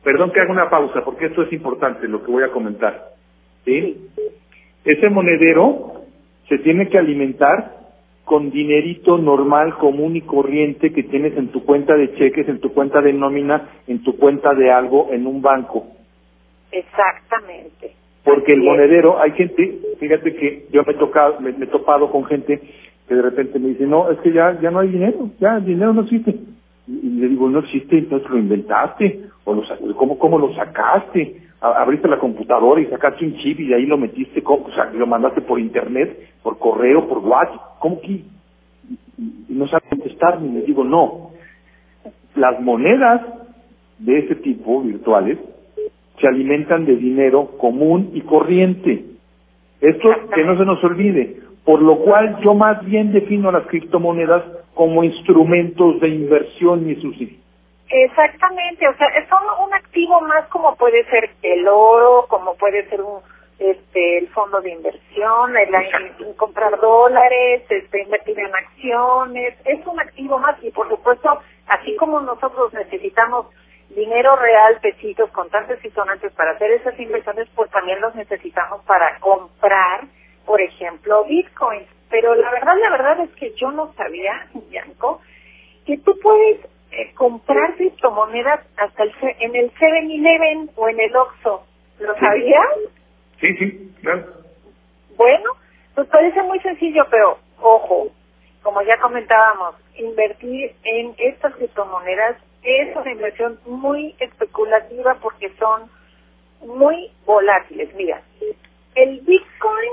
perdón 0.02 0.32
que 0.32 0.40
haga 0.40 0.50
una 0.50 0.70
pausa 0.70 1.04
porque 1.04 1.26
esto 1.26 1.42
es 1.42 1.52
importante 1.52 2.08
lo 2.08 2.24
que 2.24 2.30
voy 2.30 2.42
a 2.42 2.50
comentar. 2.50 3.10
¿sí? 3.64 4.08
Ese 4.84 5.10
monedero 5.10 6.02
se 6.48 6.58
tiene 6.58 6.88
que 6.88 6.98
alimentar 6.98 7.82
con 8.24 8.50
dinerito 8.50 9.18
normal, 9.18 9.76
común 9.78 10.16
y 10.16 10.22
corriente 10.22 10.92
que 10.92 11.02
tienes 11.02 11.36
en 11.36 11.48
tu 11.48 11.64
cuenta 11.64 11.94
de 11.94 12.14
cheques, 12.14 12.48
en 12.48 12.60
tu 12.60 12.72
cuenta 12.72 13.00
de 13.00 13.12
nómina, 13.12 13.68
en 13.86 14.02
tu 14.02 14.16
cuenta 14.16 14.54
de 14.54 14.70
algo, 14.70 15.08
en 15.12 15.26
un 15.26 15.42
banco. 15.42 15.86
Exactamente. 16.72 17.94
Porque 18.24 18.52
el 18.52 18.62
monedero, 18.62 19.20
hay 19.20 19.32
gente, 19.32 19.78
fíjate 19.98 20.34
que 20.34 20.66
yo 20.72 20.82
me 20.84 20.92
he 20.92 20.96
tocado, 20.96 21.40
me, 21.40 21.50
he 21.50 21.66
topado 21.66 22.10
con 22.10 22.24
gente 22.24 22.60
que 23.08 23.14
de 23.14 23.22
repente 23.22 23.58
me 23.58 23.68
dice, 23.68 23.86
no, 23.86 24.10
es 24.10 24.18
que 24.20 24.32
ya, 24.32 24.58
ya 24.60 24.70
no 24.70 24.78
hay 24.78 24.88
dinero, 24.88 25.30
ya 25.38 25.56
el 25.56 25.64
dinero 25.64 25.92
no 25.92 26.02
existe. 26.02 26.34
Y, 26.86 27.10
le 27.20 27.28
digo, 27.28 27.48
no 27.48 27.60
existe, 27.60 27.98
entonces 27.98 28.30
lo 28.30 28.38
inventaste, 28.38 29.24
o 29.44 29.54
lo, 29.54 29.62
¿cómo, 29.96 30.18
cómo 30.18 30.38
lo 30.38 30.54
sacaste? 30.54 31.42
abriste 31.62 32.08
la 32.08 32.18
computadora 32.18 32.80
y 32.80 32.86
sacaste 32.86 33.24
un 33.24 33.36
chip 33.36 33.60
y 33.60 33.68
de 33.68 33.76
ahí 33.76 33.86
lo 33.86 33.96
metiste, 33.96 34.42
o 34.44 34.70
sea, 34.74 34.86
lo 34.86 35.06
mandaste 35.06 35.42
por 35.42 35.60
internet, 35.60 36.30
por 36.42 36.58
correo, 36.58 37.08
por 37.08 37.18
WhatsApp, 37.18 37.78
¿cómo 37.78 38.00
que? 38.00 38.24
Y 39.18 39.46
no 39.48 39.68
sabe 39.68 39.84
contestar, 39.88 40.40
ni 40.40 40.52
le 40.52 40.66
digo, 40.66 40.82
no. 40.82 41.30
Las 42.34 42.60
monedas 42.60 43.22
de 43.98 44.18
ese 44.18 44.34
tipo, 44.36 44.82
virtuales, 44.82 45.38
se 46.22 46.28
alimentan 46.28 46.86
de 46.86 46.94
dinero 46.94 47.58
común 47.58 48.12
y 48.14 48.20
corriente. 48.20 49.04
Esto 49.80 50.08
que 50.32 50.44
no 50.44 50.56
se 50.56 50.64
nos 50.64 50.82
olvide, 50.84 51.36
por 51.64 51.82
lo 51.82 51.98
cual 51.98 52.38
yo 52.42 52.54
más 52.54 52.82
bien 52.86 53.12
defino 53.12 53.50
las 53.50 53.66
criptomonedas 53.66 54.44
como 54.74 55.02
instrumentos 55.02 56.00
de 56.00 56.08
inversión, 56.08 56.88
y 56.88 56.94
Susi. 56.94 57.40
Exactamente, 57.88 58.88
o 58.88 58.96
sea, 58.96 59.08
son 59.28 59.66
un 59.66 59.74
activo 59.74 60.20
más 60.22 60.46
como 60.46 60.76
puede 60.76 61.04
ser 61.10 61.28
el 61.42 61.66
oro, 61.66 62.26
como 62.28 62.54
puede 62.54 62.88
ser 62.88 63.02
un 63.02 63.20
este 63.58 64.18
el 64.18 64.28
fondo 64.28 64.60
de 64.60 64.70
inversión, 64.70 65.56
el, 65.56 66.36
comprar 66.36 66.80
dólares, 66.80 67.62
este 67.68 68.02
invertir 68.02 68.38
en 68.38 68.54
acciones, 68.54 69.54
es 69.64 69.86
un 69.86 70.00
activo 70.00 70.38
más 70.38 70.56
y 70.62 70.70
por 70.70 70.88
supuesto, 70.88 71.38
así 71.68 71.94
como 71.96 72.20
nosotros 72.20 72.72
necesitamos 72.72 73.46
dinero 73.90 74.36
real, 74.36 74.78
pesitos, 74.80 75.30
contantes 75.30 75.84
y 75.84 75.90
sonantes 75.90 76.32
para 76.32 76.52
hacer 76.52 76.70
esas 76.72 76.98
inversiones, 76.98 77.48
pues 77.54 77.70
también 77.70 78.00
los 78.00 78.14
necesitamos 78.14 78.84
para 78.84 79.18
comprar, 79.20 80.04
por 80.46 80.60
ejemplo, 80.60 81.24
bitcoins. 81.24 81.88
Pero 82.10 82.34
la 82.34 82.50
verdad, 82.50 82.74
la 82.80 82.90
verdad 82.90 83.20
es 83.20 83.30
que 83.36 83.52
yo 83.54 83.70
no 83.70 83.92
sabía, 83.94 84.46
Bianco, 84.68 85.20
que 85.86 85.98
tú 85.98 86.18
puedes 86.22 86.60
eh, 86.90 87.12
comprar 87.14 87.74
criptomonedas 87.76 88.60
hasta 88.76 89.02
el, 89.02 89.12
en 89.40 89.56
el 89.56 89.72
7-Eleven 89.74 90.70
o 90.76 90.88
en 90.88 91.00
el 91.00 91.16
Oxxo. 91.16 91.66
¿Lo 91.98 92.14
sabías? 92.18 92.66
Sí, 93.40 93.56
sí, 93.56 93.94
claro. 94.00 94.26
Bueno, 95.16 95.50
pues 95.94 96.08
parece 96.08 96.42
muy 96.42 96.58
sencillo, 96.60 97.06
pero 97.10 97.38
ojo, 97.60 98.08
como 98.62 98.82
ya 98.82 98.98
comentábamos, 98.98 99.74
invertir 99.96 100.74
en 100.84 101.14
estas 101.18 101.54
criptomonedas 101.54 102.36
es 102.62 102.96
una 102.96 103.10
inversión 103.10 103.58
muy 103.66 104.14
especulativa 104.18 105.16
porque 105.20 105.50
son 105.58 105.90
muy 106.60 107.10
volátiles. 107.26 107.92
Mira, 107.94 108.22
el 108.94 109.20
Bitcoin 109.20 109.92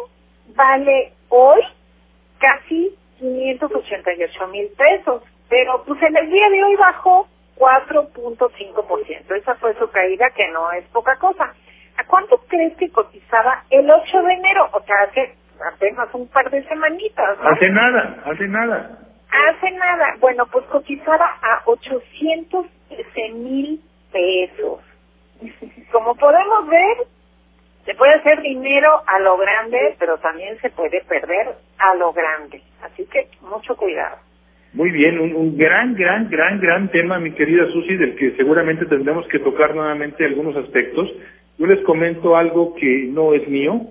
vale 0.56 1.14
hoy 1.30 1.62
casi 2.40 2.96
588 3.20 4.48
mil 4.48 4.68
pesos, 4.78 5.24
pero 5.50 5.84
pues 5.86 6.02
en 6.04 6.16
el 6.16 6.30
día 6.30 6.50
de 6.50 6.64
hoy 6.64 6.76
bajó 6.76 7.28
4.5%. 7.58 9.36
Esa 9.36 9.56
fue 9.56 9.74
su 9.78 9.90
caída, 9.90 10.30
que 10.36 10.48
no 10.50 10.72
es 10.72 10.86
poca 10.86 11.18
cosa. 11.18 11.54
¿A 11.98 12.06
cuánto 12.06 12.38
crees 12.48 12.76
que 12.78 12.90
cotizaba 12.90 13.64
el 13.70 13.90
8 13.90 14.22
de 14.22 14.34
enero? 14.34 14.70
O 14.72 14.82
sea, 14.82 14.96
hace 15.10 15.36
apenas 15.74 16.08
un 16.14 16.28
par 16.30 16.50
de 16.50 16.64
semanitas. 16.66 17.38
Hace 17.44 17.70
nada, 17.70 18.22
hace 18.26 18.48
nada. 18.48 19.09
Hace 19.32 19.72
nada. 19.72 20.16
Bueno, 20.20 20.48
pues 20.52 20.66
cotizaba 20.66 21.38
a 21.42 21.62
813 21.66 23.30
mil 23.34 23.82
pesos. 24.12 24.80
Como 25.92 26.16
podemos 26.16 26.68
ver, 26.68 27.08
se 27.86 27.96
puede 27.96 28.14
hacer 28.14 28.42
dinero 28.42 29.02
a 29.08 29.20
lo 29.20 29.38
grande, 29.38 29.96
pero 30.00 30.18
también 30.18 30.60
se 30.62 30.70
puede 30.70 31.02
perder 31.06 31.56
a 31.78 31.96
lo 31.96 32.14
grande. 32.14 32.62
Así 32.82 33.06
que 33.06 33.28
mucho 33.42 33.76
cuidado. 33.76 34.18
Muy 34.74 34.92
bien, 34.92 35.20
un, 35.20 35.58
gran, 35.58 35.96
gran, 35.96 36.30
gran, 36.30 36.60
gran 36.60 36.92
tema, 36.92 37.20
mi 37.20 37.32
querida 37.32 37.66
Susi, 37.72 37.96
del 37.96 38.16
que 38.16 38.36
seguramente 38.36 38.86
tendremos 38.86 39.28
que 39.28 39.40
tocar 39.40 39.74
nuevamente 39.74 40.24
algunos 40.24 40.56
aspectos. 40.58 41.12
Yo 41.58 41.66
les 41.66 41.84
comento 41.84 42.38
algo 42.38 42.76
que 42.76 43.08
no 43.10 43.34
es 43.34 43.48
mío, 43.48 43.82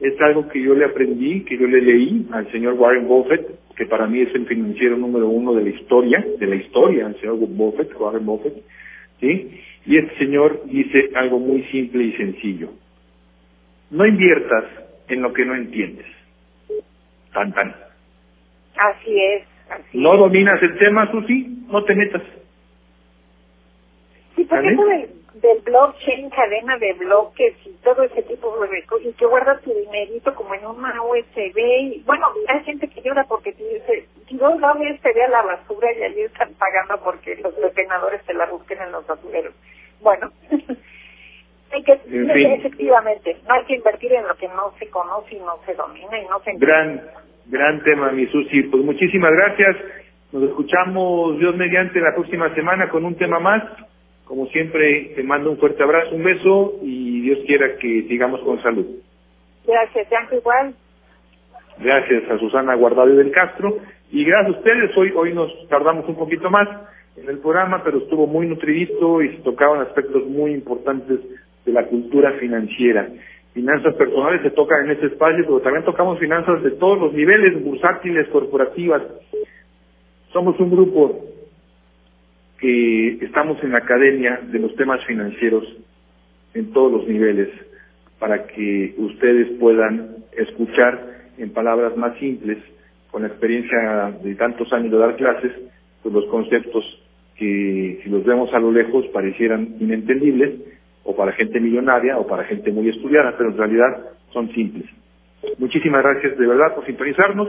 es 0.00 0.20
algo 0.20 0.48
que 0.48 0.60
yo 0.60 0.74
le 0.74 0.84
aprendí, 0.84 1.44
que 1.44 1.56
yo 1.56 1.68
le 1.68 1.80
leí 1.80 2.26
al 2.32 2.50
señor 2.50 2.74
Warren 2.74 3.06
Buffett, 3.06 3.46
que 3.76 3.86
para 3.86 4.06
mí 4.06 4.20
es 4.20 4.34
el 4.34 4.46
financiero 4.46 4.96
número 4.96 5.28
uno 5.28 5.52
de 5.54 5.62
la 5.62 5.68
historia, 5.68 6.24
de 6.38 6.46
la 6.46 6.56
historia, 6.56 7.06
el 7.06 7.20
señor 7.20 7.36
Buffett, 7.36 7.94
Warren 7.98 8.24
Buffett, 8.24 8.62
¿sí? 9.20 9.60
Y 9.84 9.98
este 9.98 10.18
señor 10.18 10.62
dice 10.64 11.10
algo 11.14 11.38
muy 11.38 11.62
simple 11.64 12.04
y 12.04 12.12
sencillo. 12.12 12.70
No 13.90 14.06
inviertas 14.06 14.64
en 15.08 15.22
lo 15.22 15.32
que 15.32 15.44
no 15.44 15.54
entiendes. 15.54 16.06
Tan, 17.32 17.52
tan. 17.52 17.76
Así 18.76 19.20
es, 19.20 19.44
así 19.70 19.98
¿No 19.98 20.16
dominas 20.16 20.60
el 20.62 20.78
tema, 20.78 21.10
Susi? 21.10 21.64
No 21.68 21.84
te 21.84 21.94
metas. 21.94 22.22
Sí, 24.34 24.44
porque 24.44 24.68
eso 24.68 24.84
del 24.86 25.15
blockchain, 25.64 26.30
cadena 26.30 26.76
de 26.78 26.92
bloques 26.94 27.54
y 27.64 27.72
todo 27.82 28.02
ese 28.02 28.22
tipo 28.22 28.58
de 28.66 28.82
cosas, 28.84 29.06
y 29.06 29.12
que 29.12 29.26
guardas 29.26 29.62
tu 29.62 29.72
dinerito 29.72 30.34
como 30.34 30.54
en 30.54 30.66
una 30.66 31.02
USB, 31.02 31.58
y 31.58 32.02
bueno, 32.06 32.26
hay 32.48 32.64
gente 32.64 32.88
que 32.88 33.02
llora 33.02 33.24
porque 33.24 33.52
dice, 33.52 34.06
no 34.32 34.58
la 34.58 34.72
USB 34.72 35.06
a 35.24 35.28
la 35.28 35.42
basura 35.42 35.92
y 35.92 36.02
allí 36.02 36.20
están 36.22 36.52
pagando 36.54 37.02
porque 37.02 37.36
los 37.36 37.54
detenadores 37.56 38.22
se 38.26 38.34
la 38.34 38.46
busquen 38.46 38.80
en 38.80 38.92
los 38.92 39.06
basureros. 39.06 39.54
Bueno, 40.00 40.30
hay 41.72 41.82
que, 41.82 41.92
efectivamente, 41.92 43.36
no 43.46 43.54
hay 43.54 43.64
que 43.64 43.76
invertir 43.76 44.12
en 44.12 44.26
lo 44.26 44.36
que 44.36 44.48
no 44.48 44.72
se 44.78 44.88
conoce 44.88 45.36
y 45.36 45.40
no 45.40 45.58
se 45.64 45.74
domina 45.74 46.18
y 46.18 46.26
no 46.26 46.40
se 46.40 46.52
Gran, 46.54 47.02
gran 47.46 47.82
tema, 47.82 48.10
mi 48.12 48.26
Susi. 48.26 48.62
Pues 48.64 48.82
muchísimas 48.82 49.30
gracias. 49.32 49.76
Nos 50.32 50.44
escuchamos, 50.44 51.38
Dios 51.38 51.54
mediante, 51.56 52.00
la 52.00 52.14
próxima 52.14 52.52
semana 52.54 52.88
con 52.88 53.04
un 53.04 53.16
tema 53.16 53.38
más. 53.38 53.62
Como 54.26 54.46
siempre, 54.48 55.12
te 55.14 55.22
mando 55.22 55.52
un 55.52 55.58
fuerte 55.58 55.82
abrazo, 55.84 56.14
un 56.14 56.24
beso 56.24 56.80
y 56.82 57.22
Dios 57.22 57.38
quiera 57.46 57.76
que 57.76 58.06
sigamos 58.08 58.40
con 58.40 58.60
salud. 58.60 58.84
Gracias, 59.64 60.10
Yanko, 60.10 60.34
igual. 60.34 60.74
Gracias 61.78 62.28
a 62.28 62.38
Susana 62.38 62.74
Guardado 62.74 63.14
del 63.14 63.30
Castro. 63.30 63.78
Y 64.10 64.24
gracias 64.24 64.56
a 64.56 64.58
ustedes, 64.58 64.96
hoy, 64.96 65.12
hoy 65.14 65.32
nos 65.32 65.50
tardamos 65.68 66.08
un 66.08 66.16
poquito 66.16 66.50
más 66.50 66.68
en 67.16 67.28
el 67.28 67.38
programa, 67.38 67.82
pero 67.84 67.98
estuvo 67.98 68.26
muy 68.26 68.48
nutridito 68.48 69.22
y 69.22 69.36
se 69.36 69.42
tocaban 69.42 69.80
aspectos 69.82 70.26
muy 70.26 70.52
importantes 70.52 71.20
de 71.64 71.72
la 71.72 71.86
cultura 71.86 72.32
financiera. 72.32 73.08
Finanzas 73.54 73.94
personales 73.94 74.42
se 74.42 74.50
tocan 74.50 74.86
en 74.86 74.90
este 74.90 75.06
espacio, 75.06 75.44
pero 75.44 75.60
también 75.60 75.84
tocamos 75.84 76.18
finanzas 76.18 76.64
de 76.64 76.72
todos 76.72 76.98
los 76.98 77.12
niveles, 77.12 77.62
bursátiles, 77.62 78.28
corporativas. 78.28 79.02
Somos 80.32 80.58
un 80.58 80.70
grupo 80.70 81.35
que 82.58 83.18
estamos 83.24 83.62
en 83.62 83.72
la 83.72 83.78
academia 83.78 84.40
de 84.50 84.58
los 84.58 84.74
temas 84.76 85.04
financieros 85.04 85.64
en 86.54 86.72
todos 86.72 86.92
los 86.92 87.08
niveles 87.08 87.48
para 88.18 88.46
que 88.46 88.94
ustedes 88.98 89.58
puedan 89.58 90.16
escuchar 90.36 91.16
en 91.38 91.50
palabras 91.50 91.96
más 91.96 92.16
simples, 92.18 92.58
con 93.10 93.22
la 93.22 93.28
experiencia 93.28 94.14
de 94.22 94.34
tantos 94.34 94.72
años 94.72 94.90
de 94.90 94.98
dar 94.98 95.16
clases, 95.16 95.52
pues 96.02 96.14
los 96.14 96.26
conceptos 96.26 96.84
que 97.36 98.00
si 98.02 98.08
los 98.08 98.24
vemos 98.24 98.52
a 98.54 98.58
lo 98.58 98.72
lejos 98.72 99.06
parecieran 99.08 99.76
inentendibles, 99.80 100.60
o 101.06 101.14
para 101.14 101.32
gente 101.32 101.60
millonaria 101.60 102.18
o 102.18 102.26
para 102.26 102.44
gente 102.44 102.72
muy 102.72 102.88
estudiada, 102.88 103.34
pero 103.38 103.50
en 103.50 103.56
realidad 103.56 104.10
son 104.32 104.52
simples. 104.52 104.86
Muchísimas 105.58 106.02
gracias 106.02 106.36
de 106.36 106.46
verdad 106.46 106.74
por 106.74 106.84
sintonizarnos 106.84 107.48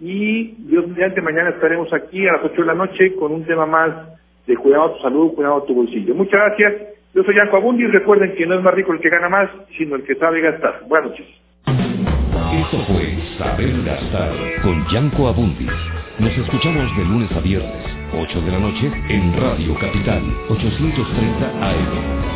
y 0.00 0.54
Dios 0.68 0.88
mediante 0.88 1.22
mañana 1.22 1.50
estaremos 1.50 1.92
aquí 1.92 2.26
a 2.26 2.32
las 2.32 2.44
8 2.44 2.60
de 2.60 2.66
la 2.66 2.74
noche 2.74 3.14
con 3.14 3.32
un 3.32 3.44
tema 3.44 3.64
más 3.64 4.15
de 4.46 4.56
cuidado 4.56 4.92
tu 4.92 5.02
salud, 5.02 5.34
cuidado 5.34 5.62
tu 5.64 5.74
bolsillo. 5.74 6.14
Muchas 6.14 6.40
gracias. 6.40 6.74
Yo 7.14 7.22
soy 7.22 7.34
Yanko 7.34 7.56
Abundi 7.56 7.86
recuerden 7.86 8.34
que 8.34 8.46
no 8.46 8.54
es 8.54 8.62
más 8.62 8.74
rico 8.74 8.92
el 8.92 9.00
que 9.00 9.08
gana 9.08 9.28
más, 9.28 9.48
sino 9.76 9.96
el 9.96 10.04
que 10.04 10.14
sabe 10.16 10.40
gastar. 10.40 10.82
Buenas 10.86 11.10
noches. 11.10 11.26
Esto 11.66 12.78
fue 12.86 13.16
Saber 13.38 13.82
Gastar 13.84 14.32
con 14.62 14.86
Yanko 14.88 15.28
Abundis. 15.28 15.70
Nos 16.18 16.36
escuchamos 16.36 16.96
de 16.96 17.04
lunes 17.04 17.30
a 17.32 17.40
viernes, 17.40 17.84
8 18.12 18.40
de 18.40 18.50
la 18.50 18.58
noche, 18.58 18.90
en 19.08 19.40
Radio 19.40 19.74
Capital, 19.78 20.22
830 20.48 21.46
AM. 21.60 22.35